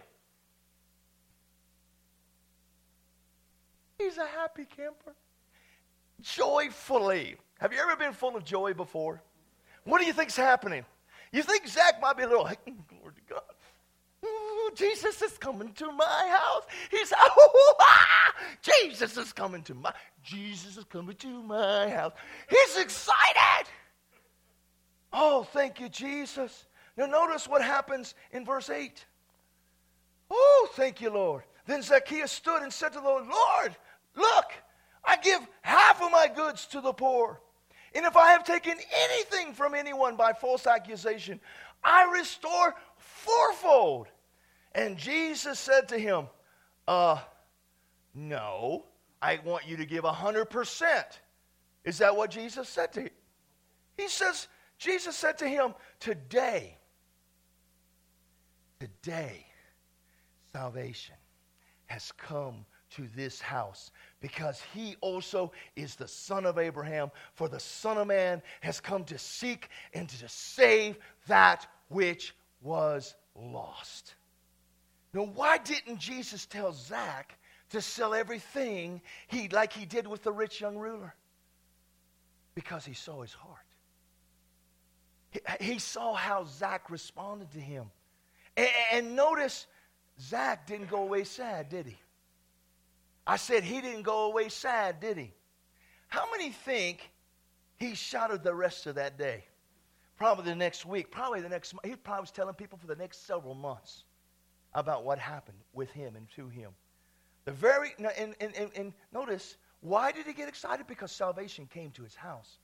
He's 3.98 4.18
a 4.18 4.28
happy 4.28 4.66
camper. 4.66 5.16
Joyfully. 6.22 7.38
Have 7.60 7.72
you 7.72 7.80
ever 7.80 7.96
been 7.96 8.14
full 8.14 8.36
of 8.36 8.44
joy 8.44 8.74
before? 8.74 9.22
What 9.86 10.00
do 10.00 10.06
you 10.06 10.14
think's 10.14 10.36
happening? 10.36 10.84
You 11.32 11.44
think 11.44 11.68
Zach 11.68 12.02
might 12.02 12.18
be 12.18 12.24
a 12.24 12.28
little, 12.28 12.44
glory 12.90 13.14
to 13.16 13.34
God. 13.34 13.42
Jesus 14.76 15.22
is 15.22 15.38
coming 15.38 15.72
to 15.74 15.92
my 15.92 16.38
house. 16.38 16.64
He's, 16.92 17.14
Jesus 18.62 19.18
is 19.18 19.32
coming 19.32 19.62
to 19.64 19.74
my, 19.74 19.94
Jesus 20.24 20.78
is 20.78 20.84
coming 20.86 21.16
to 21.18 21.44
my 21.44 21.90
house. 21.90 22.14
He's 22.50 22.78
excited. 22.78 23.70
Oh, 25.18 25.44
thank 25.44 25.80
you, 25.80 25.88
Jesus. 25.88 26.66
Now 26.98 27.06
notice 27.06 27.48
what 27.48 27.62
happens 27.62 28.16
in 28.34 28.44
verse 28.44 28.70
8. 28.70 29.06
Oh, 30.30 30.68
thank 30.74 31.00
you, 31.00 31.10
Lord. 31.10 31.44
Then 31.66 31.82
Zacchaeus 31.82 32.34
stood 32.34 32.62
and 32.62 32.72
said 32.72 32.90
to 32.90 33.00
the 33.00 33.06
Lord, 33.06 33.26
Lord, 33.26 33.78
look, 34.18 34.46
I 35.06 35.16
give 35.16 35.40
half 35.62 36.02
of 36.02 36.12
my 36.12 36.28
goods 36.28 36.66
to 36.68 36.82
the 36.82 36.92
poor. 36.92 37.40
And 37.94 38.06
if 38.06 38.18
I 38.18 38.32
have 38.32 38.44
taken 38.44 38.76
anything 38.94 39.54
from 39.54 39.74
anyone 39.74 40.18
by 40.18 40.34
false 40.34 40.68
accusation, 40.68 41.40
I 41.82 42.12
restore 42.12 42.76
fourfold. 42.98 44.08
And 44.74 44.98
Jesus 44.98 45.60
said 45.60 45.88
to 45.90 45.98
him, 45.98 46.28
Uh, 46.90 47.20
no, 48.14 48.84
I 49.22 49.40
want 49.46 49.66
you 49.66 49.78
to 49.78 49.86
give 49.86 50.04
a 50.04 50.12
100%. 50.12 51.04
Is 51.86 52.00
that 52.00 52.18
what 52.18 52.32
Jesus 52.32 52.68
said 52.68 52.92
to 52.94 53.02
him? 53.04 53.10
He 53.96 54.10
says, 54.10 54.50
Jesus 54.78 55.16
said 55.16 55.38
to 55.40 55.48
him, 55.48 55.74
Today, 56.00 56.78
today, 58.80 59.46
salvation 60.52 61.16
has 61.88 62.12
come 62.14 62.66
to 62.92 63.08
this 63.16 63.42
house 63.42 63.92
because 64.22 64.62
he 64.74 64.96
also 65.02 65.52
is 65.76 65.96
the 65.96 66.08
son 66.08 66.46
of 66.46 66.58
Abraham. 66.58 67.12
For 67.34 67.48
the 67.48 67.60
Son 67.60 67.98
of 67.98 68.08
Man 68.08 68.42
has 68.62 68.80
come 68.80 69.04
to 69.06 69.18
seek 69.18 69.70
and 69.94 70.08
to 70.10 70.30
save 70.30 70.98
that 71.28 71.68
which 71.90 72.36
was 72.62 73.16
lost. 73.36 74.16
Now, 75.14 75.24
why 75.34 75.58
didn't 75.58 76.00
Jesus 76.00 76.46
tell 76.46 76.74
Zach 76.74 77.38
to 77.70 77.82
sell 77.82 78.14
everything 78.14 79.02
he, 79.28 79.48
like 79.50 79.74
he 79.74 79.86
did 79.86 80.08
with 80.08 80.24
the 80.24 80.32
rich 80.32 80.62
young 80.62 80.78
ruler? 80.78 81.14
Because 82.54 82.86
he 82.86 82.94
saw 82.94 83.22
his 83.22 83.34
heart. 83.34 83.65
He, 85.60 85.80
saw 85.80 86.14
how 86.14 86.46
Zach 86.46 86.90
responded 86.90 87.52
to 87.52 87.60
him. 87.60 87.86
And, 88.58 88.70
and 88.94 89.16
notice, 89.16 89.68
Zach 90.20 90.68
didn't 90.68 90.90
go 90.90 91.04
away 91.04 91.24
sad, 91.24 91.70
did 91.70 91.88
he? 91.88 91.98
I 93.28 93.38
said 93.38 93.64
he 93.64 93.82
didn't 93.82 94.04
go 94.04 94.26
away 94.26 94.50
sad, 94.50 95.00
did 95.00 95.18
he? 95.18 95.34
How 96.08 96.30
many 96.32 96.52
think 96.52 97.10
he 97.78 97.96
shouted 97.96 98.44
the 98.44 98.54
rest 98.54 98.86
of 98.86 98.96
that 98.96 99.18
day? 99.18 99.44
Probably 100.18 100.46
the 100.46 100.56
next 100.56 100.86
week, 100.86 101.12
probably 101.12 101.42
the 101.42 101.50
next 101.50 101.74
month. 101.74 101.86
He 101.86 101.96
probably 101.96 102.22
was 102.22 102.32
telling 102.32 102.54
people 102.54 102.78
for 102.78 102.88
the 102.88 102.96
next 102.96 103.28
several 103.28 103.56
months 103.56 104.06
about 104.74 105.04
what 105.04 105.20
happened 105.20 105.58
with 105.74 105.90
him 105.92 106.16
and 106.16 106.30
to 106.36 106.48
him. 106.48 106.72
The 107.46 107.52
very, 107.52 107.94
and, 107.98 108.36
and, 108.40 108.56
and, 108.56 108.72
and 108.76 108.94
notice, 109.14 109.58
why 109.82 110.12
did 110.12 110.26
he 110.26 110.34
get 110.34 110.48
excited? 110.48 110.88
Because 110.88 111.12
salvation 111.12 111.68
came 111.68 111.92
to 111.92 112.04
his 112.04 112.16
house. 112.16 112.60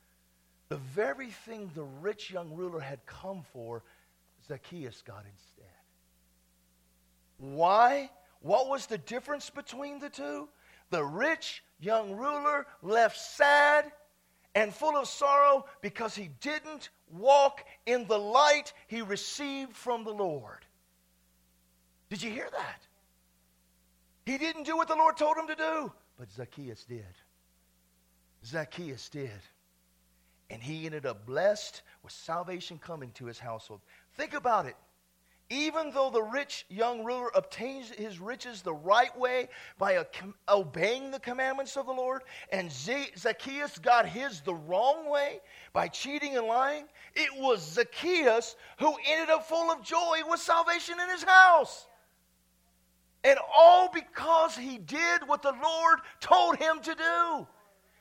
The 0.71 0.77
very 0.77 1.31
thing 1.31 1.69
the 1.75 1.83
rich 1.83 2.31
young 2.31 2.53
ruler 2.53 2.79
had 2.79 3.05
come 3.05 3.43
for, 3.51 3.83
Zacchaeus 4.47 5.01
got 5.01 5.25
instead. 5.29 5.65
Why? 7.39 8.09
What 8.39 8.69
was 8.69 8.85
the 8.85 8.97
difference 8.97 9.49
between 9.49 9.99
the 9.99 10.09
two? 10.09 10.47
The 10.89 11.03
rich 11.03 11.61
young 11.81 12.15
ruler 12.15 12.65
left 12.81 13.19
sad 13.19 13.91
and 14.55 14.73
full 14.73 14.95
of 14.95 15.09
sorrow 15.09 15.65
because 15.81 16.15
he 16.15 16.29
didn't 16.39 16.87
walk 17.09 17.65
in 17.85 18.07
the 18.07 18.19
light 18.19 18.71
he 18.87 19.01
received 19.01 19.75
from 19.75 20.05
the 20.05 20.13
Lord. 20.13 20.65
Did 22.09 22.23
you 22.23 22.31
hear 22.31 22.47
that? 22.49 22.87
He 24.25 24.37
didn't 24.37 24.63
do 24.63 24.77
what 24.77 24.87
the 24.87 24.95
Lord 24.95 25.17
told 25.17 25.35
him 25.35 25.47
to 25.47 25.55
do, 25.55 25.91
but 26.17 26.31
Zacchaeus 26.31 26.85
did. 26.85 27.03
Zacchaeus 28.45 29.09
did. 29.09 29.41
And 30.51 30.61
he 30.61 30.85
ended 30.85 31.05
up 31.05 31.25
blessed 31.25 31.81
with 32.03 32.11
salvation 32.11 32.77
coming 32.77 33.11
to 33.13 33.25
his 33.25 33.39
household. 33.39 33.79
Think 34.15 34.33
about 34.33 34.65
it. 34.65 34.75
Even 35.49 35.91
though 35.91 36.09
the 36.09 36.21
rich 36.21 36.65
young 36.69 37.03
ruler 37.03 37.29
obtains 37.35 37.89
his 37.89 38.19
riches 38.19 38.61
the 38.61 38.73
right 38.73 39.17
way 39.17 39.47
by 39.77 40.05
obeying 40.49 41.11
the 41.11 41.19
commandments 41.19 41.75
of 41.77 41.85
the 41.85 41.91
Lord, 41.93 42.23
and 42.51 42.71
Zacchaeus 42.71 43.77
got 43.79 44.07
his 44.07 44.41
the 44.41 44.53
wrong 44.53 45.09
way 45.09 45.39
by 45.73 45.87
cheating 45.87 46.37
and 46.37 46.47
lying, 46.47 46.85
it 47.15 47.29
was 47.37 47.73
Zacchaeus 47.73 48.55
who 48.77 48.93
ended 49.07 49.29
up 49.29 49.47
full 49.47 49.71
of 49.71 49.83
joy 49.83 50.19
with 50.29 50.39
salvation 50.39 50.95
in 51.01 51.09
his 51.09 51.23
house. 51.23 51.87
And 53.23 53.37
all 53.57 53.89
because 53.93 54.55
he 54.57 54.77
did 54.77 55.27
what 55.27 55.41
the 55.41 55.53
Lord 55.63 55.99
told 56.19 56.57
him 56.57 56.79
to 56.81 56.95
do. 56.95 57.47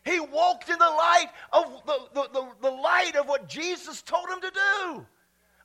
He 0.04 0.18
walked 0.18 0.70
in 0.70 0.78
the 0.78 0.84
light 0.84 1.28
of 1.52 1.82
the, 1.86 1.98
the, 2.14 2.28
the, 2.32 2.48
the, 2.62 2.70
light 2.70 3.16
of 3.16 3.28
what 3.28 3.48
Jesus 3.48 4.00
told 4.02 4.28
him 4.28 4.40
to 4.40 4.50
do. 4.50 5.06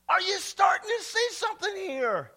Are 0.08 0.20
you 0.20 0.38
starting 0.38 0.90
to 0.98 1.04
see 1.04 1.26
something 1.30 1.76
here? 1.76 2.30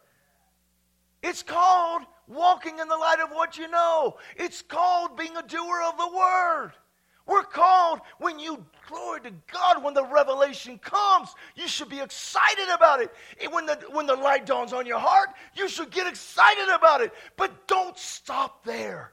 It's 1.22 1.44
called 1.44 2.04
walking 2.28 2.80
in 2.80 2.88
the 2.88 2.96
light 2.96 3.20
of 3.20 3.32
what 3.32 3.58
you 3.58 3.68
know. 3.68 4.18
It's 4.38 4.62
called 4.62 5.18
being 5.18 5.36
a 5.36 5.44
doer 5.44 5.84
of 5.88 5.98
the 5.98 6.18
word. 6.18 6.72
We're 7.30 7.44
called 7.44 8.00
when 8.18 8.40
you, 8.40 8.66
glory 8.88 9.22
to 9.22 9.32
God, 9.52 9.84
when 9.84 9.94
the 9.94 10.06
revelation 10.06 10.80
comes, 10.80 11.30
you 11.56 11.68
should 11.68 11.90
be 11.90 12.00
excited 12.00 12.70
about 12.74 13.02
it. 13.02 13.12
And 13.44 13.54
when 13.54 13.68
the, 13.68 13.78
when 13.92 14.08
the 14.08 14.16
light 14.16 14.48
dawns 14.48 14.74
on 14.74 14.88
your 14.88 14.98
heart, 14.98 15.30
you 15.54 15.68
should 15.68 15.92
get 15.92 16.08
excited 16.08 16.70
about 16.74 17.02
it. 17.02 17.14
But 17.38 17.68
don't 17.68 17.98
stop 17.98 18.64
there. 18.64 19.12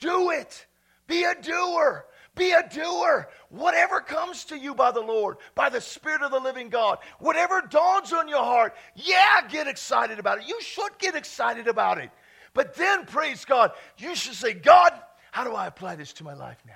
Do 0.00 0.30
it. 0.30 0.66
Be 1.06 1.22
a 1.22 1.34
doer. 1.40 2.06
Be 2.34 2.50
a 2.50 2.68
doer. 2.68 3.28
Whatever 3.48 4.00
comes 4.00 4.44
to 4.46 4.58
you 4.58 4.74
by 4.74 4.90
the 4.90 5.00
Lord, 5.00 5.36
by 5.54 5.68
the 5.68 5.80
Spirit 5.80 6.22
of 6.22 6.32
the 6.32 6.40
living 6.40 6.68
God, 6.68 6.98
whatever 7.18 7.62
dawns 7.62 8.12
on 8.12 8.28
your 8.28 8.42
heart, 8.42 8.74
yeah, 8.96 9.46
get 9.48 9.68
excited 9.68 10.18
about 10.18 10.38
it. 10.38 10.48
You 10.48 10.60
should 10.60 10.98
get 10.98 11.14
excited 11.14 11.68
about 11.68 11.98
it. 11.98 12.10
But 12.52 12.74
then, 12.74 13.06
praise 13.06 13.44
God, 13.44 13.72
you 13.98 14.14
should 14.14 14.34
say, 14.34 14.52
God, 14.52 14.92
how 15.30 15.44
do 15.44 15.54
I 15.54 15.66
apply 15.66 15.96
this 15.96 16.12
to 16.14 16.24
my 16.24 16.34
life 16.34 16.62
now? 16.66 16.72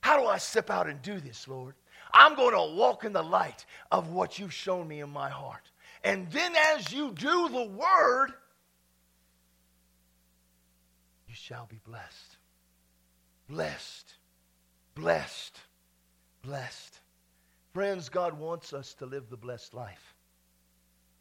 How 0.00 0.18
do 0.18 0.26
I 0.26 0.38
step 0.38 0.70
out 0.70 0.88
and 0.88 1.00
do 1.02 1.20
this, 1.20 1.48
Lord? 1.48 1.74
I'm 2.12 2.34
going 2.34 2.54
to 2.54 2.76
walk 2.76 3.04
in 3.04 3.12
the 3.12 3.22
light 3.22 3.66
of 3.92 4.10
what 4.10 4.38
you've 4.38 4.54
shown 4.54 4.86
me 4.88 5.00
in 5.00 5.10
my 5.10 5.28
heart. 5.28 5.70
And 6.04 6.30
then, 6.30 6.52
as 6.74 6.92
you 6.92 7.12
do 7.12 7.48
the 7.48 7.64
word, 7.64 8.32
you 11.26 11.34
shall 11.34 11.66
be 11.66 11.80
blessed. 11.84 12.36
Blessed. 13.48 14.14
Blessed. 14.98 15.56
Blessed. 16.42 16.98
Friends, 17.72 18.08
God 18.08 18.36
wants 18.36 18.72
us 18.72 18.94
to 18.94 19.06
live 19.06 19.30
the 19.30 19.36
blessed 19.36 19.72
life. 19.72 20.16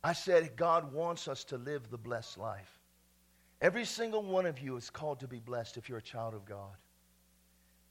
I 0.03 0.13
said, 0.13 0.55
God 0.55 0.91
wants 0.91 1.28
us 1.28 1.43
to 1.45 1.57
live 1.57 1.91
the 1.91 1.97
blessed 1.97 2.39
life. 2.39 2.80
Every 3.61 3.86
single 3.86 4.23
one 4.23 4.47
of 4.47 4.59
you 4.59 4.78
is 4.78 4.89
called 4.89 5.19
to 5.19 5.28
be 5.28 5.39
blessed 5.39 5.78
if 5.78 5.89
you're 5.89 5.99
a 5.99 6.01
child 6.01 6.34
of 6.34 6.43
God. 6.43 6.73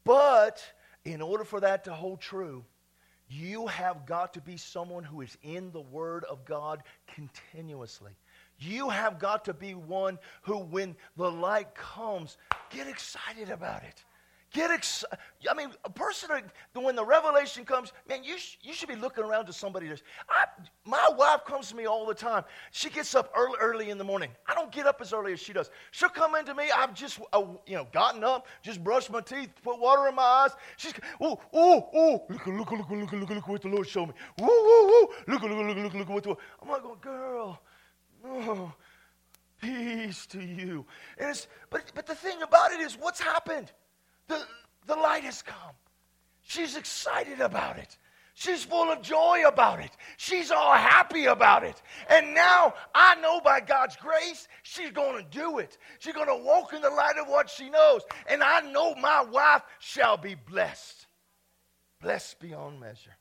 But 0.02 0.60
in 1.04 1.22
order 1.22 1.44
for 1.44 1.60
that 1.60 1.84
to 1.84 1.92
hold 1.92 2.20
true, 2.20 2.64
you 3.28 3.68
have 3.68 4.06
got 4.06 4.34
to 4.34 4.40
be 4.40 4.56
someone 4.56 5.04
who 5.04 5.20
is 5.20 5.38
in 5.44 5.70
the 5.70 5.80
Word 5.80 6.24
of 6.24 6.44
God 6.44 6.82
continuously. 7.14 8.12
You 8.58 8.88
have 8.88 9.20
got 9.20 9.44
to 9.44 9.54
be 9.54 9.74
one 9.74 10.18
who, 10.42 10.58
when 10.58 10.96
the 11.16 11.30
light 11.30 11.76
comes, 11.76 12.38
get 12.70 12.88
excited 12.88 13.50
about 13.50 13.84
it. 13.84 14.02
Get 14.56 14.70
excited. 14.70 15.18
I 15.50 15.52
mean, 15.52 15.68
a 15.84 15.90
person, 15.90 16.30
when 16.72 16.96
the 16.96 17.04
revelation 17.04 17.66
comes, 17.66 17.92
man, 18.08 18.24
you, 18.24 18.38
sh- 18.38 18.56
you 18.62 18.72
should 18.72 18.88
be 18.88 18.96
looking 18.96 19.22
around 19.22 19.44
to 19.46 19.52
somebody. 19.52 19.86
That's, 19.88 20.02
I, 20.30 20.46
my 20.86 21.10
wife 21.14 21.44
comes 21.44 21.68
to 21.68 21.76
me 21.76 21.84
all 21.84 22.06
the 22.06 22.14
time. 22.14 22.42
She 22.70 22.88
gets 22.88 23.14
up 23.14 23.30
early, 23.36 23.58
early 23.60 23.90
in 23.90 23.98
the 23.98 24.04
morning. 24.04 24.30
I 24.46 24.54
don't 24.54 24.72
get 24.72 24.86
up 24.86 25.02
as 25.02 25.12
early 25.12 25.34
as 25.34 25.40
she 25.40 25.52
does. 25.52 25.68
She'll 25.90 26.08
come 26.08 26.36
into 26.36 26.54
me. 26.54 26.70
I've 26.74 26.94
just, 26.94 27.20
uh, 27.34 27.42
you 27.66 27.76
know, 27.76 27.86
gotten 27.92 28.24
up, 28.24 28.46
just 28.62 28.82
brushed 28.82 29.10
my 29.10 29.20
teeth, 29.20 29.50
put 29.62 29.78
water 29.78 30.08
in 30.08 30.14
my 30.14 30.22
eyes. 30.22 30.52
She's, 30.78 30.94
oh, 31.20 31.38
oh, 31.52 31.90
oh, 31.94 32.24
look, 32.30 32.46
look, 32.46 32.72
look, 32.72 32.90
look, 32.90 33.12
look, 33.12 33.28
look 33.28 33.48
what 33.48 33.60
the 33.60 33.68
Lord 33.68 33.86
showed 33.86 34.06
me. 34.06 34.14
Woo, 34.38 34.46
woo, 34.46 34.86
woo, 34.86 35.08
look, 35.26 35.42
look, 35.42 35.52
look, 35.52 35.76
look, 35.76 35.94
look 35.94 36.08
what 36.08 36.22
the 36.22 36.28
Lord. 36.30 36.40
I'm 36.62 36.68
like, 36.70 36.82
oh, 36.82 36.96
girl, 36.98 37.60
oh, 38.24 38.72
peace 39.60 40.24
to 40.28 40.40
you. 40.42 40.86
And 41.18 41.28
it's, 41.28 41.46
but, 41.68 41.92
but 41.94 42.06
the 42.06 42.14
thing 42.14 42.40
about 42.40 42.72
it 42.72 42.80
is, 42.80 42.94
what's 42.94 43.20
happened? 43.20 43.70
The, 44.28 44.40
the 44.86 44.96
light 44.96 45.24
has 45.24 45.42
come. 45.42 45.74
She's 46.42 46.76
excited 46.76 47.40
about 47.40 47.78
it. 47.78 47.96
She's 48.34 48.62
full 48.64 48.92
of 48.92 49.00
joy 49.00 49.44
about 49.48 49.80
it. 49.80 49.90
She's 50.18 50.50
all 50.50 50.74
happy 50.74 51.24
about 51.24 51.64
it. 51.64 51.80
And 52.10 52.34
now 52.34 52.74
I 52.94 53.14
know 53.16 53.40
by 53.40 53.60
God's 53.60 53.96
grace, 53.96 54.46
she's 54.62 54.90
going 54.90 55.24
to 55.24 55.30
do 55.30 55.58
it. 55.58 55.78
She's 56.00 56.12
going 56.12 56.28
to 56.28 56.44
walk 56.44 56.74
in 56.74 56.82
the 56.82 56.90
light 56.90 57.16
of 57.18 57.28
what 57.28 57.48
she 57.48 57.70
knows. 57.70 58.02
And 58.28 58.42
I 58.42 58.60
know 58.60 58.94
my 58.94 59.24
wife 59.24 59.62
shall 59.78 60.18
be 60.18 60.34
blessed. 60.34 61.06
Blessed 62.02 62.38
beyond 62.38 62.78
measure. 62.78 63.16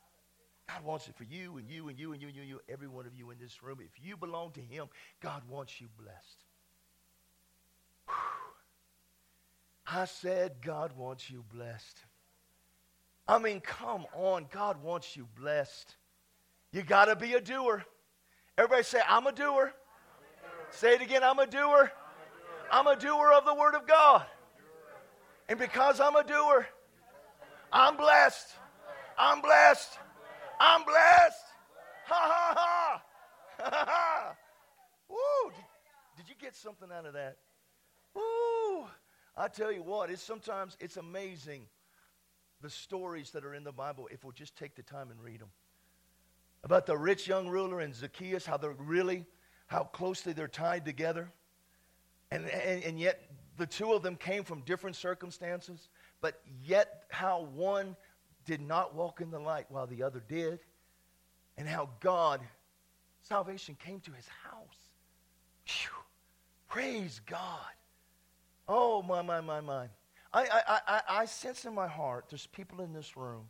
God 0.67 0.83
wants 0.83 1.07
it 1.07 1.15
for 1.15 1.23
you 1.23 1.57
and 1.57 1.69
you 1.69 1.87
and 1.87 1.97
you 1.97 2.11
and 2.11 2.21
you 2.21 2.27
and 2.27 2.35
you, 2.35 2.41
and 2.41 2.49
you 2.49 2.59
every 2.67 2.89
one 2.89 3.05
of 3.05 3.15
you 3.15 3.31
in 3.31 3.37
this 3.39 3.63
room. 3.63 3.77
If 3.79 4.03
you 4.03 4.17
belong 4.17 4.51
to 4.51 4.61
Him, 4.61 4.87
God 5.21 5.43
wants 5.49 5.79
you 5.79 5.87
blessed. 5.97 6.43
I 9.87 10.05
said, 10.05 10.53
God 10.61 10.93
wants 10.97 11.29
you 11.29 11.43
blessed. 11.53 11.99
I 13.27 13.39
mean, 13.39 13.59
come 13.59 14.05
on. 14.13 14.47
God 14.51 14.81
wants 14.81 15.15
you 15.15 15.27
blessed. 15.39 15.95
You 16.71 16.83
got 16.83 17.05
to 17.05 17.15
be 17.15 17.33
a 17.33 17.41
doer. 17.41 17.85
Everybody 18.57 18.83
say, 18.83 18.99
I'm 19.07 19.27
a 19.27 19.31
doer. 19.31 19.73
Say 20.71 20.93
it 20.93 21.01
again, 21.01 21.23
I'm 21.23 21.39
a 21.39 21.47
doer. 21.47 21.91
I'm 22.71 22.87
a 22.87 22.95
doer 22.95 23.31
of 23.31 23.45
the 23.45 23.53
Word 23.53 23.75
of 23.75 23.87
God. 23.87 24.25
And 25.47 25.59
because 25.59 25.99
I'm 25.99 26.15
a 26.15 26.23
doer, 26.23 26.67
I'm 27.71 27.95
blessed. 27.95 28.47
I'm 29.17 29.41
blessed. 29.41 29.99
I'm 30.59 30.83
blessed. 30.83 31.43
Ha 32.07 32.15
ha 32.15 32.53
ha. 32.57 33.01
Ha 33.59 33.85
ha. 33.87 34.35
Woo. 35.09 35.51
Did, 35.51 36.25
did 36.25 36.29
you 36.29 36.35
get 36.39 36.55
something 36.55 36.89
out 36.91 37.05
of 37.05 37.13
that? 37.13 37.37
Woo. 38.13 38.85
I 39.37 39.47
tell 39.47 39.71
you 39.71 39.83
what, 39.83 40.09
it's 40.09 40.21
sometimes 40.21 40.77
it's 40.79 40.97
amazing 40.97 41.65
the 42.61 42.69
stories 42.69 43.31
that 43.31 43.43
are 43.43 43.53
in 43.53 43.63
the 43.63 43.71
Bible 43.71 44.07
if 44.11 44.23
we'll 44.23 44.33
just 44.33 44.55
take 44.55 44.75
the 44.75 44.83
time 44.83 45.11
and 45.11 45.21
read 45.21 45.41
them. 45.41 45.49
About 46.63 46.85
the 46.85 46.97
rich 46.97 47.27
young 47.27 47.47
ruler 47.47 47.81
and 47.81 47.93
Zacchaeus, 47.93 48.45
how 48.45 48.57
they're 48.57 48.71
really, 48.71 49.25
how 49.67 49.83
closely 49.83 50.33
they're 50.33 50.47
tied 50.47 50.85
together. 50.85 51.31
And, 52.31 52.45
and, 52.49 52.83
and 52.83 52.99
yet 52.99 53.29
the 53.57 53.67
two 53.67 53.93
of 53.93 54.01
them 54.01 54.15
came 54.15 54.43
from 54.43 54.61
different 54.61 54.95
circumstances, 54.95 55.89
but 56.21 56.41
yet 56.63 57.03
how 57.09 57.43
one 57.53 57.95
did 58.45 58.61
not 58.61 58.95
walk 58.95 59.21
in 59.21 59.31
the 59.31 59.39
light 59.39 59.65
while 59.69 59.87
the 59.87 60.01
other 60.03 60.23
did, 60.27 60.59
and 61.57 61.67
how 61.67 61.89
God, 61.99 62.41
salvation 63.21 63.75
came 63.83 63.99
to 64.01 64.11
his 64.11 64.27
house. 64.27 64.77
Whew. 65.65 65.89
Praise 66.67 67.21
God. 67.25 67.73
Oh, 68.67 69.01
my, 69.01 69.21
my, 69.21 69.41
my, 69.41 69.61
my. 69.61 69.87
I, 70.33 70.43
I, 70.67 70.79
I, 70.87 71.01
I 71.09 71.25
sense 71.25 71.65
in 71.65 71.73
my 71.73 71.87
heart 71.87 72.25
there's 72.29 72.47
people 72.47 72.81
in 72.81 72.93
this 72.93 73.15
room. 73.15 73.45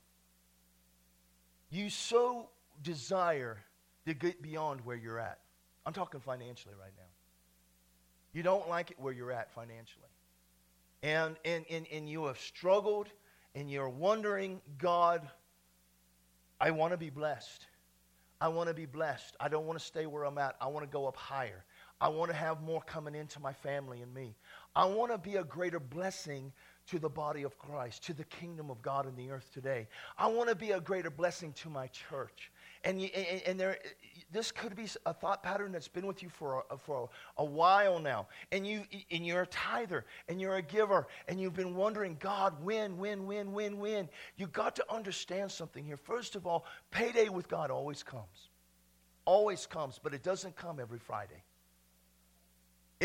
You 1.70 1.89
so 1.89 2.49
desire 2.84 3.57
to 4.05 4.13
get 4.13 4.41
beyond 4.41 4.82
where 4.86 4.95
you're 4.95 5.20
at. 5.20 5.39
I'm 5.86 5.93
talking 5.93 6.20
financially 6.20 6.76
right 6.80 6.93
now. 6.95 7.03
You 8.34 8.43
don't 8.43 8.70
like 8.70 8.91
it 8.91 8.99
where 8.99 9.13
you're 9.13 9.32
at 9.32 9.51
financially. 9.53 10.09
And, 11.01 11.38
and, 11.45 11.66
and, 11.70 11.86
and 11.91 12.09
you 12.09 12.26
have 12.26 12.39
struggled 12.39 13.07
and 13.55 13.72
you're 13.72 13.89
wondering, 13.89 14.61
God, 14.78 15.28
I 16.59 16.72
want 16.72 16.91
to 16.91 16.97
be 16.97 17.09
blessed. 17.09 17.66
I 18.41 18.49
want 18.49 18.68
to 18.68 18.76
be 18.76 18.86
blessed. 18.86 19.36
I 19.39 19.47
don't 19.47 19.66
want 19.66 19.80
to 19.80 19.86
stay 19.86 20.05
where 20.05 20.24
I'm 20.24 20.38
at. 20.38 20.55
I 20.59 20.68
want 20.68 20.86
to 20.86 20.91
go 20.91 21.07
up 21.07 21.16
higher. 21.16 21.63
I 22.01 22.09
want 22.09 22.30
to 22.30 22.36
have 22.36 22.61
more 22.61 22.82
coming 22.82 23.16
into 23.16 23.39
my 23.39 23.53
family 23.53 24.01
and 24.01 24.13
me. 24.13 24.36
I 24.76 24.86
want 24.86 25.11
to 25.11 25.17
be 25.17 25.38
a 25.38 25.43
greater 25.43 25.80
blessing 25.80 26.51
to 26.88 26.99
the 26.99 27.09
body 27.09 27.43
of 27.43 27.57
Christ, 27.57 28.03
to 28.05 28.13
the 28.13 28.26
kingdom 28.26 28.69
of 28.69 28.82
God 28.82 29.07
in 29.07 29.15
the 29.15 29.32
earth 29.32 29.49
today. 29.53 29.88
I 30.17 30.28
want 30.28 30.49
to 30.49 30.55
be 30.55 30.71
a 30.71 30.80
greater 30.80 31.09
blessing 31.09 31.53
to 31.53 31.69
my 31.69 31.88
church. 31.88 32.51
And, 32.84 33.01
and, 33.01 33.41
and, 33.47 33.59
there, 33.59 33.80
this 34.32 34.51
could 34.51 34.76
be 34.76 34.86
a 35.07 35.13
thought 35.13 35.41
pattern 35.41 35.71
that's 35.71 35.88
been 35.88 36.05
with 36.05 36.21
you 36.21 36.30
for 36.30 36.63
a, 36.69 36.78
for 36.78 37.09
a, 37.38 37.41
a 37.41 37.45
while 37.45 37.97
now. 37.97 38.28
And, 38.51 38.67
you, 38.67 38.84
and 39.09 39.26
you're 39.26 39.41
a 39.41 39.47
tither 39.47 40.05
and 40.30 40.39
you're 40.39 40.57
a 40.57 40.61
giver 40.61 41.07
and 41.28 41.41
you've 41.41 41.55
been 41.55 41.73
wondering, 41.73 42.17
God, 42.19 42.53
when, 42.63 42.97
when, 42.97 43.26
when, 43.26 43.53
when, 43.53 43.80
when? 43.80 44.07
You've 44.38 44.53
got 44.53 44.76
to 44.76 44.93
understand 44.93 45.51
something 45.51 45.84
here. 45.84 45.97
First 45.97 46.36
of 46.36 46.45
all, 46.45 46.65
payday 46.91 47.30
with 47.30 47.47
God 47.47 47.71
always 47.71 48.03
comes. 48.03 48.49
Always 49.26 49.65
comes, 49.65 49.99
but 50.01 50.13
it 50.13 50.21
doesn't 50.21 50.55
come 50.55 50.80
every 50.80 50.99
Friday. 50.99 51.41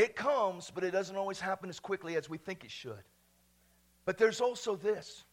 It 0.01 0.17
comes, 0.17 0.73
but 0.75 0.83
it 0.83 0.93
doesn't 0.93 1.15
always 1.15 1.41
happen 1.41 1.69
as 1.69 1.79
quickly 1.79 2.17
as 2.17 2.27
we 2.27 2.39
think 2.39 2.65
it 2.65 2.71
should. 2.71 3.03
But 4.07 4.17
there's 4.17 4.41
also 4.41 4.75
this 4.75 5.25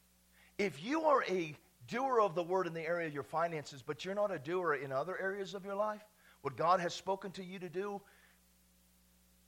if 0.58 0.84
you 0.84 1.04
are 1.04 1.24
a 1.30 1.56
doer 1.88 2.20
of 2.20 2.36
the 2.36 2.44
word 2.44 2.68
in 2.68 2.74
the 2.74 2.86
area 2.86 3.08
of 3.08 3.14
your 3.14 3.24
finances, 3.24 3.82
but 3.82 4.04
you're 4.04 4.14
not 4.14 4.30
a 4.30 4.38
doer 4.38 4.74
in 4.74 4.92
other 4.92 5.18
areas 5.22 5.54
of 5.54 5.64
your 5.64 5.76
life, 5.76 6.04
what 6.42 6.58
God 6.58 6.82
has 6.82 6.94
spoken 6.94 7.32
to 7.32 7.44
you 7.46 7.60
to 7.60 7.70
do, 7.70 8.02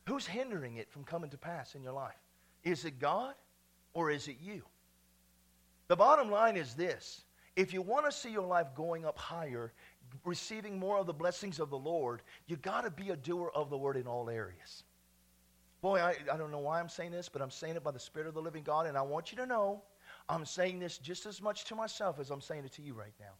who's 0.07 0.25
hindering 0.25 0.77
it 0.77 0.89
from 0.89 1.03
coming 1.03 1.29
to 1.31 1.37
pass 1.37 1.75
in 1.75 1.83
your 1.83 1.91
life? 1.91 2.15
Is 2.63 2.85
it 2.85 2.97
God 2.97 3.33
or 3.93 4.11
is 4.11 4.29
it 4.29 4.37
you? 4.41 4.63
The 5.89 5.97
bottom 5.97 6.31
line 6.31 6.55
is 6.55 6.75
this 6.75 7.25
if 7.57 7.73
you 7.73 7.81
want 7.81 8.05
to 8.05 8.11
see 8.13 8.31
your 8.31 8.47
life 8.47 8.67
going 8.73 9.03
up 9.03 9.17
higher, 9.17 9.73
receiving 10.23 10.79
more 10.79 10.97
of 10.97 11.07
the 11.07 11.13
blessings 11.13 11.59
of 11.59 11.69
the 11.69 11.77
Lord, 11.77 12.21
you 12.47 12.55
got 12.55 12.85
to 12.85 12.89
be 12.89 13.09
a 13.09 13.17
doer 13.17 13.51
of 13.53 13.69
the 13.69 13.77
word 13.77 13.97
in 13.97 14.07
all 14.07 14.29
areas. 14.29 14.85
Boy, 15.81 15.99
I, 15.99 16.15
I 16.31 16.37
don't 16.37 16.51
know 16.51 16.59
why 16.59 16.79
I'm 16.79 16.89
saying 16.89 17.11
this, 17.11 17.29
but 17.29 17.41
I'm 17.41 17.51
saying 17.51 17.75
it 17.75 17.83
by 17.83 17.91
the 17.91 17.99
Spirit 17.99 18.27
of 18.27 18.33
the 18.33 18.41
living 18.41 18.63
God, 18.63 18.85
and 18.85 18.97
I 18.97 19.01
want 19.01 19.31
you 19.31 19.37
to 19.37 19.45
know 19.45 19.81
I'm 20.27 20.45
saying 20.45 20.79
this 20.79 20.97
just 20.97 21.25
as 21.25 21.41
much 21.41 21.65
to 21.65 21.75
myself 21.75 22.19
as 22.19 22.29
I'm 22.29 22.41
saying 22.41 22.65
it 22.65 22.73
to 22.73 22.81
you 22.81 22.93
right 22.93 23.13
now. 23.19 23.33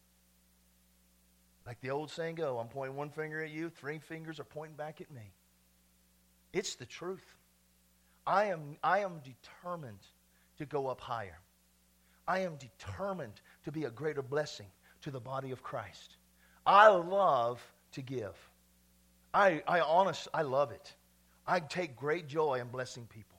Like 1.66 1.80
the 1.80 1.90
old 1.90 2.10
saying 2.10 2.36
go, 2.36 2.58
I'm 2.58 2.68
pointing 2.68 2.96
one 2.96 3.10
finger 3.10 3.42
at 3.42 3.50
you, 3.50 3.68
three 3.68 3.98
fingers 3.98 4.40
are 4.40 4.44
pointing 4.44 4.76
back 4.76 5.00
at 5.00 5.10
me. 5.10 5.32
It's 6.52 6.74
the 6.74 6.86
truth. 6.86 7.36
I 8.26 8.46
am, 8.46 8.76
I 8.82 9.00
am 9.00 9.20
determined 9.22 10.06
to 10.58 10.66
go 10.66 10.88
up 10.88 11.00
higher. 11.00 11.38
I 12.26 12.40
am 12.40 12.56
determined 12.56 13.40
to 13.64 13.72
be 13.72 13.84
a 13.84 13.90
greater 13.90 14.22
blessing 14.22 14.66
to 15.02 15.10
the 15.10 15.20
body 15.20 15.50
of 15.50 15.62
Christ. 15.62 16.16
I 16.66 16.88
love 16.88 17.60
to 17.92 18.02
give. 18.02 18.36
I, 19.32 19.62
I 19.66 19.80
honest, 19.80 20.28
I 20.34 20.42
love 20.42 20.70
it. 20.72 20.94
I 21.50 21.58
take 21.58 21.96
great 21.96 22.28
joy 22.28 22.60
in 22.60 22.68
blessing 22.68 23.06
people. 23.06 23.38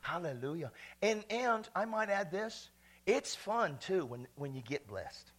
Hallelujah. 0.00 0.70
And, 1.00 1.24
and 1.30 1.66
I 1.74 1.86
might 1.86 2.10
add 2.10 2.30
this 2.30 2.68
it's 3.06 3.34
fun 3.34 3.78
too 3.80 4.04
when, 4.04 4.26
when 4.36 4.54
you 4.54 4.60
get 4.60 4.86
blessed, 4.86 5.32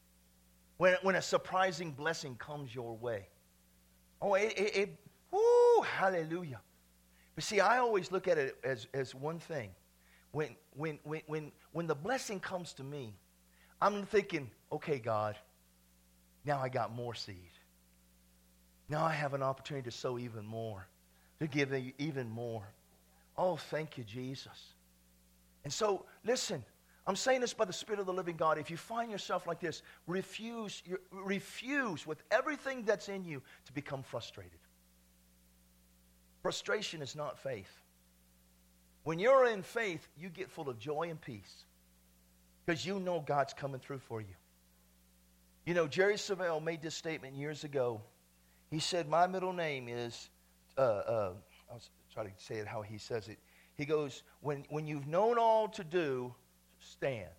when, 0.78 0.95
when 1.03 1.15
a 1.15 1.22
surprising 1.22 1.91
blessing 1.91 2.36
comes 2.36 2.74
your 2.74 2.97
way. 2.97 3.28
Oh, 4.22 4.34
it, 4.34 4.53
it, 4.57 4.76
it 4.76 4.99
hallelujah. 5.84 6.59
But 7.36 7.43
see, 7.43 7.59
I 7.59 7.78
always 7.78 8.11
look 8.11 8.28
at 8.28 8.38
it 8.38 8.57
as, 8.63 8.88
as 8.93 9.13
one 9.13 9.39
thing. 9.39 9.70
When, 10.32 10.55
when, 10.76 10.97
when, 11.03 11.22
when, 11.28 11.51
when 11.72 11.88
the 11.88 11.95
blessing 11.95 12.39
comes 12.39 12.74
to 12.74 12.84
me, 12.84 13.13
I'm 13.82 14.05
thinking, 14.05 14.49
okay, 14.72 14.99
God, 14.99 15.36
now 16.45 16.59
I 16.59 16.70
got 16.70 16.93
more 16.93 17.13
seed. 17.13 17.36
Now 18.89 19.05
I 19.05 19.13
have 19.13 19.34
an 19.34 19.43
opportunity 19.43 19.89
to 19.89 19.95
sow 19.95 20.17
even 20.17 20.45
more, 20.45 20.88
to 21.39 21.47
give 21.47 21.71
you 21.71 21.93
even 21.97 22.29
more. 22.29 22.63
Oh, 23.37 23.55
thank 23.55 23.97
you, 23.97 24.03
Jesus. 24.03 24.73
And 25.63 25.71
so, 25.71 26.05
listen, 26.25 26.63
I'm 27.07 27.15
saying 27.15 27.41
this 27.41 27.53
by 27.53 27.65
the 27.65 27.73
Spirit 27.73 27.99
of 27.99 28.05
the 28.05 28.13
living 28.13 28.35
God. 28.35 28.57
If 28.57 28.69
you 28.69 28.77
find 28.77 29.11
yourself 29.11 29.47
like 29.47 29.59
this, 29.59 29.81
refuse, 30.07 30.83
refuse 31.11 32.05
with 32.05 32.21
everything 32.31 32.83
that's 32.83 33.09
in 33.09 33.23
you 33.23 33.41
to 33.65 33.73
become 33.73 34.03
frustrated. 34.03 34.59
Frustration 36.41 37.01
is 37.01 37.15
not 37.15 37.39
faith. 37.39 37.71
When 39.03 39.19
you're 39.19 39.47
in 39.47 39.63
faith, 39.63 40.07
you 40.17 40.29
get 40.29 40.51
full 40.51 40.69
of 40.69 40.77
joy 40.77 41.07
and 41.09 41.19
peace 41.19 41.65
because 42.65 42.85
you 42.85 42.99
know 42.99 43.21
God's 43.25 43.53
coming 43.53 43.79
through 43.79 43.99
for 43.99 44.21
you. 44.21 44.35
You 45.65 45.73
know, 45.73 45.87
Jerry 45.87 46.15
Savelle 46.15 46.63
made 46.63 46.81
this 46.81 46.95
statement 46.95 47.35
years 47.35 47.63
ago. 47.63 48.01
He 48.69 48.79
said, 48.79 49.09
My 49.09 49.27
middle 49.27 49.53
name 49.53 49.87
is, 49.87 50.29
uh, 50.80 50.82
uh, 50.82 51.32
I'll 51.71 51.82
try 52.13 52.23
to 52.23 52.32
say 52.38 52.55
it 52.55 52.67
how 52.67 52.82
he 52.82 52.97
says 52.97 53.27
it. 53.27 53.38
He 53.75 53.86
goes, 53.86 54.23
when, 54.41 54.65
when 54.69 54.88
you've 54.88 55.07
known 55.07 55.38
all 55.38 55.67
to 55.69 55.84
do, 55.84 56.34
stand. 56.80 57.30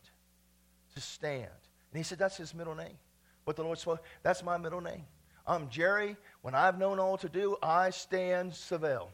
To 0.95 1.01
stand. 1.01 1.47
And 1.93 1.99
he 1.99 2.03
said, 2.03 2.19
That's 2.19 2.37
his 2.37 2.55
middle 2.55 2.75
name. 2.75 2.97
But 3.45 3.57
the 3.57 3.63
Lord 3.63 3.79
spoke, 3.79 4.03
that's 4.23 4.43
my 4.43 4.59
middle 4.59 4.81
name. 4.81 5.05
I'm 5.47 5.69
Jerry. 5.71 6.17
When 6.43 6.55
I've 6.55 6.79
known 6.79 6.99
all 6.99 7.17
to 7.19 7.29
do, 7.29 7.57
I 7.63 7.91
stand 7.91 8.53
Savelle. 8.53 9.09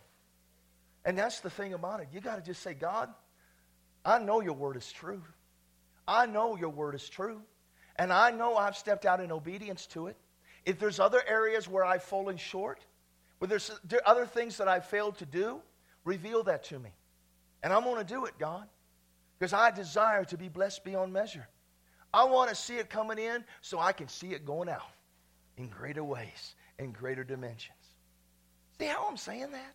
And 1.04 1.16
that's 1.16 1.40
the 1.40 1.50
thing 1.50 1.72
about 1.72 2.00
it. 2.00 2.08
You 2.12 2.20
got 2.20 2.36
to 2.36 2.42
just 2.42 2.62
say, 2.62 2.74
God, 2.74 3.08
I 4.04 4.18
know 4.18 4.40
your 4.40 4.54
word 4.54 4.76
is 4.76 4.90
true. 4.90 5.22
I 6.06 6.26
know 6.26 6.56
your 6.56 6.68
word 6.68 6.94
is 6.94 7.08
true. 7.08 7.42
And 7.96 8.12
I 8.12 8.30
know 8.30 8.56
I've 8.56 8.76
stepped 8.76 9.06
out 9.06 9.20
in 9.20 9.32
obedience 9.32 9.86
to 9.88 10.08
it. 10.08 10.16
If 10.64 10.78
there's 10.78 10.98
other 10.98 11.22
areas 11.26 11.68
where 11.68 11.84
I've 11.84 12.02
fallen 12.02 12.36
short, 12.36 12.84
there's 13.40 13.70
there 13.84 14.00
other 14.06 14.26
things 14.26 14.56
that 14.58 14.68
I've 14.68 14.86
failed 14.86 15.18
to 15.18 15.26
do, 15.26 15.60
reveal 16.04 16.42
that 16.44 16.64
to 16.64 16.78
me. 16.78 16.90
And 17.62 17.72
I'm 17.72 17.82
going 17.84 17.98
to 17.98 18.04
do 18.04 18.24
it, 18.24 18.38
God, 18.38 18.66
because 19.38 19.52
I 19.52 19.70
desire 19.70 20.24
to 20.26 20.36
be 20.36 20.48
blessed 20.48 20.84
beyond 20.84 21.12
measure. 21.12 21.46
I 22.14 22.24
want 22.24 22.48
to 22.48 22.54
see 22.54 22.76
it 22.76 22.88
coming 22.88 23.18
in 23.18 23.44
so 23.60 23.78
I 23.78 23.92
can 23.92 24.08
see 24.08 24.28
it 24.28 24.46
going 24.46 24.68
out 24.68 24.90
in 25.58 25.68
greater 25.68 26.04
ways, 26.04 26.54
in 26.78 26.92
greater 26.92 27.24
dimensions. 27.24 27.76
See 28.78 28.86
how 28.86 29.06
I'm 29.08 29.16
saying 29.16 29.50
that? 29.52 29.74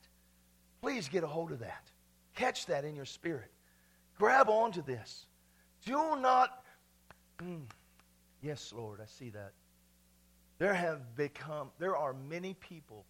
Please 0.81 1.07
get 1.07 1.23
a 1.23 1.27
hold 1.27 1.51
of 1.51 1.59
that. 1.59 1.91
Catch 2.35 2.65
that 2.67 2.85
in 2.85 2.95
your 2.95 3.05
spirit. 3.05 3.51
Grab 4.17 4.49
onto 4.49 4.81
this. 4.81 5.25
Do 5.85 6.15
not. 6.19 6.63
Mm, 7.39 7.63
yes, 8.41 8.73
Lord, 8.75 8.99
I 9.01 9.05
see 9.05 9.29
that. 9.29 9.53
There 10.59 10.73
have 10.73 11.15
become, 11.15 11.71
there 11.79 11.95
are 11.95 12.13
many 12.13 12.53
people 12.55 13.05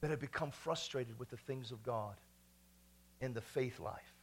that 0.00 0.10
have 0.10 0.20
become 0.20 0.50
frustrated 0.50 1.18
with 1.18 1.30
the 1.30 1.36
things 1.36 1.72
of 1.72 1.82
God 1.82 2.14
in 3.20 3.32
the 3.32 3.40
faith 3.40 3.80
life 3.80 4.14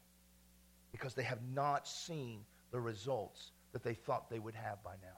because 0.91 1.13
they 1.13 1.23
have 1.23 1.39
not 1.53 1.87
seen 1.87 2.45
the 2.71 2.79
results 2.79 3.51
that 3.73 3.83
they 3.83 3.93
thought 3.93 4.29
they 4.29 4.39
would 4.39 4.55
have 4.55 4.81
by 4.83 4.93
now. 5.01 5.17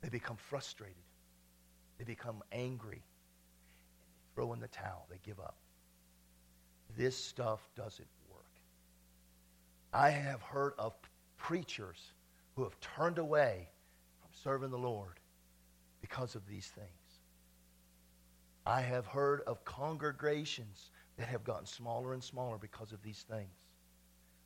They 0.00 0.08
become 0.08 0.36
frustrated. 0.36 1.02
They 1.98 2.04
become 2.04 2.42
angry 2.52 3.02
they 3.02 4.34
throw 4.34 4.52
in 4.52 4.60
the 4.60 4.68
towel, 4.68 5.06
they 5.10 5.18
give 5.24 5.38
up. 5.40 5.56
This 6.96 7.16
stuff 7.16 7.60
doesn't 7.76 8.08
work. 8.30 8.44
I 9.92 10.10
have 10.10 10.42
heard 10.42 10.74
of 10.78 10.94
preachers 11.36 12.12
who 12.54 12.64
have 12.64 12.78
turned 12.80 13.18
away 13.18 13.68
from 14.20 14.30
serving 14.32 14.70
the 14.70 14.78
Lord 14.78 15.20
because 16.00 16.34
of 16.34 16.46
these 16.46 16.66
things. 16.68 17.01
I 18.64 18.80
have 18.80 19.06
heard 19.06 19.40
of 19.42 19.64
congregations 19.64 20.90
that 21.16 21.26
have 21.28 21.44
gotten 21.44 21.66
smaller 21.66 22.12
and 22.14 22.22
smaller 22.22 22.58
because 22.58 22.92
of 22.92 23.02
these 23.02 23.24
things. 23.28 23.50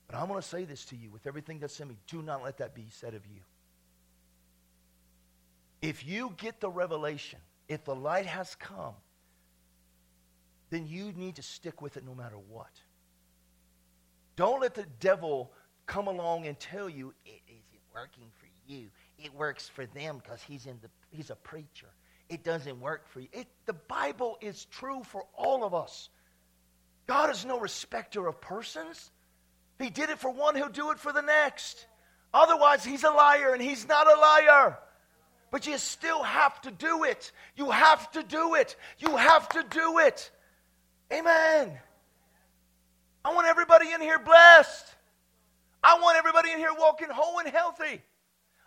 But 0.09 0.17
I'm 0.17 0.29
going 0.29 0.41
to 0.41 0.47
say 0.47 0.65
this 0.65 0.85
to 0.87 0.97
you 0.97 1.11
with 1.11 1.27
everything 1.27 1.59
that's 1.59 1.79
in 1.81 1.89
me. 1.89 1.99
Do 2.07 2.23
not 2.23 2.43
let 2.43 2.59
that 2.59 2.75
be 2.75 2.87
said 2.91 3.15
of 3.15 3.27
you. 3.27 3.41
If 5.83 6.07
you 6.07 6.33
get 6.37 6.61
the 6.61 6.71
revelation, 6.71 7.41
if 7.69 7.85
the 7.85 7.95
light 7.95 8.27
has 8.27 8.55
come, 8.55 8.95
then 10.71 10.87
you 10.87 11.13
need 11.13 11.37
to 11.37 11.43
stick 11.43 11.83
with 11.83 11.97
it 11.97 12.05
no 12.05 12.15
matter 12.15 12.37
what. 12.49 12.71
Don't 14.37 14.61
let 14.61 14.75
the 14.75 14.87
devil 15.01 15.53
come 15.87 16.09
along 16.09 16.47
and 16.47 16.59
tell 16.59 16.89
you 16.89 17.15
it 17.25 17.41
isn't 17.49 17.83
working 17.95 18.31
for 18.39 18.47
you. 18.67 18.89
It 19.19 19.35
works 19.35 19.69
for 19.69 19.87
them 19.87 20.21
because 20.23 20.43
he's 20.43 20.67
in 20.67 20.79
the 20.83 20.89
he's 21.11 21.31
a 21.31 21.37
preacher. 21.37 21.89
It 22.29 22.43
doesn't 22.43 22.81
work 22.81 23.09
for 23.09 23.21
you. 23.21 23.29
It, 23.33 23.47
the 23.67 23.73
Bible 23.73 24.37
is 24.41 24.65
true 24.67 25.03
for 25.05 25.25
all 25.37 25.65
of 25.65 25.75
us. 25.75 26.09
God 27.07 27.31
is 27.31 27.45
no 27.45 27.61
respecter 27.61 28.27
of 28.27 28.41
persons. 28.41 29.11
He 29.79 29.91
did 29.91 30.11
it 30.11 30.19
for 30.19 30.31
one, 30.31 30.57
he'll 30.57 30.69
do 30.69 30.91
it 30.91 30.99
for 30.99 31.13
the 31.13 31.21
next. 31.21 31.87
Otherwise, 32.35 32.85
he's 32.85 33.05
a 33.05 33.11
liar 33.11 33.53
and 33.53 33.63
he's 33.63 33.87
not 33.87 34.07
a 34.07 34.21
liar. 34.21 34.79
But 35.51 35.67
you 35.67 35.79
still 35.79 36.23
have 36.23 36.61
to 36.63 36.71
do 36.71 37.05
it. 37.05 37.31
You 37.55 37.71
have 37.71 38.11
to 38.13 38.23
do 38.23 38.57
it. 38.57 38.77
You 38.99 39.17
have 39.17 39.49
to 39.51 39.65
do 39.71 39.99
it. 39.99 40.31
Amen. 41.13 41.79
I 43.25 43.33
want 43.33 43.47
everybody 43.47 43.93
in 43.93 44.01
here 44.01 44.19
blessed. 44.19 44.87
I 45.83 45.99
want 46.01 46.19
everybody 46.19 46.51
in 46.51 46.59
here 46.59 46.75
walking 46.77 47.09
whole 47.11 47.39
and 47.39 47.49
healthy. 47.49 48.03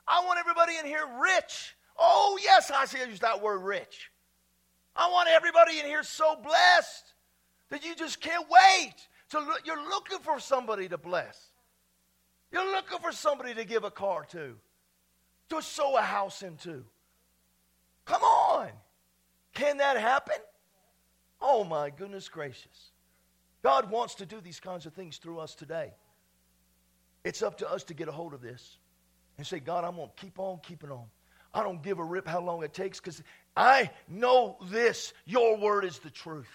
I 0.07 0.23
want 0.25 0.39
everybody 0.39 0.77
in 0.77 0.85
here 0.85 1.05
rich. 1.21 1.75
Oh, 1.99 2.39
yes, 2.41 2.71
I 2.71 2.85
see 2.85 2.99
I 3.01 3.05
use 3.05 3.19
that 3.19 3.41
word 3.41 3.59
rich. 3.59 4.11
I 4.95 5.09
want 5.09 5.29
everybody 5.29 5.79
in 5.79 5.85
here 5.85 6.03
so 6.03 6.35
blessed 6.35 7.13
that 7.69 7.83
you 7.83 7.95
just 7.95 8.21
can't 8.21 8.45
wait. 8.49 8.95
So 9.27 9.45
you're 9.65 9.89
looking 9.89 10.19
for 10.19 10.39
somebody 10.39 10.87
to 10.89 10.97
bless. 10.97 11.37
You're 12.51 12.71
looking 12.71 12.99
for 12.99 13.11
somebody 13.11 13.53
to 13.53 13.65
give 13.65 13.83
a 13.83 13.91
car 13.91 14.25
to, 14.31 14.55
to 15.49 15.61
sow 15.61 15.97
a 15.97 16.01
house 16.01 16.41
into. 16.41 16.83
Come 18.05 18.23
on. 18.23 18.69
Can 19.53 19.77
that 19.77 19.97
happen? 19.97 20.37
Oh, 21.41 21.63
my 21.63 21.89
goodness 21.89 22.27
gracious. 22.27 22.91
God 23.61 23.91
wants 23.91 24.15
to 24.15 24.25
do 24.25 24.41
these 24.41 24.59
kinds 24.59 24.85
of 24.85 24.93
things 24.93 25.17
through 25.17 25.39
us 25.39 25.53
today. 25.53 25.93
It's 27.23 27.41
up 27.41 27.57
to 27.59 27.69
us 27.69 27.83
to 27.85 27.93
get 27.93 28.07
a 28.07 28.11
hold 28.11 28.33
of 28.33 28.41
this 28.41 28.77
and 29.37 29.45
say, 29.45 29.59
God, 29.59 29.83
I'm 29.83 29.95
going 29.95 30.09
to 30.09 30.21
keep 30.21 30.39
on 30.39 30.59
keeping 30.63 30.91
on. 30.91 31.05
I 31.53 31.63
don't 31.63 31.81
give 31.81 31.99
a 31.99 32.03
rip 32.03 32.27
how 32.27 32.41
long 32.41 32.63
it 32.63 32.73
takes 32.73 32.99
because 32.99 33.21
I 33.55 33.89
know 34.07 34.57
this. 34.69 35.13
Your 35.25 35.57
word 35.57 35.85
is 35.85 35.99
the 35.99 36.11
truth. 36.11 36.49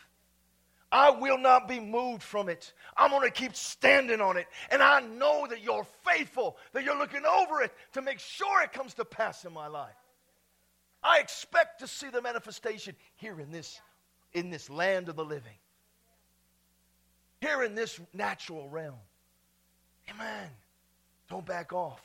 I 0.93 1.11
will 1.11 1.39
not 1.39 1.67
be 1.67 1.81
moved 1.81 2.23
from 2.23 2.49
it. 2.49 2.73
I'm 2.97 3.11
going 3.11 3.23
to 3.23 3.31
keep 3.31 3.57
standing 3.57 4.21
on 4.21 4.37
it. 4.37 4.47
And 4.71 4.81
I 4.81 5.01
know 5.01 5.45
that 5.51 5.61
you're 5.61 5.87
faithful, 6.05 6.57
that 6.73 6.85
you're 6.85 6.97
looking 6.97 7.25
over 7.27 7.63
it 7.63 7.73
to 7.95 8.03
make 8.03 8.21
sure 8.21 8.63
it 8.63 8.73
comes 8.73 8.95
to 8.95 9.05
pass 9.05 9.45
in 9.45 9.53
my 9.53 9.67
life. 9.67 9.97
I 11.03 11.19
expect 11.19 11.81
to 11.81 11.89
see 11.89 12.11
the 12.11 12.23
manifestation 12.23 12.95
here 13.17 13.41
in 13.41 13.51
this 13.51 13.81
in 14.33 14.51
this 14.51 14.71
land 14.71 15.09
of 15.09 15.17
the 15.17 15.25
living. 15.25 15.59
Here 17.41 17.63
in 17.63 17.75
this 17.75 18.01
natural 18.13 18.69
realm. 18.69 18.99
Amen. 20.11 20.49
Don't 21.29 21.45
back 21.45 21.73
off. 21.73 22.01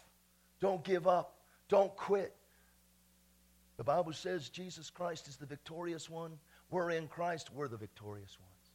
Don't 0.60 0.84
give 0.84 1.08
up. 1.08 1.36
Don't 1.70 1.96
quit. 1.96 2.36
The 3.80 3.86
Bible 3.86 4.12
says 4.12 4.50
Jesus 4.50 4.90
Christ 4.90 5.30
is 5.30 5.38
the 5.38 5.46
victorious 5.46 6.10
one. 6.10 6.38
We're 6.70 6.90
in 6.90 7.08
Christ, 7.08 7.50
we're 7.54 7.70
the 7.70 7.78
victorious 7.78 8.38
ones. 8.38 8.72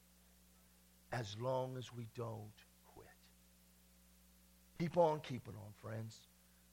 As 1.12 1.36
long 1.38 1.76
as 1.76 1.92
we 1.92 2.06
don't 2.16 2.48
quit. 2.94 3.06
Keep 4.78 4.96
on 4.96 5.20
keeping 5.20 5.52
on, 5.56 5.74
friends. 5.76 6.20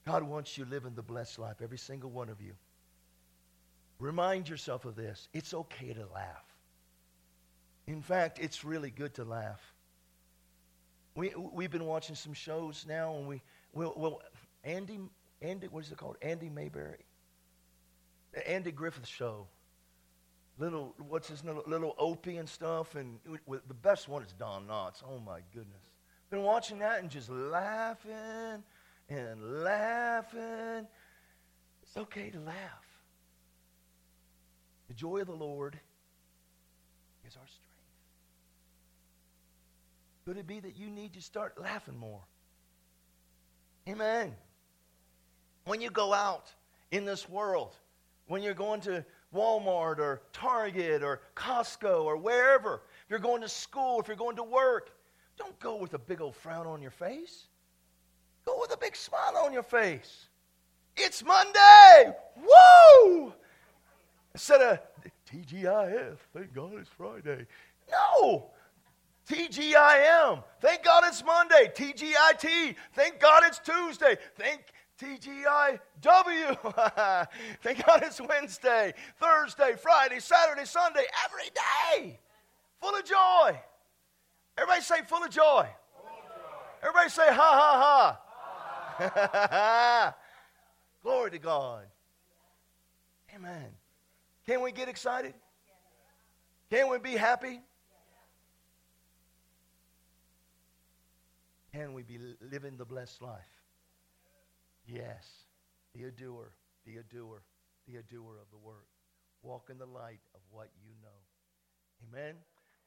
God 0.05 0.23
wants 0.23 0.57
you 0.57 0.63
living 0.63 0.95
the 0.95 1.01
blessed 1.01 1.39
life, 1.39 1.57
every 1.61 1.77
single 1.77 2.09
one 2.09 2.29
of 2.29 2.39
you. 2.39 2.53
Remind 3.99 4.47
yourself 4.47 4.85
of 4.85 4.95
this. 4.95 5.27
It's 5.33 5.53
okay 5.53 5.91
to 5.91 6.07
laugh. 6.15 6.45
In 7.85 8.01
fact, 8.01 8.39
it's 8.39 8.63
really 8.63 8.91
good 8.91 9.13
to 9.15 9.25
laugh. 9.25 9.61
We, 11.15 11.33
we've 11.35 11.69
been 11.69 11.85
watching 11.85 12.15
some 12.15 12.33
shows 12.33 12.85
now, 12.87 13.13
and 13.13 13.27
we, 13.27 13.41
well, 13.73 13.93
well 13.97 14.21
Andy, 14.63 14.99
Andy, 15.41 15.67
what 15.67 15.83
is 15.83 15.91
it 15.91 15.97
called? 15.97 16.15
Andy 16.21 16.49
Mayberry. 16.49 17.03
Andy 18.45 18.71
Griffith 18.71 19.07
Show. 19.07 19.47
Little, 20.57 20.93
what's 21.07 21.27
his 21.27 21.43
little, 21.43 21.63
little 21.65 21.95
Opie 21.97 22.37
and 22.37 22.47
stuff, 22.47 22.95
and 22.95 23.19
it, 23.25 23.67
the 23.67 23.73
best 23.73 24.07
one 24.07 24.21
is 24.21 24.33
Don 24.33 24.67
Knotts. 24.67 25.01
Oh 25.07 25.19
my 25.19 25.39
goodness. 25.53 25.81
Been 26.29 26.43
watching 26.43 26.79
that 26.79 27.01
and 27.01 27.09
just 27.09 27.29
laughing 27.29 28.63
and 29.09 29.63
laughing. 29.63 30.87
It's 31.81 31.97
okay 31.97 32.29
to 32.29 32.39
laugh. 32.39 32.55
The 34.87 34.93
joy 34.93 35.21
of 35.21 35.27
the 35.27 35.33
Lord 35.33 35.79
is 37.27 37.35
our 37.35 37.47
strength. 37.47 37.71
Could 40.25 40.37
it 40.37 40.47
be 40.47 40.59
that 40.59 40.77
you 40.77 40.89
need 40.89 41.13
to 41.13 41.21
start 41.21 41.59
laughing 41.59 41.97
more? 41.97 42.21
Amen. 43.89 44.35
When 45.65 45.81
you 45.81 45.89
go 45.89 46.13
out 46.13 46.51
in 46.91 47.05
this 47.05 47.27
world, 47.27 47.75
when 48.31 48.41
you're 48.41 48.53
going 48.53 48.79
to 48.79 49.03
Walmart 49.35 49.99
or 49.99 50.21
Target 50.31 51.03
or 51.03 51.19
Costco 51.35 52.05
or 52.05 52.15
wherever, 52.15 52.75
if 53.03 53.09
you're 53.09 53.19
going 53.19 53.41
to 53.41 53.49
school, 53.49 53.99
if 53.99 54.07
you're 54.07 54.15
going 54.15 54.37
to 54.37 54.43
work, 54.43 54.91
don't 55.37 55.59
go 55.59 55.75
with 55.75 55.93
a 55.95 55.99
big 55.99 56.21
old 56.21 56.33
frown 56.33 56.65
on 56.65 56.81
your 56.81 56.91
face. 56.91 57.47
Go 58.45 58.57
with 58.61 58.73
a 58.73 58.77
big 58.77 58.95
smile 58.95 59.35
on 59.43 59.51
your 59.51 59.63
face. 59.63 60.27
It's 60.95 61.25
Monday! 61.25 62.15
Woo! 62.37 63.33
Instead 64.33 64.61
of 64.61 64.79
TGIF, 65.29 66.15
thank 66.33 66.53
God 66.53 66.71
it's 66.79 66.89
Friday. 66.89 67.45
No! 67.91 68.49
TGIM, 69.29 70.41
thank 70.61 70.83
God 70.83 71.03
it's 71.05 71.21
Monday. 71.25 71.69
TGIT, 71.75 72.75
thank 72.93 73.19
God 73.19 73.43
it's 73.45 73.59
Tuesday. 73.59 74.15
Thank 74.37 74.61
TGIW, 75.01 75.77
thank 77.63 77.85
God 77.85 78.03
it's 78.03 78.21
Wednesday, 78.21 78.93
Thursday, 79.19 79.73
Friday, 79.81 80.19
Saturday, 80.19 80.65
Sunday, 80.65 81.05
every 81.25 81.49
day. 81.55 82.19
Full 82.79 82.95
of 82.95 83.03
joy. 83.03 83.59
Everybody 84.57 84.81
say 84.81 85.01
full 85.07 85.23
of 85.23 85.31
joy. 85.31 85.41
Full 85.41 85.55
of 85.57 85.65
joy. 85.65 86.87
Everybody 86.87 87.09
say 87.09 87.27
ha 87.29 87.33
ha 87.33 88.19
ha. 88.99 89.47
ha. 89.49 90.15
Glory 91.03 91.31
to 91.31 91.39
God. 91.39 91.85
Amen. 93.35 93.69
Can 94.45 94.61
we 94.61 94.71
get 94.71 94.87
excited? 94.87 95.33
Can 96.69 96.89
we 96.89 96.99
be 96.99 97.13
happy? 97.13 97.59
Can 101.73 101.93
we 101.93 102.03
be 102.03 102.19
living 102.51 102.77
the 102.77 102.85
blessed 102.85 103.23
life? 103.23 103.50
Yes. 104.91 105.23
Be 105.95 106.03
a 106.03 106.11
doer. 106.11 106.51
Be 106.85 106.97
a 106.97 107.03
doer. 107.03 107.43
Be 107.87 107.95
a 107.95 108.03
doer 108.03 108.35
of 108.43 108.51
the 108.51 108.59
work. 108.59 108.91
Walk 109.41 109.69
in 109.71 109.77
the 109.77 109.85
light 109.87 110.19
of 110.35 110.41
what 110.51 110.67
you 110.83 110.91
know. 111.01 111.19
Amen. 112.03 112.35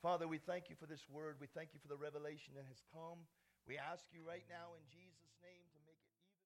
Father, 0.03 0.29
we 0.29 0.37
thank 0.37 0.69
you 0.69 0.77
for 0.77 0.85
this 0.85 1.09
word. 1.09 1.37
We 1.41 1.49
thank 1.57 1.71
you 1.73 1.81
for 1.81 1.89
the 1.89 1.97
revelation 1.97 2.53
that 2.57 2.69
has 2.69 2.83
come. 2.93 3.25
We 3.67 3.79
ask 3.79 4.05
you 4.13 4.21
right 4.21 4.45
now 4.53 4.77
in 4.77 4.85
Jesus'. 4.93 5.14